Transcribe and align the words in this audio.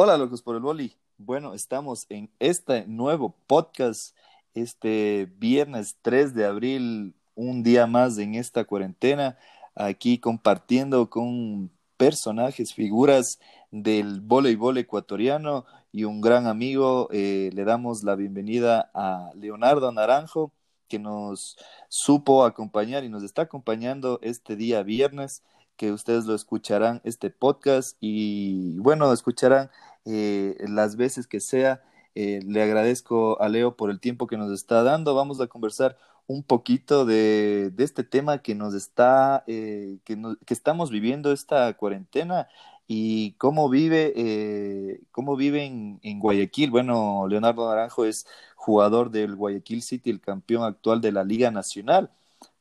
Hola, 0.00 0.16
locos 0.16 0.42
por 0.42 0.54
el 0.54 0.62
boli. 0.62 0.94
Bueno, 1.16 1.54
estamos 1.54 2.06
en 2.08 2.30
este 2.38 2.86
nuevo 2.86 3.34
podcast, 3.48 4.14
este 4.54 5.28
viernes 5.38 5.96
3 6.02 6.36
de 6.36 6.46
abril, 6.46 7.14
un 7.34 7.64
día 7.64 7.88
más 7.88 8.16
en 8.18 8.36
esta 8.36 8.64
cuarentena, 8.64 9.36
aquí 9.74 10.18
compartiendo 10.18 11.10
con 11.10 11.72
personajes, 11.96 12.74
figuras 12.74 13.40
del 13.72 14.20
voleibol 14.20 14.78
ecuatoriano 14.78 15.66
y 15.90 16.04
un 16.04 16.20
gran 16.20 16.46
amigo. 16.46 17.08
Eh, 17.10 17.50
le 17.52 17.64
damos 17.64 18.04
la 18.04 18.14
bienvenida 18.14 18.92
a 18.94 19.32
Leonardo 19.34 19.90
Naranjo, 19.90 20.52
que 20.86 21.00
nos 21.00 21.56
supo 21.88 22.44
acompañar 22.44 23.02
y 23.02 23.08
nos 23.08 23.24
está 23.24 23.42
acompañando 23.42 24.20
este 24.22 24.54
día 24.54 24.84
viernes 24.84 25.42
que 25.78 25.92
ustedes 25.92 26.26
lo 26.26 26.34
escucharán 26.34 27.00
este 27.04 27.30
podcast 27.30 27.96
y 28.00 28.76
bueno, 28.80 29.12
escucharán 29.12 29.70
eh, 30.04 30.56
las 30.68 30.96
veces 30.96 31.26
que 31.26 31.40
sea. 31.40 31.82
Eh, 32.14 32.40
le 32.46 32.62
agradezco 32.62 33.40
a 33.40 33.48
Leo 33.48 33.76
por 33.76 33.90
el 33.90 34.00
tiempo 34.00 34.26
que 34.26 34.36
nos 34.36 34.52
está 34.52 34.82
dando. 34.82 35.14
Vamos 35.14 35.40
a 35.40 35.46
conversar 35.46 35.96
un 36.26 36.42
poquito 36.42 37.04
de, 37.06 37.72
este 37.78 38.04
tema 38.04 38.38
que 38.42 38.54
nos 38.54 38.74
está, 38.74 39.44
eh, 39.46 39.98
que, 40.04 40.18
estamos 40.48 40.90
viviendo 40.90 41.32
esta 41.32 41.72
cuarentena 41.74 42.48
y 42.86 43.32
cómo 43.32 43.68
vive, 43.68 45.00
cómo 45.12 45.36
vive 45.36 45.64
en, 45.64 46.00
en, 46.02 46.20
Guayaquil. 46.20 46.70
Bueno, 46.70 47.26
Leonardo 47.28 47.68
Naranjo 47.68 48.04
es 48.04 48.26
jugador 48.56 49.10
del 49.10 49.36
Guayaquil 49.36 49.82
City, 49.82 50.10
el 50.10 50.20
campeón 50.20 50.64
actual 50.64 51.00
de 51.00 51.12
la 51.12 51.24
Liga 51.24 51.50
Nacional 51.50 52.10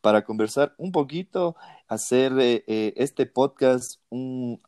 para 0.01 0.23
conversar 0.23 0.73
un 0.77 0.91
poquito, 0.91 1.55
hacer 1.88 2.33
eh, 2.39 2.63
eh, 2.67 2.93
este 2.97 3.25
podcast 3.25 3.99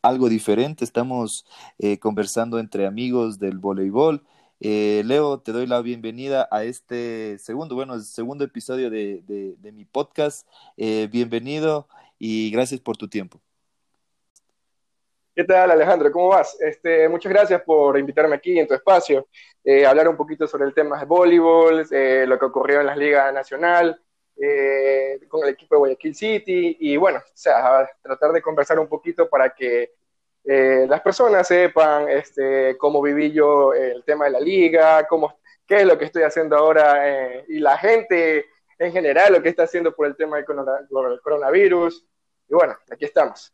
algo 0.02 0.30
diferente. 0.30 0.84
Estamos 0.84 1.46
eh, 1.78 2.00
conversando 2.00 2.60
entre 2.60 2.86
amigos 2.86 3.40
del 3.40 3.58
voleibol. 3.58 4.24
Leo, 4.62 5.40
te 5.40 5.54
doy 5.54 5.68
la 5.68 5.82
bienvenida 5.82 6.48
a 6.52 6.66
este 6.66 7.38
segundo, 7.40 7.76
bueno, 7.76 7.98
segundo 8.00 8.44
episodio 8.44 8.90
de, 8.90 9.56
mi 9.74 9.86
podcast. 9.86 10.46
bienvenido 10.78 11.88
y 12.18 12.52
gracias 12.52 12.82
por 12.82 12.98
tu 12.98 13.08
tiempo. 13.08 13.40
¿Qué 15.34 15.46
tal, 15.46 15.72
Alejandro? 15.72 16.12
¿Cómo 16.12 16.28
vas? 16.28 16.60
Este, 16.60 17.08
muchas 17.08 17.32
gracias 17.32 17.62
por 17.62 17.98
invitarme 17.98 18.36
aquí 18.36 18.60
en 18.60 18.68
tu 18.68 18.74
espacio, 18.74 19.30
hablar 19.88 20.10
un 20.10 20.18
poquito 20.18 20.46
sobre 20.46 20.66
el 20.66 20.74
tema 20.74 21.00
de 21.00 21.06
voleibol, 21.06 21.88
lo 22.28 22.38
que 22.38 22.46
ocurrió 22.46 22.82
en 22.82 22.88
la 22.88 22.98
Liga 22.98 23.32
Nacional, 23.32 23.98
eh, 24.42 25.20
con 25.28 25.44
el 25.44 25.50
equipo 25.50 25.76
de 25.76 25.80
Guayaquil 25.80 26.16
City 26.16 26.78
y 26.80 26.96
bueno, 26.98 27.20
o 27.20 27.32
sea, 27.34 27.90
tratar 28.02 28.32
de 28.32 28.42
conversar 28.42 28.80
un 28.80 28.88
poquito 28.88 29.30
para 29.30 29.50
que 29.54 29.94
eh, 30.46 30.86
las 30.88 31.02
personas 31.02 31.48
sepan 31.48 32.08
este, 32.10 32.78
cómo 32.78 33.02
viví 33.02 33.32
yo 33.32 33.74
el 33.74 34.04
tema 34.06 34.26
de 34.26 34.32
la 34.32 34.40
liga, 34.40 35.06
cómo, 35.08 35.40
qué 35.68 35.82
es 35.82 35.86
lo 35.86 35.98
que 35.98 36.06
estoy 36.06 36.24
haciendo 36.24 36.58
ahora 36.58 37.08
eh, 37.08 37.46
y 37.50 37.60
la 37.60 37.78
gente 37.78 38.46
en 38.78 38.94
general 38.94 39.34
lo 39.34 39.44
que 39.44 39.50
está 39.50 39.64
haciendo 39.64 39.94
por 39.94 40.08
el 40.08 40.16
tema 40.16 40.38
del 40.38 40.46
coronavirus. 41.22 42.06
Y 42.48 42.54
bueno, 42.54 42.76
aquí 42.90 43.06
estamos. 43.06 43.54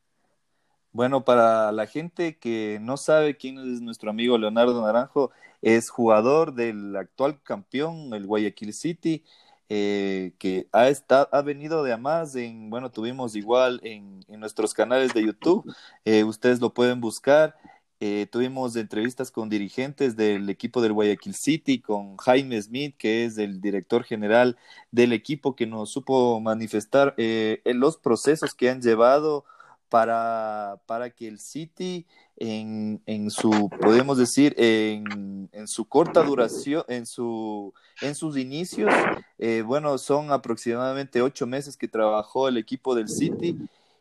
Bueno, 0.92 1.26
para 1.26 1.72
la 1.72 1.88
gente 1.88 2.38
que 2.38 2.78
no 2.80 2.96
sabe 2.96 3.36
quién 3.36 3.58
es 3.58 3.82
nuestro 3.82 4.10
amigo 4.10 4.38
Leonardo 4.38 4.82
Naranjo, 4.82 5.32
es 5.62 5.90
jugador 5.90 6.54
del 6.54 6.96
actual 6.96 7.42
campeón, 7.42 8.14
el 8.14 8.26
Guayaquil 8.26 8.72
City, 8.72 9.26
eh, 9.70 10.34
que 10.38 10.68
ha, 10.72 10.90
estado, 10.90 11.28
ha 11.32 11.42
venido 11.42 11.84
de 11.84 11.98
más, 11.98 12.36
en, 12.36 12.70
bueno, 12.70 12.92
tuvimos 12.92 13.36
igual 13.36 13.80
en, 13.84 14.20
en 14.28 14.40
nuestros 14.40 14.74
canales 14.74 15.14
de 15.14 15.24
YouTube, 15.26 15.74
eh, 16.06 16.24
ustedes 16.24 16.60
lo 16.60 16.74
pueden 16.74 17.02
buscar. 17.02 17.56
Eh, 18.02 18.28
tuvimos 18.30 18.76
entrevistas 18.76 19.32
con 19.32 19.48
dirigentes 19.50 20.18
del 20.18 20.50
equipo 20.50 20.82
del 20.82 20.92
Guayaquil 20.94 21.34
City, 21.34 21.80
con 21.80 22.18
Jaime 22.18 22.62
Smith, 22.62 22.96
que 22.98 23.26
es 23.26 23.38
el 23.38 23.62
director 23.62 24.04
general 24.04 24.58
del 24.92 25.14
equipo, 25.14 25.56
que 25.56 25.66
nos 25.66 25.92
supo 25.92 26.40
manifestar 26.42 27.14
eh, 27.18 27.62
los 27.66 27.98
procesos 27.98 28.54
que 28.54 28.70
han 28.70 28.82
llevado 28.82 29.46
para, 29.90 30.80
para 30.86 31.10
que 31.10 31.28
el 31.28 31.40
City 31.40 32.06
en, 32.38 33.02
en 33.06 33.30
su, 33.30 33.70
podemos 33.82 34.18
decir, 34.18 34.54
en, 34.58 35.50
en, 35.52 35.68
su 35.68 35.86
corta 35.86 36.22
duración, 36.24 36.84
en, 36.88 37.06
su, 37.06 37.74
en 38.02 38.16
sus 38.16 38.38
inicios, 38.38 38.94
eh, 39.38 39.64
bueno, 39.66 39.98
son 39.98 40.32
aproximadamente 40.32 41.22
ocho 41.22 41.48
meses 41.48 41.78
que 41.78 41.88
trabajó 41.88 42.48
el 42.48 42.58
equipo 42.58 42.96
del 42.96 43.08
City 43.10 43.58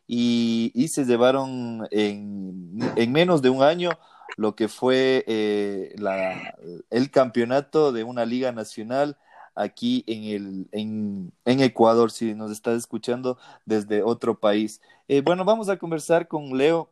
y, 0.07 0.71
y 0.73 0.87
se 0.89 1.05
llevaron 1.05 1.87
en, 1.91 2.77
en, 2.95 3.11
menos 3.11 3.41
de 3.41 3.49
un 3.49 3.63
año 3.63 3.91
lo 4.37 4.55
que 4.55 4.67
fue 4.67 5.23
eh, 5.27 5.95
la, 5.97 6.55
el 6.89 7.09
campeonato 7.09 7.91
de 7.91 8.03
una 8.03 8.25
liga 8.25 8.51
nacional 8.51 9.17
aquí 9.55 10.03
en, 10.05 10.23
el, 10.25 10.67
en, 10.71 11.31
en 11.45 11.61
Ecuador, 11.61 12.11
si 12.11 12.33
nos 12.35 12.51
estás 12.51 12.77
escuchando 12.77 13.37
desde 13.65 14.03
otro 14.03 14.39
país. 14.39 14.81
Eh, 15.07 15.21
bueno, 15.21 15.45
vamos 15.45 15.69
a 15.69 15.77
conversar 15.77 16.27
con 16.27 16.57
Leo. 16.57 16.89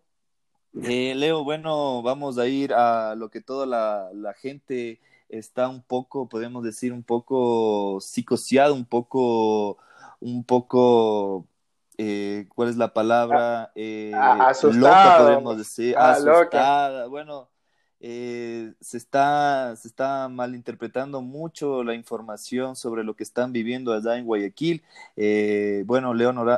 Eh, 0.82 1.14
Leo, 1.16 1.44
bueno, 1.44 2.02
vamos 2.02 2.38
a 2.38 2.48
ir 2.48 2.74
a 2.74 3.14
lo 3.16 3.30
que 3.30 3.42
toda 3.42 3.66
la, 3.66 4.10
la 4.14 4.34
gente 4.34 5.00
está 5.30 5.68
un 5.68 5.82
poco, 5.82 6.28
podemos 6.28 6.64
decir, 6.64 6.94
un 6.94 7.04
poco 7.04 8.00
psicoseado, 8.00 8.74
un 8.74 8.86
poco, 8.86 9.78
un 10.20 10.44
poco, 10.44 11.46
eh, 11.98 12.48
¿cuál 12.56 12.70
es 12.70 12.78
la 12.78 12.94
palabra? 12.94 13.72
Eh, 13.76 14.12
asustada, 14.16 15.18
loca, 15.18 15.18
podemos 15.24 15.58
decir, 15.58 15.96
ah, 15.98 16.12
asustada. 16.12 17.00
Loca. 17.00 17.08
Bueno, 17.08 17.50
eh, 18.06 18.74
se, 18.82 18.98
está, 18.98 19.74
se 19.78 19.88
está 19.88 20.28
malinterpretando 20.28 21.22
mucho 21.22 21.86
la 21.86 21.96
información 21.96 22.76
sobre 22.76 23.06
lo 23.06 23.16
que 23.16 23.24
están 23.24 23.54
viviendo 23.54 23.94
allá 23.94 24.18
en 24.18 24.26
Guayaquil. 24.26 24.84
Eh, 25.16 25.84
bueno, 25.86 26.14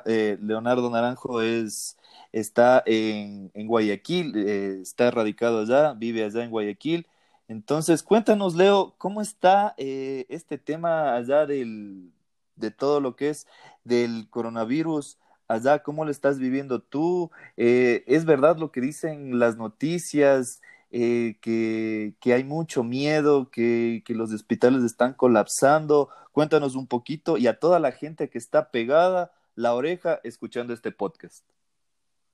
eh, 0.08 0.40
Leonardo 0.42 0.90
Naranjo 0.90 1.44
es, 1.44 1.98
está 2.32 2.82
en, 2.88 3.52
en 3.54 3.68
Guayaquil, 3.68 4.36
está 4.36 5.12
radicado 5.12 5.60
allá, 5.62 5.94
vive 5.94 6.24
allá 6.24 6.44
en 6.44 6.50
Guayaquil. 6.50 7.06
Entonces, 7.48 8.02
cuéntanos, 8.02 8.56
Leo, 8.56 8.96
¿cómo 8.98 9.22
está 9.22 9.76
este 9.78 10.58
tema 10.58 11.16
allá 11.16 11.46
del, 11.46 12.12
de 12.56 12.72
todo 12.72 13.00
lo 13.02 13.16
que 13.16 13.30
es 13.30 13.46
del 13.84 14.28
coronavirus? 14.32 15.20
Allá, 15.48 15.84
¿cómo 15.84 16.06
lo 16.06 16.12
estás 16.12 16.40
viviendo 16.40 16.82
tú? 16.82 17.30
¿Es 17.56 18.26
verdad 18.26 18.58
lo 18.58 18.72
que 18.72 18.82
dicen 18.82 19.38
las 19.38 19.58
noticias? 19.58 20.62
Eh, 20.92 21.38
que, 21.42 22.14
que, 22.20 22.34
hay 22.34 22.44
mucho 22.44 22.84
miedo, 22.84 23.50
que, 23.50 24.04
que, 24.06 24.14
los 24.14 24.32
hospitales 24.32 24.84
están 24.84 25.14
colapsando. 25.14 26.10
Cuéntanos 26.32 26.76
un 26.76 26.88
poquito 26.88 27.38
y 27.38 27.48
a 27.48 27.60
toda 27.60 27.80
la 27.80 27.92
gente 27.92 28.30
que 28.30 28.38
está 28.38 28.72
pegada 28.72 29.32
la 29.56 29.74
oreja 29.74 30.20
escuchando 30.24 30.74
este 30.74 30.92
podcast. 30.92 31.46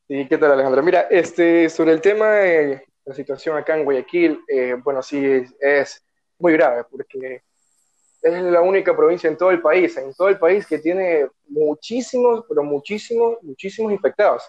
Sí, 0.07 0.27
¿qué 0.27 0.37
tal 0.37 0.51
Alejandro? 0.51 0.83
Mira, 0.83 1.01
este, 1.09 1.69
sobre 1.69 1.93
el 1.93 2.01
tema 2.01 2.31
de 2.31 2.83
la 3.05 3.15
situación 3.15 3.57
acá 3.57 3.77
en 3.77 3.85
Guayaquil, 3.85 4.41
eh, 4.47 4.75
bueno, 4.83 5.01
sí, 5.01 5.23
es, 5.59 6.03
muy 6.37 6.53
grave 6.53 6.83
porque 6.89 7.43
es 8.21 8.43
la 8.43 8.61
única 8.61 8.95
provincia 8.95 9.29
en 9.29 9.37
todo 9.37 9.51
el 9.51 9.61
país, 9.61 9.95
en 9.97 10.13
todo 10.13 10.29
el 10.29 10.39
país 10.39 10.65
que 10.65 10.79
tiene 10.79 11.27
muchísimos, 11.47 12.43
pero 12.49 12.63
muchísimos, 12.63 13.37
muchísimos 13.43 13.91
infectados 13.91 14.43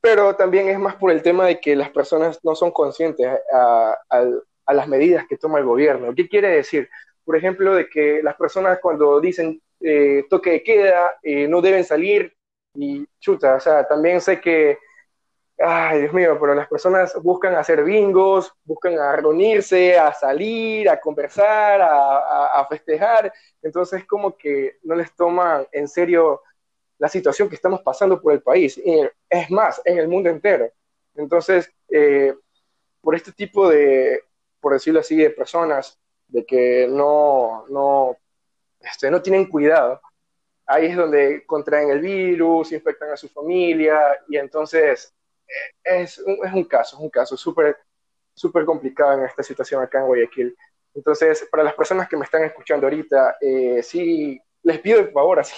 pero 0.00 0.36
también 0.36 0.68
es 0.68 0.78
más 0.78 0.96
por 0.96 1.10
el 1.10 1.22
tema 1.22 1.46
de 1.46 1.60
que 1.60 1.74
las 1.74 1.90
personas 1.90 2.38
no 2.44 2.54
son 2.54 2.70
conscientes 2.70 3.28
a, 3.52 3.96
las 4.66 4.86
medidas 4.86 5.26
que 5.28 5.38
toma 5.38 5.58
el 5.58 5.64
gobierno. 5.64 6.14
¿Qué 6.14 6.28
quiere 6.28 6.48
decir? 6.50 6.88
Por 7.24 7.36
ejemplo, 7.36 7.74
de 7.74 7.88
que 7.88 8.22
las 8.22 8.36
personas 8.36 8.78
cuando 8.80 9.20
dicen 9.20 9.60
eh, 9.80 10.24
toque 10.28 10.50
de 10.50 10.62
queda 10.62 11.18
eh, 11.22 11.48
no 11.48 11.60
deben 11.60 11.84
salir 11.84 12.34
y 12.74 13.06
chuta, 13.18 13.54
o 13.54 13.60
sea, 13.60 13.86
también 13.88 14.20
sé 14.20 14.40
que, 14.40 14.78
ay 15.58 16.00
Dios 16.02 16.12
mío, 16.12 16.36
pero 16.40 16.54
las 16.54 16.68
personas 16.68 17.14
buscan 17.22 17.54
hacer 17.54 17.82
bingos, 17.82 18.52
buscan 18.64 18.98
a 18.98 19.16
reunirse, 19.16 19.98
a 19.98 20.12
salir, 20.12 20.88
a 20.88 21.00
conversar, 21.00 21.80
a 21.82 22.66
festejar, 22.68 23.32
entonces 23.62 24.04
como 24.06 24.36
que 24.36 24.78
no 24.82 24.94
les 24.94 25.14
toman 25.16 25.66
en 25.72 25.88
serio 25.88 26.42
la 26.98 27.08
situación 27.08 27.48
que 27.48 27.54
estamos 27.54 27.80
pasando 27.82 28.20
por 28.20 28.32
el 28.32 28.42
país, 28.42 28.80
es 29.30 29.50
más, 29.50 29.80
en 29.84 29.98
el 29.98 30.08
mundo 30.08 30.28
entero. 30.28 30.70
Entonces, 31.14 31.70
eh, 31.88 32.34
por 33.00 33.14
este 33.14 33.32
tipo 33.32 33.68
de, 33.68 34.22
por 34.60 34.72
decirlo 34.72 35.00
así, 35.00 35.16
de 35.16 35.30
personas, 35.30 35.98
de 36.26 36.44
que 36.44 36.86
no, 36.88 37.66
no, 37.68 38.16
este, 38.80 39.10
no 39.10 39.22
tienen 39.22 39.46
cuidado, 39.46 40.00
ahí 40.66 40.86
es 40.86 40.96
donde 40.96 41.46
contraen 41.46 41.90
el 41.90 42.00
virus, 42.00 42.72
infectan 42.72 43.12
a 43.12 43.16
su 43.16 43.28
familia, 43.28 43.98
y 44.28 44.36
entonces 44.36 45.14
eh, 45.46 46.02
es 46.02 46.18
un, 46.18 46.44
es 46.44 46.52
un 46.52 46.64
caso, 46.64 46.96
es 46.96 47.02
un 47.02 47.10
caso 47.10 47.36
súper 47.36 47.76
súper 48.38 48.64
complicado 48.64 49.18
en 49.18 49.24
esta 49.24 49.42
situación 49.42 49.82
acá 49.82 49.98
en 49.98 50.06
Guayaquil. 50.06 50.56
Entonces, 50.94 51.46
para 51.50 51.64
las 51.64 51.74
personas 51.74 52.08
que 52.08 52.16
me 52.16 52.24
están 52.24 52.44
escuchando 52.44 52.86
ahorita, 52.86 53.36
eh, 53.40 53.82
sí, 53.82 54.40
les 54.62 54.78
pido 54.80 55.00
el 55.00 55.12
favor, 55.12 55.40
así, 55.40 55.54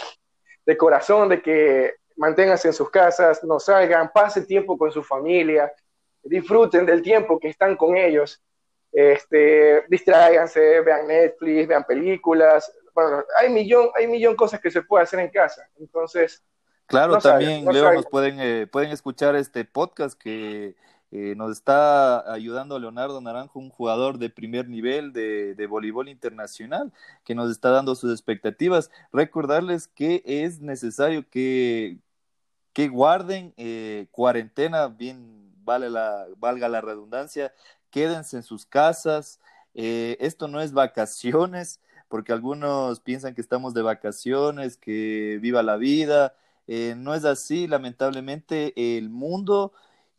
de 0.71 0.77
corazón 0.77 1.29
de 1.29 1.43
que 1.43 1.97
manténganse 2.15 2.69
en 2.69 2.75
sus 2.75 2.89
casas, 2.91 3.43
no 3.43 3.59
salgan, 3.59 4.13
pasen 4.15 4.47
tiempo 4.47 4.79
con 4.79 4.93
su 4.93 5.03
familia, 5.03 5.73
disfruten 6.23 6.87
del 6.87 7.03
tiempo 7.03 7.41
que 7.41 7.49
están 7.49 7.77
con 7.77 7.97
ellos, 7.97 8.41
este, 8.93 9.85
distráiganse, 9.89 10.81
vean 10.83 11.09
Netflix, 11.09 11.67
vean 11.67 11.83
películas, 11.83 12.73
bueno, 12.95 13.25
hay 13.37 13.51
millón, 13.51 13.91
hay 13.97 14.07
millón 14.07 14.37
cosas 14.37 14.61
que 14.61 14.71
se 14.71 14.83
puede 14.83 15.03
hacer 15.03 15.19
en 15.19 15.31
casa, 15.31 15.69
entonces... 15.81 16.41
Claro, 16.87 17.19
también, 17.19 17.65
Leo, 17.67 17.93
nos 17.93 18.07
pueden, 18.07 18.41
eh, 18.41 18.67
pueden 18.71 18.91
escuchar 18.91 19.35
este 19.35 19.65
podcast 19.65 20.17
que 20.21 20.77
eh, 21.13 21.35
nos 21.37 21.51
está 21.51 22.33
ayudando 22.33 22.79
Leonardo 22.79 23.21
Naranjo, 23.21 23.59
un 23.59 23.71
jugador 23.71 24.19
de 24.19 24.31
primer 24.31 24.69
nivel 24.69 25.13
de, 25.13 25.57
de, 25.57 25.67
voleibol 25.67 26.09
internacional, 26.09 26.93
que 27.25 27.35
nos 27.35 27.51
está 27.51 27.71
dando 27.71 27.97
sus 27.97 28.13
expectativas. 28.13 28.91
Recordarles 29.13 29.89
que 29.89 30.23
es 30.25 30.61
necesario 30.61 31.29
que, 31.29 31.99
que 32.73 32.89
guarden 32.89 33.55
eh, 33.57 34.07
cuarentena, 34.13 34.87
bien 34.89 35.53
vale 35.65 35.91
la, 35.91 36.27
valga 36.39 36.69
la 36.69 36.81
redundancia, 36.81 37.53
quédense 37.91 38.37
en 38.37 38.43
sus 38.45 38.65
casas. 38.65 39.41
Eh, 39.75 40.17
esto 40.21 40.47
no 40.47 40.61
es 40.61 40.73
vacaciones, 40.73 41.81
porque 42.09 42.33
algunos 42.33 43.01
piensan 43.01 43.35
que 43.35 43.41
estamos 43.41 43.75
de 43.75 43.83
vacaciones, 43.83 44.77
que 44.77 45.39
viva 45.43 45.63
la 45.65 45.77
vida. 45.77 46.35
no 46.69 47.15
es 47.15 47.25
así, 47.25 47.67
lamentablemente 47.67 48.97
el 48.97 49.11
mundo 49.11 49.73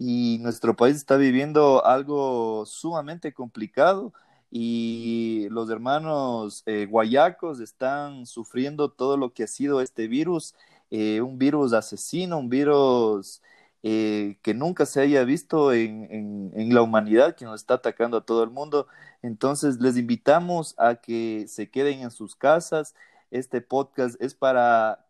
y 0.03 0.39
nuestro 0.39 0.75
país 0.75 0.95
está 0.95 1.15
viviendo 1.15 1.85
algo 1.85 2.65
sumamente 2.65 3.33
complicado 3.33 4.13
y 4.49 5.47
los 5.51 5.69
hermanos 5.69 6.63
eh, 6.65 6.87
guayacos 6.89 7.59
están 7.59 8.25
sufriendo 8.25 8.89
todo 8.89 9.15
lo 9.15 9.31
que 9.31 9.43
ha 9.43 9.47
sido 9.47 9.79
este 9.79 10.07
virus, 10.07 10.55
eh, 10.89 11.21
un 11.21 11.37
virus 11.37 11.73
asesino, 11.73 12.39
un 12.39 12.49
virus 12.49 13.43
eh, 13.83 14.39
que 14.41 14.55
nunca 14.55 14.87
se 14.87 15.01
haya 15.01 15.23
visto 15.23 15.71
en, 15.71 16.51
en, 16.55 16.73
la 16.73 16.81
humanidad, 16.81 17.35
que 17.35 17.45
nos 17.45 17.61
está 17.61 17.75
atacando 17.75 18.17
a 18.17 18.25
todo 18.25 18.43
el 18.43 18.49
mundo. 18.49 18.87
Entonces, 19.21 19.79
les 19.79 19.97
invitamos 19.97 20.73
a 20.79 20.95
que 20.95 21.45
se 21.47 21.69
queden 21.69 21.99
en 21.99 22.09
sus 22.09 22.35
casas. 22.35 22.95
Este 23.29 23.61
podcast 23.61 24.19
es 24.19 24.33
para 24.33 25.05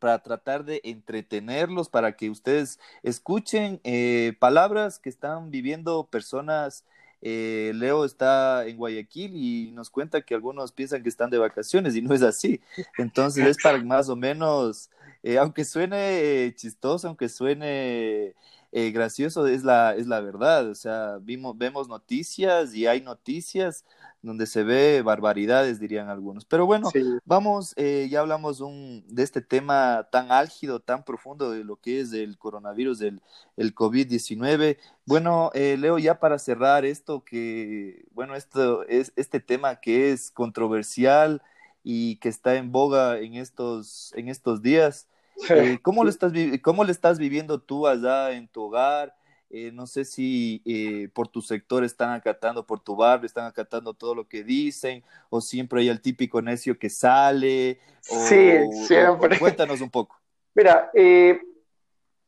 para 0.00 0.18
tratar 0.20 0.64
de 0.64 0.80
entretenerlos, 0.82 1.88
para 1.88 2.16
que 2.16 2.30
ustedes 2.30 2.80
escuchen 3.04 3.80
eh, 3.84 4.34
palabras 4.40 4.98
que 4.98 5.08
están 5.08 5.50
viviendo 5.50 6.08
personas. 6.10 6.84
Eh, 7.22 7.72
Leo 7.74 8.06
está 8.06 8.66
en 8.66 8.78
Guayaquil 8.78 9.36
y 9.36 9.70
nos 9.72 9.90
cuenta 9.90 10.22
que 10.22 10.34
algunos 10.34 10.72
piensan 10.72 11.02
que 11.02 11.10
están 11.10 11.28
de 11.28 11.36
vacaciones 11.36 11.94
y 11.94 12.02
no 12.02 12.14
es 12.14 12.22
así. 12.22 12.60
Entonces 12.98 13.46
es 13.46 13.58
para 13.62 13.78
más 13.84 14.08
o 14.08 14.16
menos, 14.16 14.90
eh, 15.22 15.38
aunque 15.38 15.64
suene 15.64 16.52
chistoso, 16.56 17.06
aunque 17.06 17.28
suene 17.28 18.34
gracioso, 18.72 19.46
es 19.46 19.64
la, 19.64 19.94
es 19.96 20.06
la 20.06 20.20
verdad. 20.20 20.68
O 20.68 20.74
sea, 20.74 21.18
vimos, 21.20 21.56
vemos 21.58 21.88
noticias 21.88 22.74
y 22.74 22.86
hay 22.86 23.00
noticias 23.00 23.84
donde 24.22 24.46
se 24.46 24.62
ve 24.62 25.02
barbaridades, 25.02 25.80
dirían 25.80 26.08
algunos. 26.08 26.44
Pero 26.44 26.66
bueno, 26.66 26.90
vamos, 27.24 27.72
eh, 27.76 28.06
ya 28.10 28.20
hablamos 28.20 28.60
un, 28.60 29.02
de 29.08 29.22
este 29.22 29.40
tema 29.40 30.08
tan 30.12 30.30
álgido, 30.30 30.80
tan 30.80 31.04
profundo 31.04 31.50
de 31.50 31.64
lo 31.64 31.76
que 31.76 32.00
es 32.00 32.12
el 32.12 32.36
coronavirus, 32.36 32.98
del 32.98 33.22
el 33.56 33.74
COVID-19. 33.74 34.76
Bueno, 35.06 35.50
eh, 35.54 35.76
Leo, 35.78 35.98
ya 35.98 36.20
para 36.20 36.38
cerrar 36.38 36.84
esto, 36.84 37.24
que, 37.24 38.04
bueno, 38.12 38.36
esto 38.36 38.86
es 38.88 39.12
este 39.16 39.40
tema 39.40 39.76
que 39.76 40.12
es 40.12 40.30
controversial 40.30 41.42
y 41.82 42.16
que 42.16 42.28
está 42.28 42.56
en 42.56 42.72
boga 42.72 43.18
en 43.18 43.34
estos, 43.34 44.12
en 44.16 44.28
estos 44.28 44.60
días. 44.60 45.06
Eh, 45.48 45.78
¿cómo, 45.82 46.04
lo 46.04 46.10
estás, 46.10 46.32
¿Cómo 46.62 46.84
lo 46.84 46.90
estás 46.90 47.18
viviendo 47.18 47.60
tú 47.60 47.86
allá 47.86 48.32
en 48.32 48.48
tu 48.48 48.62
hogar? 48.62 49.14
Eh, 49.52 49.72
no 49.72 49.86
sé 49.86 50.04
si 50.04 50.62
eh, 50.64 51.08
por 51.12 51.26
tu 51.26 51.42
sector 51.42 51.82
están 51.82 52.12
acatando, 52.12 52.64
por 52.64 52.78
tu 52.78 52.94
barrio 52.94 53.26
están 53.26 53.46
acatando 53.46 53.92
todo 53.94 54.14
lo 54.14 54.28
que 54.28 54.44
dicen, 54.44 55.02
o 55.28 55.40
siempre 55.40 55.80
hay 55.80 55.88
el 55.88 56.00
típico 56.00 56.40
necio 56.40 56.78
que 56.78 56.88
sale. 56.88 57.80
sí, 58.00 58.58
siempre. 58.86 59.38
cuéntanos 59.38 59.80
un 59.80 59.90
poco. 59.90 60.16
Mira, 60.54 60.90
eh, 60.94 61.40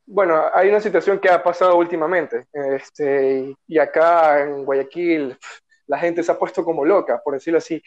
bueno, 0.05 0.43
hay 0.53 0.69
una 0.69 0.81
situación 0.81 1.21
que 1.21 1.29
ha 1.29 1.41
pasado 1.43 1.77
últimamente, 1.77 2.47
este, 2.53 3.55
y 3.69 3.79
acá 3.79 4.43
en 4.43 4.65
Guayaquil 4.65 5.39
la 5.87 5.99
gente 5.99 6.25
se 6.25 6.33
ha 6.33 6.39
puesto 6.39 6.65
como 6.65 6.85
loca, 6.85 7.21
por 7.23 7.35
decirlo 7.35 7.59
así 7.59 7.81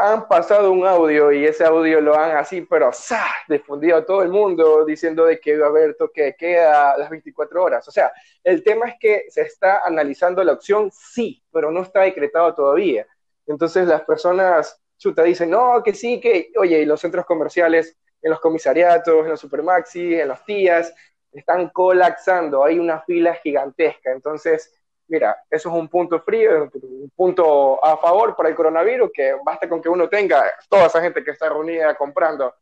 han 0.00 0.26
pasado 0.28 0.72
un 0.72 0.86
audio 0.86 1.30
y 1.32 1.44
ese 1.44 1.64
audio 1.64 2.00
lo 2.00 2.16
han 2.18 2.36
así, 2.36 2.62
pero 2.62 2.92
¡sa! 2.92 3.24
difundido 3.48 3.98
a 3.98 4.04
todo 4.06 4.22
el 4.22 4.30
mundo 4.30 4.84
diciendo 4.84 5.24
de 5.26 5.38
que 5.38 5.50
iba 5.50 5.66
a 5.66 5.68
haber 5.68 5.94
toque 5.96 6.22
de 6.22 6.36
queda 6.36 6.96
las 6.96 7.10
24 7.10 7.62
horas. 7.62 7.86
O 7.86 7.90
sea, 7.90 8.12
el 8.42 8.62
tema 8.64 8.88
es 8.88 8.94
que 8.98 9.26
se 9.28 9.42
está 9.42 9.82
analizando 9.84 10.42
la 10.42 10.54
opción 10.54 10.90
sí, 10.92 11.42
pero 11.52 11.70
no 11.70 11.82
está 11.82 12.00
decretado 12.00 12.54
todavía. 12.54 13.06
Entonces 13.46 13.86
las 13.86 14.02
personas, 14.02 14.80
chuta, 14.96 15.22
dicen, 15.22 15.50
no, 15.50 15.82
que 15.82 15.94
sí, 15.94 16.20
que, 16.20 16.50
oye, 16.58 16.80
y 16.80 16.84
los 16.86 17.00
centros 17.00 17.26
comerciales, 17.26 17.96
en 18.22 18.30
los 18.30 18.40
comisariatos, 18.40 19.24
en 19.24 19.30
los 19.30 19.40
supermaxi, 19.40 20.14
en 20.20 20.28
los 20.28 20.44
tías, 20.44 20.94
están 21.32 21.68
colapsando, 21.70 22.64
hay 22.64 22.78
una 22.78 23.00
fila 23.02 23.34
gigantesca. 23.34 24.12
Entonces, 24.12 24.79
mira, 25.10 25.36
eso 25.50 25.68
es 25.68 25.74
un 25.74 25.88
punto 25.88 26.20
frío, 26.20 26.70
un 26.72 27.10
punto 27.14 27.84
a 27.84 27.96
favor 27.96 28.36
para 28.36 28.48
el 28.48 28.54
coronavirus, 28.54 29.10
que 29.12 29.34
basta 29.44 29.68
con 29.68 29.82
que 29.82 29.88
uno 29.88 30.08
tenga 30.08 30.44
toda 30.68 30.86
esa 30.86 31.02
gente 31.02 31.24
que 31.24 31.32
está 31.32 31.48
reunida 31.48 31.96
comprando, 31.96 32.54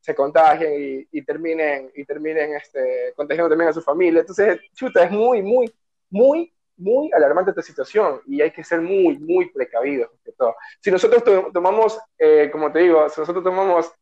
se 0.00 0.14
contagien 0.14 1.06
y, 1.10 1.22
terminen, 1.22 1.90
y 1.94 2.04
terminen 2.04 2.56
este, 2.56 3.12
contagiando 3.16 3.50
también 3.50 3.70
a 3.70 3.72
su 3.72 3.82
familia. 3.82 4.20
Entonces, 4.20 4.60
chuta, 4.74 5.04
es 5.04 5.12
muy, 5.12 5.42
muy, 5.42 5.72
muy, 6.10 6.52
muy 6.76 7.10
alarmante 7.12 7.50
esta 7.50 7.62
situación 7.62 8.20
y 8.26 8.42
hay 8.42 8.50
que 8.50 8.64
ser 8.64 8.80
muy, 8.80 9.16
muy 9.18 9.50
precavidos. 9.50 10.10
Todo. 10.36 10.56
Si 10.80 10.90
nosotros 10.90 11.22
tomamos, 11.52 11.98
eh, 12.18 12.50
como 12.50 12.70
te 12.72 12.80
digo, 12.80 13.08
si 13.08 13.20
nosotros 13.20 13.44
tomamos, 13.44 13.92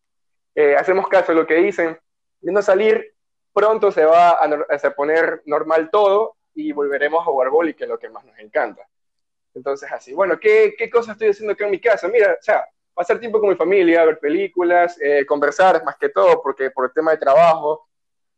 eh, 0.55 0.75
hacemos 0.75 1.07
caso 1.07 1.33
de 1.33 1.39
lo 1.39 1.47
que 1.47 1.57
dicen, 1.57 1.99
de 2.41 2.53
no 2.53 2.63
salir, 2.63 3.15
pronto 3.53 3.93
se 3.93 4.05
va 4.05 4.31
a, 4.31 4.45
a 4.45 4.91
poner 4.91 5.43
normal 5.45 5.91
todo 5.93 6.37
y 6.55 6.73
volveremos 6.73 7.21
a 7.21 7.25
jugar 7.25 7.51
boli, 7.51 7.75
que 7.75 7.85
es 7.85 7.91
lo 7.91 7.99
que 7.99 8.09
más 8.09 8.25
nos 8.25 8.39
encanta. 8.39 8.87
Entonces, 9.55 9.91
así, 9.93 10.13
bueno, 10.13 10.39
¿qué, 10.39 10.75
¿qué 10.77 10.91
cosas 10.91 11.13
estoy 11.13 11.29
haciendo 11.29 11.53
acá 11.53 11.65
en 11.65 11.71
mi 11.71 11.81
casa? 11.81 12.09
Mira, 12.09 12.37
o 12.39 12.43
sea, 12.43 12.65
pasar 12.93 13.19
tiempo 13.19 13.41
con 13.41 13.49
mi 13.49 13.57
familia, 13.57 14.05
ver 14.05 14.19
películas, 14.19 14.97
eh, 15.01 15.25
conversar 15.27 15.85
más 15.85 15.97
que 15.97 16.09
todo, 16.09 16.43
porque 16.43 16.71
por 16.71 16.87
el 16.87 16.93
tema 16.93 17.11
de 17.13 17.19
trabajo, 17.19 17.89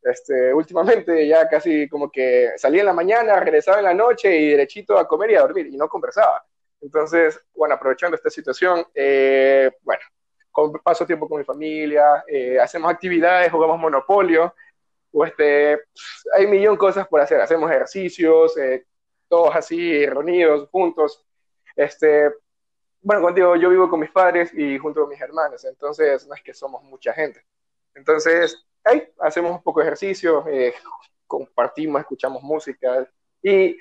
este, 0.01 0.53
últimamente 0.53 1.27
ya 1.27 1.47
casi 1.47 1.87
como 1.87 2.11
que 2.11 2.51
salía 2.57 2.81
en 2.81 2.87
la 2.87 2.93
mañana, 2.93 3.39
regresaba 3.39 3.79
en 3.79 3.85
la 3.85 3.93
noche 3.93 4.35
y 4.35 4.51
derechito 4.51 4.97
a 4.97 5.07
comer 5.07 5.31
y 5.31 5.35
a 5.35 5.41
dormir, 5.41 5.67
y 5.67 5.77
no 5.77 5.87
conversaba. 5.87 6.43
Entonces, 6.81 7.39
bueno, 7.55 7.75
aprovechando 7.75 8.15
esta 8.15 8.29
situación, 8.29 8.85
eh, 8.93 9.71
bueno, 9.81 10.01
paso 10.83 11.05
tiempo 11.05 11.27
con 11.27 11.39
mi 11.39 11.43
familia, 11.43 12.23
eh, 12.27 12.59
hacemos 12.59 12.91
actividades, 12.91 13.51
jugamos 13.51 13.79
monopolio, 13.79 14.53
o 15.17 15.25
este, 15.25 15.79
hay 16.33 16.45
un 16.45 16.51
millón 16.51 16.77
cosas 16.77 17.07
por 17.07 17.19
hacer, 17.19 17.41
hacemos 17.41 17.71
ejercicios, 17.71 18.55
eh, 18.57 18.85
todos 19.27 19.55
así 19.55 20.05
reunidos, 20.05 20.69
juntos. 20.69 21.25
Este, 21.75 22.31
bueno, 23.01 23.23
contigo 23.23 23.55
yo 23.55 23.69
vivo 23.69 23.89
con 23.89 23.99
mis 23.99 24.11
padres 24.11 24.53
y 24.53 24.77
junto 24.77 25.01
con 25.01 25.09
mis 25.09 25.19
hermanos, 25.19 25.65
entonces 25.65 26.27
no 26.27 26.35
es 26.35 26.43
que 26.43 26.53
somos 26.53 26.83
mucha 26.83 27.13
gente. 27.13 27.43
Entonces, 27.95 28.63
ahí 28.83 29.11
hacemos 29.19 29.51
un 29.51 29.63
poco 29.63 29.79
de 29.79 29.87
ejercicio, 29.87 30.45
eh, 30.47 30.75
compartimos, 31.25 32.01
escuchamos 32.01 32.43
música 32.43 33.07
y 33.41 33.75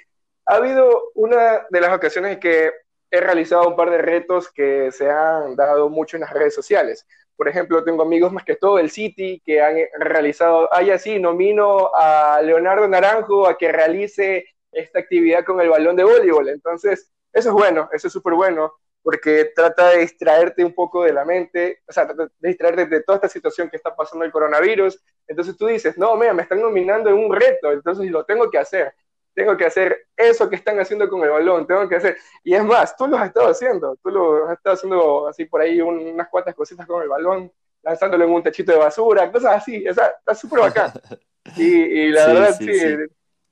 ha 0.46 0.54
habido 0.54 1.10
una 1.16 1.66
de 1.68 1.80
las 1.82 1.94
ocasiones 1.94 2.32
en 2.32 2.40
que 2.40 2.72
he 3.10 3.20
realizado 3.20 3.68
un 3.68 3.76
par 3.76 3.90
de 3.90 3.98
retos 3.98 4.50
que 4.50 4.90
se 4.90 5.10
han 5.10 5.54
dado 5.54 5.90
mucho 5.90 6.16
en 6.16 6.22
las 6.22 6.32
redes 6.32 6.54
sociales. 6.54 7.06
Por 7.36 7.48
ejemplo, 7.48 7.84
tengo 7.84 8.02
amigos 8.02 8.32
más 8.32 8.44
que 8.44 8.56
todo 8.56 8.76
del 8.76 8.90
City 8.90 9.42
que 9.44 9.60
han 9.60 9.76
realizado, 9.98 10.68
ay, 10.72 10.90
así, 10.90 11.18
nomino 11.18 11.90
a 11.94 12.40
Leonardo 12.42 12.88
Naranjo 12.88 13.46
a 13.46 13.58
que 13.58 13.70
realice 13.70 14.46
esta 14.72 14.98
actividad 14.98 15.44
con 15.44 15.60
el 15.60 15.68
balón 15.68 15.96
de 15.96 16.04
voleibol. 16.04 16.48
Entonces, 16.48 17.12
eso 17.32 17.48
es 17.50 17.54
bueno, 17.54 17.88
eso 17.92 18.06
es 18.06 18.12
súper 18.12 18.34
bueno, 18.34 18.72
porque 19.02 19.52
trata 19.54 19.90
de 19.90 19.98
distraerte 19.98 20.64
un 20.64 20.74
poco 20.74 21.04
de 21.04 21.12
la 21.12 21.24
mente, 21.24 21.82
o 21.86 21.92
sea, 21.92 22.06
de 22.06 22.28
distraerte 22.40 22.86
de 22.86 23.02
toda 23.02 23.16
esta 23.16 23.28
situación 23.28 23.68
que 23.68 23.76
está 23.76 23.94
pasando 23.94 24.24
el 24.24 24.32
coronavirus. 24.32 24.98
Entonces 25.28 25.56
tú 25.56 25.66
dices, 25.66 25.98
no, 25.98 26.16
mira, 26.16 26.32
me 26.32 26.42
están 26.42 26.60
nominando 26.60 27.10
en 27.10 27.16
un 27.16 27.34
reto, 27.34 27.70
entonces 27.72 28.10
lo 28.10 28.24
tengo 28.24 28.50
que 28.50 28.58
hacer 28.58 28.92
tengo 29.36 29.54
que 29.54 29.66
hacer 29.66 30.08
eso 30.16 30.48
que 30.48 30.56
están 30.56 30.80
haciendo 30.80 31.10
con 31.10 31.22
el 31.22 31.28
balón, 31.28 31.66
tengo 31.66 31.86
que 31.86 31.96
hacer, 31.96 32.16
y 32.42 32.54
es 32.54 32.64
más, 32.64 32.96
tú 32.96 33.06
lo 33.06 33.18
has 33.18 33.28
estado 33.28 33.50
haciendo, 33.50 33.94
tú 34.02 34.08
lo 34.08 34.46
has 34.46 34.56
estado 34.56 34.74
haciendo 34.74 35.28
así 35.28 35.44
por 35.44 35.60
ahí 35.60 35.78
unas 35.78 36.28
cuantas 36.28 36.54
cositas 36.54 36.86
con 36.86 37.02
el 37.02 37.08
balón, 37.08 37.52
lanzándolo 37.82 38.24
en 38.24 38.30
un 38.30 38.42
techito 38.42 38.72
de 38.72 38.78
basura, 38.78 39.30
cosas 39.30 39.56
así, 39.56 39.86
o 39.86 39.92
sea, 39.92 40.06
está 40.06 40.34
súper 40.34 40.60
bacán. 40.60 40.90
Y, 41.56 42.08
la 42.08 42.26
verdad, 42.26 42.56
sí, 42.58 42.68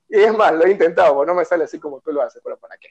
y 0.08 0.20
es 0.20 0.36
más, 0.36 0.52
lo 0.52 0.64
he 0.64 0.72
intentado, 0.72 1.24
no 1.24 1.32
me 1.32 1.44
sale 1.44 1.62
así 1.62 1.78
como 1.78 2.00
tú 2.00 2.10
lo 2.10 2.22
haces, 2.22 2.42
pero 2.42 2.58
¿para 2.58 2.76
qué? 2.76 2.88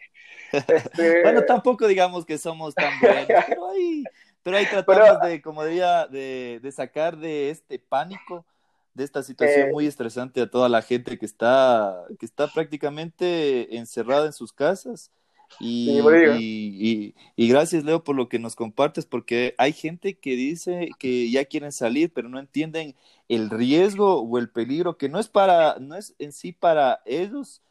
Este... 0.53 1.21
bueno, 1.23 1.43
tampoco 1.43 1.87
digamos 1.87 2.25
que 2.25 2.37
somos 2.37 2.73
tan 2.73 2.97
buenos, 3.01 3.27
pero 3.27 3.69
ahí, 3.69 4.05
pero 4.41 4.55
ahí 4.55 4.65
tratamos 4.71 5.21
de, 5.23 5.41
como 5.41 5.65
diría, 5.65 6.07
de, 6.07 6.61
de 6.63 6.71
sacar 6.71 7.17
de 7.17 7.49
este 7.49 7.79
pánico 7.79 8.45
de 8.93 9.03
esta 9.03 9.23
situación 9.23 9.71
muy 9.71 9.87
estresante 9.87 10.41
a 10.41 10.49
toda 10.49 10.69
la 10.69 10.81
gente 10.81 11.17
que 11.17 11.25
está, 11.25 12.05
que 12.19 12.25
está 12.25 12.47
prácticamente 12.47 13.77
encerrada 13.77 14.27
en 14.27 14.33
sus 14.33 14.53
casas. 14.53 15.11
Y, 15.59 15.99
y, 16.39 17.15
y, 17.35 17.47
gracias, 17.47 17.83
Leo, 17.83 18.03
por 18.03 18.15
lo 18.15 18.27
que 18.27 18.39
nos 18.39 18.55
compartes, 18.55 19.05
porque 19.05 19.53
hay 19.59 19.71
gente 19.71 20.17
que 20.17 20.31
dice 20.35 20.89
que 20.97 21.29
ya 21.29 21.45
quieren 21.45 21.71
salir, 21.71 22.11
pero 22.11 22.27
no 22.27 22.39
entienden 22.39 22.95
el 23.29 23.49
riesgo 23.49 24.21
o 24.21 24.37
el 24.39 24.49
peligro, 24.49 24.97
que 24.97 25.09
no 25.09 25.19
es 25.19 25.27
para, 25.27 25.77
no 25.79 25.95
es 25.95 26.15
en 26.17 26.31
sí 26.31 26.53
para 26.53 27.01
ellos, 27.05 27.61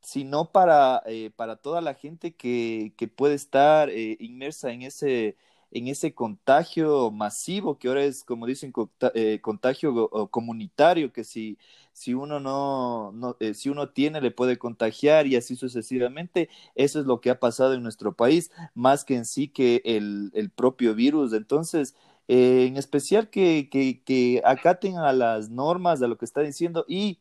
sino 0.00 0.50
para, 0.50 1.02
eh, 1.06 1.30
para 1.36 1.56
toda 1.56 1.80
la 1.80 1.94
gente 1.94 2.34
que, 2.34 2.92
que 2.96 3.08
puede 3.08 3.34
estar 3.34 3.88
eh, 3.90 4.16
inmersa 4.20 4.72
en 4.72 4.82
ese, 4.82 5.36
en 5.70 5.88
ese 5.88 6.14
contagio 6.14 7.10
masivo 7.10 7.78
que 7.78 7.88
ahora 7.88 8.04
es, 8.04 8.24
como 8.24 8.46
dicen, 8.46 8.72
eh, 9.14 9.40
contagio 9.42 10.08
comunitario, 10.30 11.12
que 11.12 11.24
si, 11.24 11.58
si 11.92 12.14
uno 12.14 12.40
no, 12.40 13.36
eh, 13.40 13.54
si 13.54 13.68
uno 13.68 13.90
tiene, 13.90 14.20
le 14.20 14.30
puede 14.30 14.58
contagiar 14.58 15.26
y 15.26 15.36
así 15.36 15.56
sucesivamente. 15.56 16.48
Eso 16.74 17.00
es 17.00 17.06
lo 17.06 17.20
que 17.20 17.30
ha 17.30 17.40
pasado 17.40 17.74
en 17.74 17.82
nuestro 17.82 18.14
país, 18.14 18.50
más 18.74 19.04
que 19.04 19.16
en 19.16 19.24
sí 19.24 19.48
que 19.48 19.82
el, 19.84 20.30
el 20.34 20.50
propio 20.50 20.94
virus. 20.94 21.32
Entonces, 21.32 21.94
eh, 22.28 22.66
en 22.68 22.76
especial 22.76 23.30
que, 23.30 23.68
que, 23.70 24.02
que 24.04 24.42
acaten 24.44 24.96
a 24.98 25.12
las 25.12 25.50
normas 25.50 26.00
de 26.00 26.08
lo 26.08 26.18
que 26.18 26.24
está 26.24 26.40
diciendo 26.42 26.84
y 26.88 27.18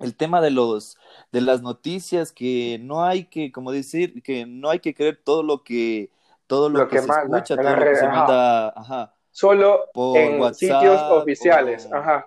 el 0.00 0.16
tema 0.16 0.40
de 0.40 0.50
los 0.50 0.98
de 1.32 1.40
las 1.40 1.62
noticias 1.62 2.32
que 2.32 2.78
no 2.82 3.04
hay 3.04 3.26
que 3.26 3.52
como 3.52 3.72
decir 3.72 4.22
que 4.22 4.46
no 4.46 4.70
hay 4.70 4.80
que 4.80 4.94
creer 4.94 5.20
todo 5.24 5.42
lo 5.42 5.62
que 5.64 6.10
todo 6.46 6.68
lo, 6.68 6.88
que, 6.88 6.98
se 6.98 7.10
escucha, 7.10 7.56
todo 7.56 7.76
lo 7.76 7.84
que 7.84 7.96
se 7.96 8.06
manda, 8.06 8.68
ajá, 8.68 9.14
solo 9.30 9.84
en 10.14 10.54
sitios 10.54 11.00
oficiales, 11.10 11.90
ajá. 11.92 12.26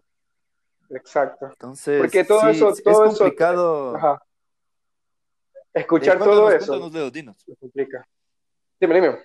Exacto. 0.90 1.48
Entonces, 1.48 2.00
porque 2.00 2.24
todo 2.24 2.48
eso, 2.48 2.74
todo 2.84 3.06
es 3.06 3.18
complicado. 3.18 3.96
ajá. 3.96 4.22
Escuchar 5.74 6.18
todo 6.18 6.50
eso. 6.52 6.90
Dinos. 7.12 7.38
complica. 7.60 8.08
Dime, 8.80 8.96
dime. 8.96 9.20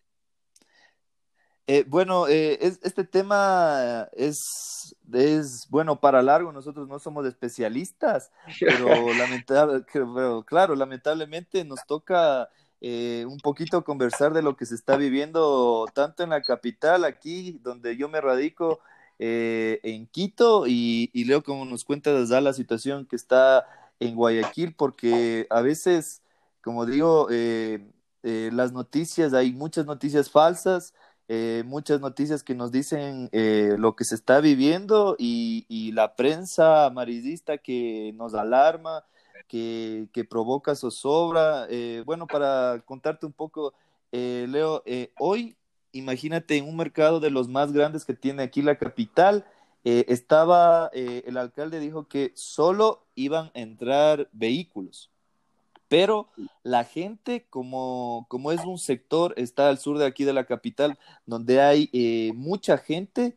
Eh, 1.67 1.85
bueno, 1.87 2.27
eh, 2.29 2.59
este 2.61 3.05
tema 3.05 4.09
es, 4.13 4.95
es 5.13 5.67
bueno 5.71 5.99
para 6.01 6.21
largo. 6.21 6.53
Nosotros 6.53 6.89
no 6.89 6.99
somos 6.99 7.25
especialistas, 7.27 8.31
pero, 8.61 8.87
lamentable, 9.15 9.85
pero 9.93 10.43
claro, 10.45 10.75
lamentablemente 10.75 11.65
nos 11.65 11.85
toca 11.87 12.51
eh, 12.85 13.25
un 13.29 13.39
poquito 13.39 13.85
conversar 13.85 14.33
de 14.33 14.43
lo 14.43 14.57
que 14.57 14.67
se 14.67 14.75
está 14.75 14.97
viviendo 14.97 15.87
tanto 15.95 16.25
en 16.25 16.31
la 16.31 16.43
capital, 16.43 17.05
aquí 17.05 17.61
donde 17.63 17.97
yo 17.97 18.09
me 18.09 18.21
radico, 18.21 18.81
eh, 19.21 19.79
en 19.85 20.09
Quito, 20.09 20.65
y, 20.67 21.09
leo 21.15 21.45
como 21.45 21.65
nos 21.65 21.85
cuenta 21.85 22.11
la 22.11 22.53
situación 22.53 23.07
que 23.07 23.15
está 23.15 23.67
en 24.01 24.17
Guayaquil, 24.17 24.75
porque 24.75 25.47
a 25.51 25.61
veces, 25.61 26.23
como 26.61 26.85
digo, 26.85 27.29
eh, 27.31 27.89
las 28.23 28.73
noticias, 28.73 29.33
hay 29.33 29.53
muchas 29.53 29.87
noticias 29.87 30.29
falsas, 30.29 30.93
muchas 31.65 32.01
noticias 32.01 32.43
que 32.43 32.55
nos 32.57 32.73
dicen 32.73 33.31
lo 33.79 33.95
que 33.97 34.05
se 34.05 34.17
está 34.17 34.41
viviendo 34.41 35.15
y, 35.19 35.67
y 35.69 35.93
la 35.93 36.17
prensa 36.17 36.87
amarillista 36.87 37.59
que 37.59 38.13
nos 38.17 38.35
alarma 38.35 39.05
que, 39.45 40.09
que 40.13 40.25
provoca 40.25 40.75
zozobra. 40.75 41.67
Eh, 41.71 42.03
bueno, 42.07 42.27
para 42.27 42.83
contarte 42.85 43.27
un 43.27 43.33
poco, 43.33 43.75
eh, 44.13 44.47
Leo, 44.49 44.83
eh, 44.87 45.13
hoy 45.19 45.57
imagínate 45.93 46.57
en 46.57 46.69
un 46.69 46.77
mercado 46.77 47.21
de 47.21 47.31
los 47.31 47.49
más 47.49 47.73
grandes 47.73 48.05
que 48.05 48.15
tiene 48.15 48.43
aquí 48.43 48.63
la 48.63 48.79
capital, 48.79 49.45
estaba, 49.85 50.91
el 50.95 51.37
alcalde 51.37 51.81
dijo 51.81 52.07
que 52.07 52.31
solo 52.37 53.05
iban 53.17 53.47
a 53.47 53.59
entrar 53.59 54.29
vehículos, 54.33 55.11
pero 55.89 56.29
la 56.63 56.85
gente, 56.85 57.45
como, 57.51 58.27
como 58.29 58.53
es 58.53 58.65
un 58.65 58.79
sector, 58.79 59.35
está 59.37 59.69
al 59.69 59.79
sur 59.79 59.99
de 59.99 60.07
aquí 60.07 60.23
de 60.25 60.33
la 60.33 60.47
capital, 60.47 60.99
donde 61.27 61.61
hay 61.61 62.33
mucha 62.35 62.79
gente, 62.79 63.37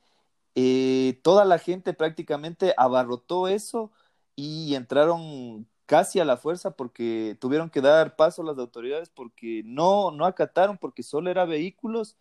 toda 1.23 1.45
la 1.45 1.57
gente 1.57 1.93
prácticamente 1.93 2.75
abarrotó 2.77 3.47
eso 3.47 3.91
y 4.35 4.75
entraron 4.75 5.65
casi 5.85 6.19
a 6.19 6.25
la 6.25 6.37
fuerza 6.37 6.71
porque 6.71 7.37
tuvieron 7.39 7.69
que 7.69 7.81
dar 7.81 8.15
paso 8.15 8.43
las 8.43 8.57
autoridades 8.57 9.09
porque 9.09 9.61
no, 9.65 10.11
no 10.11 10.25
acataron, 10.25 10.77
porque 10.77 11.03
solo 11.03 11.29
era 11.29 11.45
vehículos 11.45 12.15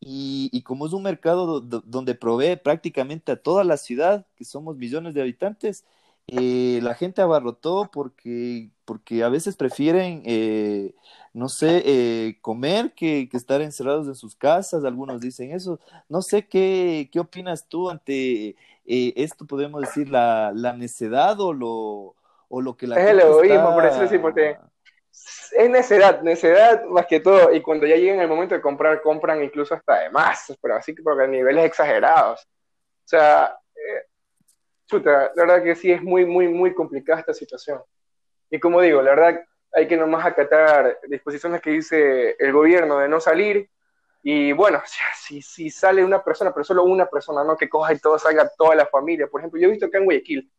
y, 0.00 0.50
y 0.52 0.62
como 0.62 0.86
es 0.86 0.92
un 0.92 1.02
mercado 1.02 1.60
donde 1.60 2.14
provee 2.14 2.56
prácticamente 2.56 3.32
a 3.32 3.42
toda 3.42 3.64
la 3.64 3.76
ciudad, 3.76 4.26
que 4.36 4.44
somos 4.44 4.76
millones 4.76 5.14
de 5.14 5.22
habitantes, 5.22 5.84
eh, 6.28 6.80
la 6.82 6.94
gente 6.94 7.22
abarrotó 7.22 7.88
porque, 7.92 8.70
porque 8.84 9.22
a 9.22 9.28
veces 9.28 9.56
prefieren, 9.56 10.22
eh, 10.26 10.94
no 11.32 11.48
sé, 11.48 11.82
eh, 11.86 12.38
comer 12.40 12.94
que, 12.94 13.28
que, 13.30 13.36
estar 13.36 13.62
encerrados 13.62 14.08
en 14.08 14.16
sus 14.16 14.34
casas, 14.34 14.84
algunos 14.84 15.20
dicen 15.20 15.52
eso. 15.52 15.78
No 16.08 16.22
sé 16.22 16.46
qué, 16.48 17.08
qué 17.12 17.20
opinas 17.20 17.68
tú 17.68 17.90
ante 17.90 18.56
esto, 18.86 19.46
podemos 19.46 19.80
decir, 19.80 20.08
la, 20.10 20.52
la 20.54 20.72
necedad 20.72 21.40
o 21.40 21.52
lo 21.52 22.14
o 22.48 22.60
lo 22.60 22.76
que 22.76 22.86
la 22.86 23.00
es 23.00 23.10
el 23.10 23.20
egoísmo, 23.20 23.74
por 23.74 23.86
eso 23.86 24.02
es 24.02 24.12
importante. 24.12 24.58
Es 25.52 25.70
necedad, 25.70 26.20
necedad 26.22 26.84
más 26.84 27.06
que 27.06 27.20
todo, 27.20 27.52
y 27.52 27.62
cuando 27.62 27.86
ya 27.86 27.96
llegan 27.96 28.20
el 28.20 28.28
momento 28.28 28.54
de 28.54 28.60
comprar, 28.60 29.00
compran 29.00 29.42
incluso 29.42 29.74
hasta 29.74 30.00
de 30.00 30.10
más, 30.10 30.54
pero 30.60 30.76
así 30.76 30.94
que 30.94 31.02
porque 31.02 31.24
a 31.24 31.26
niveles 31.26 31.64
exagerados. 31.64 32.42
O 32.42 33.08
sea, 33.08 33.58
eh, 33.74 34.04
chuta, 34.86 35.32
la 35.34 35.44
verdad 35.44 35.62
que 35.62 35.74
sí 35.74 35.90
es 35.90 36.02
muy, 36.02 36.26
muy, 36.26 36.48
muy 36.48 36.74
complicada 36.74 37.20
esta 37.20 37.34
situación. 37.34 37.80
Y 38.50 38.60
como 38.60 38.80
digo, 38.80 39.00
la 39.00 39.10
verdad 39.10 39.44
hay 39.72 39.88
que 39.88 39.96
nomás 39.96 40.26
acatar 40.26 40.98
disposiciones 41.08 41.60
que 41.60 41.70
dice 41.70 42.36
el 42.38 42.52
gobierno 42.52 42.98
de 42.98 43.08
no 43.08 43.20
salir, 43.20 43.70
y 44.28 44.50
bueno, 44.52 44.82
si, 45.20 45.40
si 45.40 45.70
sale 45.70 46.04
una 46.04 46.22
persona, 46.22 46.52
pero 46.52 46.64
solo 46.64 46.82
una 46.82 47.06
persona, 47.06 47.44
no 47.44 47.56
que 47.56 47.68
coja 47.68 47.92
y 47.92 48.00
todo 48.00 48.18
salga 48.18 48.50
toda 48.58 48.74
la 48.74 48.86
familia. 48.86 49.28
Por 49.28 49.40
ejemplo, 49.40 49.60
yo 49.60 49.68
he 49.68 49.70
visto 49.70 49.86
acá 49.86 49.98
en 49.98 50.04
Guayaquil, 50.04 50.50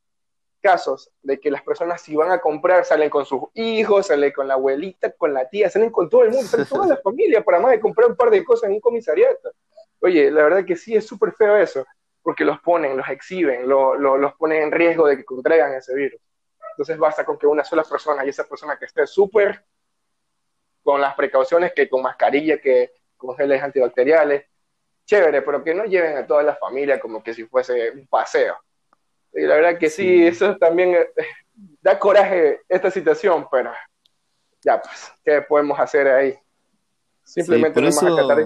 casos 0.67 1.09
de 1.21 1.39
que 1.39 1.49
las 1.49 1.61
personas 1.61 2.01
si 2.01 2.13
van 2.13 2.29
a 2.29 2.41
comprar 2.41 2.83
salen 2.83 3.09
con 3.09 3.25
sus 3.25 3.43
hijos, 3.53 4.07
salen 4.07 4.33
con 4.33 4.49
la 4.49 4.55
abuelita, 4.55 5.13
con 5.13 5.33
la 5.33 5.47
tía, 5.47 5.69
salen 5.69 5.91
con 5.91 6.09
todo 6.09 6.23
el 6.23 6.31
mundo, 6.31 6.45
salen 6.45 6.65
toda 6.65 6.87
la 6.87 6.97
familia 7.03 7.41
para 7.41 7.61
más 7.61 7.71
de 7.71 7.79
comprar 7.79 8.09
un 8.09 8.17
par 8.17 8.29
de 8.29 8.43
cosas 8.43 8.67
en 8.67 8.75
un 8.75 8.81
comisariato. 8.81 9.53
Oye, 10.01 10.29
la 10.29 10.43
verdad 10.43 10.65
que 10.65 10.75
sí 10.75 10.93
es 10.93 11.07
súper 11.07 11.31
feo 11.31 11.55
eso, 11.55 11.85
porque 12.21 12.43
los 12.43 12.59
ponen, 12.59 12.97
los 12.97 13.07
exhiben, 13.07 13.65
los 13.69 14.33
ponen 14.33 14.63
en 14.63 14.71
riesgo 14.73 15.07
de 15.07 15.15
que 15.15 15.23
contraigan 15.23 15.73
ese 15.73 15.95
virus. 15.95 16.19
Entonces 16.71 16.97
basta 16.97 17.23
con 17.23 17.37
que 17.37 17.47
una 17.47 17.63
sola 17.63 17.83
persona 17.83 18.25
y 18.25 18.29
esa 18.29 18.43
persona 18.43 18.77
que 18.77 18.85
esté 18.85 19.07
súper 19.07 19.63
con 20.83 20.99
las 20.99 21.15
precauciones 21.15 21.71
que 21.73 21.87
con 21.87 22.01
mascarilla, 22.01 22.59
que 22.59 22.91
con 23.15 23.37
geles 23.37 23.63
antibacteriales, 23.63 24.43
chévere, 25.05 25.43
pero 25.43 25.63
que 25.63 25.73
no 25.73 25.85
lleven 25.85 26.17
a 26.17 26.27
toda 26.27 26.43
la 26.43 26.57
familia 26.57 26.99
como 26.99 27.23
que 27.23 27.33
si 27.33 27.45
fuese 27.45 27.91
un 27.91 28.05
paseo. 28.07 28.57
Y 29.37 29.41
la 29.45 29.55
verdad 29.55 29.79
que 29.79 29.89
sí, 29.89 30.25
eso 30.25 30.57
también 30.57 30.95
eh, 30.95 31.07
da 31.81 31.97
coraje 31.97 32.61
esta 32.67 32.89
situación, 32.89 33.47
pero 33.51 33.71
ya 34.61 34.81
pues, 34.81 35.11
¿qué 35.23 35.41
podemos 35.41 35.79
hacer 35.79 36.07
ahí? 36.07 36.35
Simplemente 37.23 37.91
sí, 37.91 37.99
por 37.99 38.19
acatar 38.19 38.45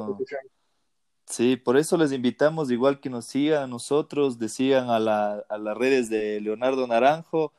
Sí, 1.26 1.56
por 1.56 1.78
eso 1.78 1.96
les 1.96 2.12
invitamos, 2.12 2.72
igual 2.72 3.00
que 3.00 3.10
nos 3.10 3.26
sigan 3.26 3.64
a 3.64 3.68
nosotros, 3.68 4.38
decían 4.38 4.90
a, 4.90 5.00
la, 5.00 5.46
a 5.48 5.58
las 5.58 5.78
redes 5.78 6.10
de 6.10 6.42
Leonardo 6.42 6.86
Naranjo, 6.88 7.54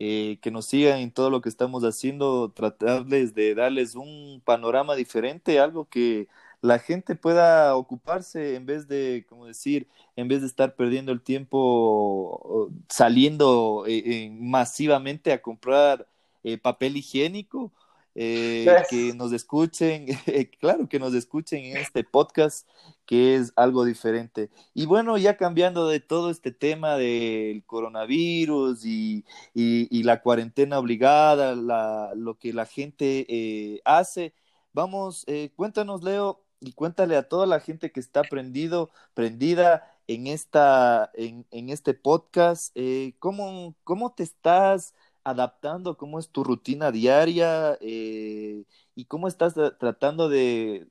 eh, 0.00 0.38
que 0.42 0.50
nos 0.50 0.66
sigan 0.66 0.98
en 0.98 1.12
todo 1.12 1.30
lo 1.30 1.40
que 1.40 1.48
estamos 1.48 1.84
haciendo, 1.84 2.50
tratarles 2.50 3.32
de 3.34 3.54
darles 3.54 3.94
un 3.94 4.42
panorama 4.44 4.96
diferente, 4.96 5.60
algo 5.60 5.84
que 5.84 6.26
la 6.62 6.78
gente 6.78 7.16
pueda 7.16 7.76
ocuparse 7.76 8.54
en 8.54 8.66
vez 8.66 8.86
de, 8.86 9.26
como 9.28 9.46
decir, 9.46 9.88
en 10.14 10.28
vez 10.28 10.42
de 10.42 10.46
estar 10.46 10.76
perdiendo 10.76 11.10
el 11.10 11.20
tiempo 11.20 12.70
saliendo 12.88 13.84
eh, 13.88 14.30
masivamente 14.32 15.32
a 15.32 15.42
comprar 15.42 16.08
eh, 16.44 16.58
papel 16.58 16.96
higiénico, 16.96 17.72
eh, 18.14 18.66
que 18.88 19.12
nos 19.14 19.32
escuchen, 19.32 20.06
claro, 20.60 20.88
que 20.88 21.00
nos 21.00 21.14
escuchen 21.14 21.64
en 21.64 21.78
este 21.78 22.04
podcast, 22.04 22.68
que 23.06 23.34
es 23.34 23.52
algo 23.56 23.84
diferente. 23.84 24.48
Y 24.72 24.86
bueno, 24.86 25.18
ya 25.18 25.36
cambiando 25.36 25.88
de 25.88 25.98
todo 25.98 26.30
este 26.30 26.52
tema 26.52 26.96
del 26.96 27.64
coronavirus 27.64 28.84
y, 28.84 29.24
y, 29.52 30.02
la 30.04 30.22
cuarentena 30.22 30.78
obligada, 30.78 31.56
la, 31.56 32.12
lo 32.14 32.38
que 32.38 32.52
la 32.52 32.66
gente 32.66 33.80
hace, 33.84 34.34
vamos, 34.72 35.26
cuéntanos, 35.56 36.04
Leo, 36.04 36.42
y 36.62 36.72
cuéntale 36.74 37.16
a 37.16 37.28
toda 37.28 37.46
la 37.46 37.60
gente 37.60 37.90
que 37.92 38.00
está 38.00 38.22
prendido, 38.22 38.90
prendida 39.14 39.96
en, 40.06 40.26
esta, 40.28 41.10
en, 41.14 41.46
en 41.50 41.70
este 41.70 41.94
podcast, 41.94 42.72
eh, 42.76 43.14
¿cómo, 43.18 43.74
¿cómo, 43.84 44.14
te 44.14 44.22
estás 44.22 44.94
adaptando? 45.24 45.96
¿Cómo 45.96 46.18
es 46.18 46.30
tu 46.30 46.44
rutina 46.44 46.92
diaria? 46.92 47.76
Eh, 47.80 48.64
¿Y 48.94 49.04
cómo 49.06 49.28
estás 49.28 49.54
tratando 49.78 50.28
de, 50.28 50.86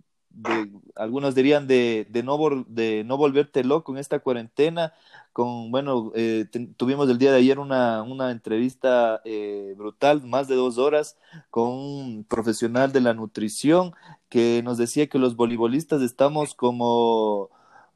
algunos 0.96 1.36
dirían 1.36 1.68
de, 1.68 2.08
de, 2.10 2.24
no, 2.24 2.66
de 2.68 3.04
no 3.06 3.18
volverte 3.18 3.64
loco 3.64 3.92
en 3.92 3.98
esta 4.00 4.20
cuarentena. 4.20 4.94
Con, 5.34 5.72
bueno, 5.72 6.12
eh, 6.14 6.46
tuvimos 6.76 7.10
el 7.10 7.18
día 7.18 7.32
de 7.32 7.38
ayer 7.38 7.58
una, 7.58 8.04
una 8.04 8.32
entrevista 8.32 9.22
eh, 9.24 9.74
brutal, 9.78 10.24
más 10.24 10.48
de 10.48 10.56
dos 10.56 10.78
horas, 10.78 11.18
con 11.50 11.70
un 11.70 12.26
profesional 12.26 12.92
de 12.92 13.02
la 13.02 13.14
nutrición 13.14 13.94
que 14.28 14.62
nos 14.64 14.78
decía 14.78 15.08
que 15.08 15.20
los 15.20 15.36
voleibolistas 15.36 16.02
estamos 16.02 16.54
como 16.54 17.50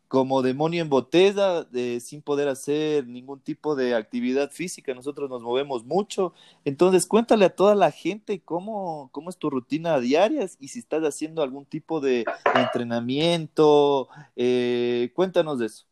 como 0.08 0.42
demonio 0.42 0.82
en 0.82 0.90
botella, 0.90 1.68
sin 2.00 2.22
poder 2.22 2.48
hacer 2.48 3.08
ningún 3.08 3.40
tipo 3.40 3.76
de 3.76 3.96
actividad 3.96 4.52
física. 4.52 4.94
Nosotros 4.94 5.30
nos 5.30 5.42
movemos 5.42 5.84
mucho. 5.84 6.34
Entonces, 6.64 7.06
cuéntale 7.06 7.46
a 7.46 7.56
toda 7.56 7.76
la 7.76 7.92
gente 7.92 8.42
cómo, 8.44 9.10
cómo 9.12 9.30
es 9.30 9.38
tu 9.38 9.50
rutina 9.50 10.00
diaria 10.00 10.48
y 10.60 10.68
si 10.68 10.80
estás 10.80 11.04
haciendo 11.04 11.42
algún 11.42 11.66
tipo 11.66 12.00
de 12.00 12.26
entrenamiento. 12.54 14.10
Eh, 14.36 15.12
cuéntanos 15.14 15.60
de 15.60 15.68
eso. 15.68 15.86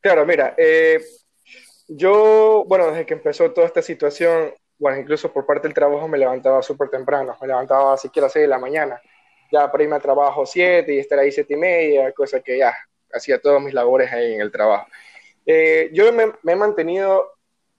Claro, 0.00 0.24
mira, 0.24 0.54
eh, 0.56 1.00
yo, 1.88 2.64
bueno, 2.66 2.86
desde 2.86 3.06
que 3.06 3.14
empezó 3.14 3.50
toda 3.52 3.66
esta 3.66 3.82
situación, 3.82 4.54
bueno, 4.78 4.98
incluso 4.98 5.32
por 5.32 5.44
parte 5.44 5.66
del 5.66 5.74
trabajo 5.74 6.06
me 6.06 6.18
levantaba 6.18 6.62
súper 6.62 6.88
temprano, 6.88 7.36
me 7.40 7.48
levantaba 7.48 7.96
siquiera 7.96 8.26
a 8.28 8.30
6 8.30 8.44
de 8.44 8.48
la 8.48 8.58
mañana, 8.58 9.00
ya 9.50 9.70
para 9.70 9.82
irme 9.82 9.96
a 9.96 10.00
trabajo 10.00 10.46
7 10.46 10.94
y 10.94 10.98
estar 10.98 11.18
ahí 11.18 11.32
7 11.32 11.52
y 11.52 11.56
media, 11.56 12.12
cosa 12.12 12.40
que 12.40 12.58
ya 12.58 12.74
hacía 13.12 13.40
todas 13.40 13.62
mis 13.62 13.74
labores 13.74 14.12
ahí 14.12 14.34
en 14.34 14.40
el 14.40 14.52
trabajo. 14.52 14.86
Eh, 15.46 15.90
yo 15.92 16.12
me, 16.12 16.32
he 16.46 16.56
mantenido 16.56 17.32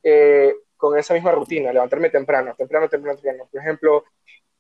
eh, 0.04 0.56
con 0.76 0.98
esa 0.98 1.14
misma 1.14 1.32
rutina, 1.32 1.72
levantarme 1.72 2.10
temprano, 2.10 2.56
temprano, 2.58 2.90
temprano, 2.90 3.20
temprano. 3.20 3.50
Por 3.52 3.62
ejemplo, 3.62 4.04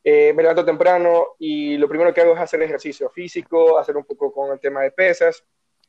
eh, 0.03 0.33
me 0.33 0.43
levanto 0.43 0.63
temprano 0.65 1.35
y 1.39 1.77
lo 1.77 1.87
primero 1.89 2.13
que 2.13 2.21
hago 2.21 2.33
es 2.33 2.39
hacer 2.39 2.61
ejercicio 2.61 3.09
físico, 3.09 3.77
hacer 3.77 3.97
un 3.97 4.05
poco 4.05 4.31
con 4.31 4.51
el 4.51 4.59
tema 4.59 4.81
de 4.81 4.91
pesas, 4.91 5.43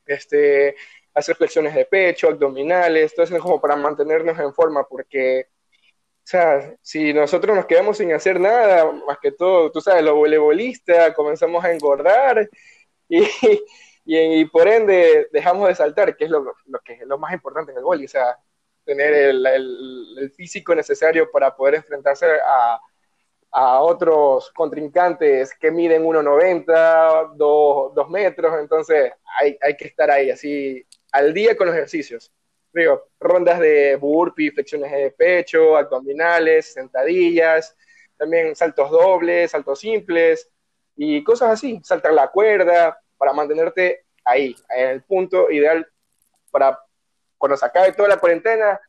este, 0.05 0.75
hacer 1.13 1.35
flexiones 1.35 1.75
de 1.75 1.85
pecho, 1.85 2.27
abdominales, 2.27 3.13
todo 3.13 3.23
eso 3.23 3.35
es 3.35 3.41
como 3.41 3.61
para 3.61 3.75
mantenernos 3.75 4.37
en 4.39 4.53
forma, 4.53 4.83
porque, 4.87 5.47
o 5.49 6.23
sea, 6.23 6.75
si 6.81 7.13
nosotros 7.13 7.55
nos 7.55 7.65
quedamos 7.65 7.97
sin 7.97 8.11
hacer 8.13 8.39
nada, 8.39 8.91
más 9.07 9.17
que 9.19 9.31
todo, 9.31 9.71
tú 9.71 9.81
sabes, 9.81 10.03
los 10.03 10.15
voleibolistas 10.15 11.13
comenzamos 11.13 11.63
a 11.63 11.71
engordar 11.71 12.49
y, 13.09 13.27
y, 14.05 14.45
por 14.45 14.67
ende 14.67 15.27
dejamos 15.31 15.67
de 15.67 15.75
saltar, 15.75 16.15
que 16.15 16.25
es 16.25 16.29
lo, 16.29 16.53
que 16.83 16.93
es 16.93 17.01
lo 17.05 17.17
más 17.17 17.33
importante 17.33 17.71
en 17.71 17.77
el 17.77 17.83
vóley, 17.83 18.05
o 18.05 18.09
sea, 18.09 18.37
tener 18.83 19.13
el, 19.13 19.45
el, 19.45 20.31
físico 20.31 20.73
necesario 20.73 21.29
para 21.31 21.55
poder 21.55 21.75
enfrentarse 21.75 22.25
a, 22.25 22.79
a 23.51 23.81
otros 23.81 24.49
contrincantes 24.51 25.53
que 25.55 25.71
miden 25.71 26.03
1,90, 26.03 27.35
2, 27.35 28.09
metros, 28.09 28.59
entonces 28.59 29.11
hay, 29.39 29.57
hay, 29.61 29.75
que 29.75 29.87
estar 29.87 30.09
ahí, 30.09 30.29
así, 30.29 30.85
al 31.11 31.33
día 31.33 31.55
con 31.55 31.67
los 31.67 31.75
ejercicios. 31.75 32.31
Digo, 32.73 33.09
rondas 33.19 33.59
de 33.59 33.97
burpee, 33.97 34.51
flexiones 34.51 34.91
de 34.91 35.11
pecho, 35.11 35.75
abdominales, 35.75 36.73
sentadillas, 36.73 37.75
también 38.17 38.55
saltos 38.55 38.89
dobles, 38.89 39.51
saltos 39.51 39.79
simples 39.79 40.49
y 40.95 41.21
cosas 41.23 41.51
así, 41.51 41.81
saltar 41.83 42.13
la 42.13 42.29
cuerda, 42.29 42.97
para 43.21 43.33
mantenerte 43.33 44.05
ahí, 44.25 44.55
en 44.75 44.89
el 44.89 45.03
punto 45.03 45.51
ideal 45.51 45.87
para 46.49 46.79
cuando 47.37 47.55
se 47.55 47.67
acabe 47.67 47.91
toda 47.91 48.09
la 48.09 48.17
cuarentena, 48.17 48.81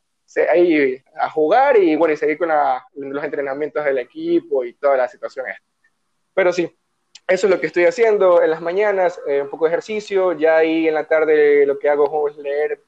ahí 0.49 0.99
a 1.13 1.29
jugar 1.29 1.77
y 1.77 1.95
bueno, 1.95 2.15
y 2.15 2.17
seguir 2.17 2.39
con 2.39 2.49
los 2.95 3.23
entrenamientos 3.23 3.85
del 3.85 3.99
equipo 3.99 4.65
y 4.65 4.73
toda 4.73 4.97
la 4.97 5.07
situación 5.07 5.45
Pero 6.33 6.51
sí, 6.51 6.63
eso 7.27 7.45
es 7.45 7.51
lo 7.53 7.61
que 7.61 7.67
estoy 7.67 7.85
haciendo 7.85 8.41
en 8.41 8.49
las 8.49 8.59
mañanas, 8.59 9.21
eh, 9.27 9.43
un 9.43 9.51
poco 9.51 9.65
de 9.65 9.73
ejercicio, 9.73 10.33
ya 10.33 10.57
ahí 10.57 10.87
en 10.87 10.95
la 10.95 11.07
tarde 11.07 11.67
lo 11.67 11.77
que 11.77 11.89
hago 11.89 12.27
es 12.27 12.35
leer 12.37 12.81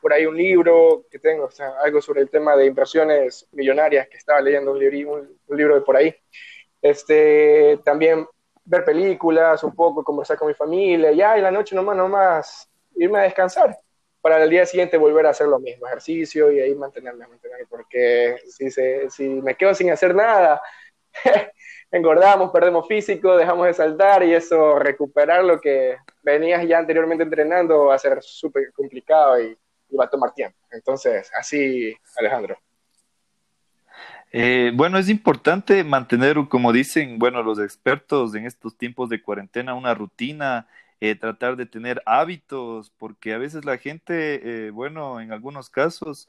por 0.00 0.14
ahí 0.14 0.24
un 0.24 0.38
libro 0.38 1.04
que 1.10 1.18
tengo, 1.18 1.44
o 1.44 1.50
sea, 1.50 1.74
algo 1.84 2.00
sobre 2.00 2.22
el 2.22 2.30
tema 2.30 2.56
de 2.56 2.64
inversiones 2.64 3.46
millonarias 3.52 4.08
que 4.08 4.16
estaba 4.16 4.40
leyendo 4.40 4.72
un, 4.72 4.78
libro, 4.78 5.26
un 5.46 5.56
libro 5.58 5.74
de 5.74 5.82
por 5.82 5.94
ahí. 5.94 6.16
Este, 6.80 7.78
también 7.84 8.26
ver 8.66 8.84
películas 8.84 9.62
un 9.64 9.74
poco, 9.74 10.04
conversar 10.04 10.36
con 10.36 10.48
mi 10.48 10.54
familia, 10.54 11.12
ya 11.12 11.36
en 11.36 11.44
la 11.44 11.50
noche 11.50 11.74
nomás, 11.74 11.96
nomás 11.96 12.70
irme 12.96 13.20
a 13.20 13.22
descansar 13.22 13.76
para 14.20 14.42
el 14.42 14.50
día 14.50 14.66
siguiente 14.66 14.96
volver 14.96 15.24
a 15.26 15.30
hacer 15.30 15.46
lo 15.46 15.60
mismo, 15.60 15.86
ejercicio 15.86 16.50
y 16.50 16.58
ahí 16.58 16.74
mantenerme, 16.74 17.28
mantenerme 17.28 17.64
porque 17.66 18.36
si, 18.48 18.70
se, 18.72 19.08
si 19.08 19.28
me 19.28 19.54
quedo 19.54 19.72
sin 19.72 19.90
hacer 19.90 20.16
nada, 20.16 20.60
engordamos, 21.92 22.50
perdemos 22.50 22.88
físico, 22.88 23.36
dejamos 23.36 23.66
de 23.66 23.74
saltar 23.74 24.24
y 24.24 24.34
eso, 24.34 24.80
recuperar 24.80 25.44
lo 25.44 25.60
que 25.60 25.98
venías 26.22 26.66
ya 26.66 26.78
anteriormente 26.78 27.22
entrenando 27.22 27.84
va 27.84 27.94
a 27.94 27.98
ser 28.00 28.20
súper 28.20 28.72
complicado 28.72 29.40
y, 29.40 29.56
y 29.90 29.96
va 29.96 30.06
a 30.06 30.10
tomar 30.10 30.34
tiempo. 30.34 30.58
Entonces, 30.72 31.30
así, 31.38 31.96
Alejandro. 32.16 32.58
Eh, 34.32 34.72
bueno, 34.74 34.98
es 34.98 35.08
importante 35.08 35.82
mantener, 35.84 36.36
como 36.48 36.72
dicen, 36.72 37.18
bueno, 37.18 37.42
los 37.42 37.58
expertos 37.58 38.34
en 38.34 38.44
estos 38.46 38.76
tiempos 38.76 39.08
de 39.08 39.22
cuarentena, 39.22 39.74
una 39.74 39.94
rutina, 39.94 40.66
eh, 41.00 41.14
tratar 41.14 41.56
de 41.56 41.66
tener 41.66 42.02
hábitos, 42.06 42.90
porque 42.98 43.32
a 43.34 43.38
veces 43.38 43.64
la 43.64 43.78
gente, 43.78 44.66
eh, 44.66 44.70
bueno, 44.70 45.20
en 45.20 45.32
algunos 45.32 45.70
casos, 45.70 46.28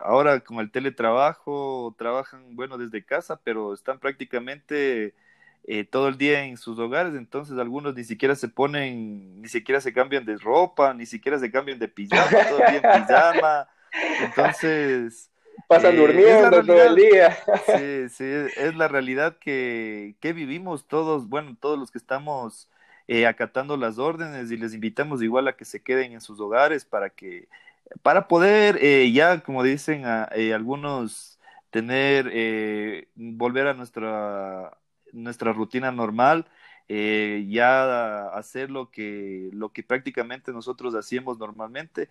ahora 0.00 0.40
con 0.40 0.58
el 0.60 0.70
teletrabajo, 0.70 1.94
trabajan, 1.98 2.54
bueno, 2.54 2.78
desde 2.78 3.04
casa, 3.04 3.40
pero 3.42 3.74
están 3.74 3.98
prácticamente 3.98 5.14
todo 5.90 6.08
el 6.08 6.18
día 6.18 6.44
en 6.44 6.56
sus 6.58 6.78
hogares, 6.78 7.14
entonces 7.14 7.58
algunos 7.58 7.94
ni 7.96 8.04
siquiera 8.04 8.36
se 8.36 8.48
ponen, 8.48 9.40
ni 9.40 9.48
siquiera 9.48 9.80
se 9.80 9.92
cambian 9.92 10.24
de 10.24 10.36
ropa, 10.36 10.94
ni 10.94 11.06
siquiera 11.06 11.38
se 11.38 11.50
cambian 11.50 11.78
de 11.78 11.88
pijama, 11.88 12.44
todo 12.48 12.60
el 12.62 12.70
día 12.70 12.80
en 12.84 13.02
pijama, 13.02 13.68
entonces 14.20 15.30
pasan 15.66 15.94
eh, 15.94 15.98
durmiendo 15.98 16.62
todo 16.64 16.82
el 16.82 16.96
día. 16.96 17.36
Sí, 17.66 18.08
sí, 18.10 18.24
es 18.56 18.74
la 18.76 18.88
realidad 18.88 19.36
que, 19.38 20.14
que 20.20 20.32
vivimos 20.32 20.86
todos, 20.86 21.28
bueno, 21.28 21.56
todos 21.58 21.78
los 21.78 21.90
que 21.90 21.98
estamos 21.98 22.68
eh, 23.08 23.26
acatando 23.26 23.76
las 23.76 23.98
órdenes 23.98 24.50
y 24.50 24.56
les 24.56 24.74
invitamos 24.74 25.22
igual 25.22 25.48
a 25.48 25.56
que 25.56 25.64
se 25.64 25.82
queden 25.82 26.12
en 26.12 26.20
sus 26.20 26.40
hogares 26.40 26.84
para 26.84 27.10
que, 27.10 27.48
para 28.02 28.28
poder 28.28 28.78
eh, 28.80 29.10
ya, 29.12 29.40
como 29.40 29.62
dicen 29.62 30.06
a, 30.06 30.24
algunos, 30.54 31.38
tener, 31.70 33.06
volver 33.14 33.66
a 33.66 33.74
nuestra, 33.74 34.78
nuestra 35.12 35.52
rutina 35.52 35.90
normal. 35.90 36.46
ya 36.88 38.28
hacer 38.28 38.70
lo 38.70 38.90
que, 38.90 39.50
lo 39.52 39.70
que 39.70 39.82
prácticamente 39.82 40.52
nosotros 40.52 40.94
hacíamos 40.94 41.38
normalmente 41.38 42.08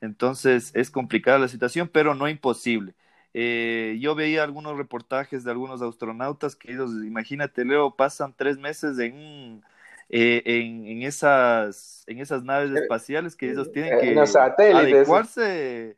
entonces 0.00 0.70
es 0.74 0.90
complicada 0.90 1.38
la 1.38 1.48
situación, 1.48 1.88
pero 1.92 2.14
no 2.14 2.28
imposible. 2.28 2.94
Eh, 3.32 3.98
yo 4.00 4.14
veía 4.14 4.44
algunos 4.44 4.76
reportajes 4.76 5.42
de 5.42 5.50
algunos 5.50 5.82
astronautas 5.82 6.54
que 6.54 6.72
ellos, 6.72 6.90
imagínate, 7.04 7.64
Leo, 7.64 7.96
pasan 7.96 8.32
tres 8.36 8.58
meses 8.58 8.98
en, 9.00 9.62
eh, 10.08 10.42
en, 10.44 11.02
esas, 11.02 12.04
en 12.06 12.20
esas 12.20 12.44
naves 12.44 12.70
eh, 12.70 12.80
espaciales 12.80 13.34
que 13.34 13.50
ellos 13.50 13.72
tienen 13.72 13.98
que 13.98 14.16
adecuarse 14.72 15.96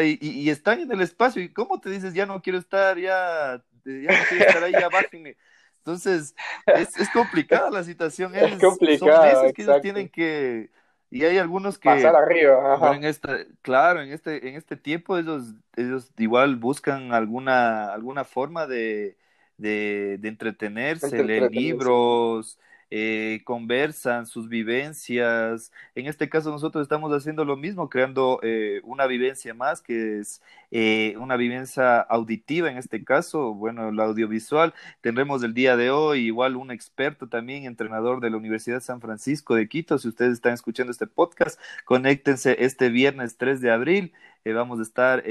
y, 0.00 0.48
están 0.48 0.80
en 0.80 0.92
el 0.92 1.02
espacio. 1.02 1.42
¿Y 1.42 1.52
cómo 1.52 1.80
te 1.80 1.90
dices, 1.90 2.14
ya 2.14 2.24
no 2.24 2.40
quiero 2.40 2.58
estar, 2.58 2.98
ya, 2.98 3.62
ya 3.84 4.18
no 4.18 4.24
quiero 4.28 4.44
estar 4.46 4.64
ahí, 4.64 4.72
ya 4.72 4.88
bájenme? 4.88 5.36
Entonces, 5.78 6.34
es, 6.66 6.96
es 6.98 7.10
complicada 7.10 7.70
la 7.70 7.84
situación. 7.84 8.32
Es, 8.34 8.58
complicado. 8.58 9.12
Son 9.12 9.42
meses 9.42 9.52
que 9.52 9.62
ellos 9.62 9.82
tienen 9.82 10.08
que 10.08 10.70
y 11.14 11.24
hay 11.24 11.38
algunos 11.38 11.78
que 11.78 11.90
pasar 11.90 12.16
arriba, 12.16 12.78
En 12.80 13.04
esta, 13.04 13.46
claro, 13.62 14.02
en 14.02 14.12
este, 14.12 14.48
en 14.48 14.56
este 14.56 14.76
tiempo 14.76 15.16
ellos, 15.18 15.54
ellos 15.76 16.12
igual 16.18 16.56
buscan 16.56 17.12
alguna, 17.12 17.92
alguna 17.94 18.24
forma 18.24 18.66
de, 18.66 19.16
de, 19.56 20.18
de 20.20 20.28
entretenerse, 20.28 21.22
leer 21.22 21.50
libros, 21.50 22.58
eh, 22.96 23.42
conversan 23.42 24.24
sus 24.24 24.48
vivencias. 24.48 25.72
En 25.96 26.06
este 26.06 26.28
caso 26.28 26.52
nosotros 26.52 26.82
estamos 26.82 27.10
haciendo 27.12 27.44
lo 27.44 27.56
mismo, 27.56 27.88
creando 27.90 28.38
eh, 28.44 28.80
una 28.84 29.08
vivencia 29.08 29.52
más, 29.52 29.82
que 29.82 30.20
es 30.20 30.40
eh, 30.70 31.16
una 31.18 31.36
vivencia 31.36 31.98
auditiva 32.02 32.70
en 32.70 32.76
este 32.76 33.02
caso, 33.02 33.52
bueno, 33.52 33.90
la 33.90 34.04
audiovisual. 34.04 34.74
Tendremos 35.00 35.42
el 35.42 35.54
día 35.54 35.76
de 35.76 35.90
hoy 35.90 36.20
igual 36.26 36.54
un 36.54 36.70
experto 36.70 37.28
también, 37.28 37.64
entrenador 37.64 38.20
de 38.20 38.30
la 38.30 38.36
Universidad 38.36 38.78
San 38.80 39.00
Francisco 39.00 39.56
de 39.56 39.68
Quito. 39.68 39.98
Si 39.98 40.06
ustedes 40.06 40.34
están 40.34 40.54
escuchando 40.54 40.92
este 40.92 41.08
podcast, 41.08 41.58
conéctense 41.84 42.64
este 42.64 42.90
viernes 42.90 43.36
3 43.38 43.60
de 43.60 43.72
abril. 43.72 44.12
Vamos 44.52 44.78
a 44.78 44.82
estar 44.82 45.24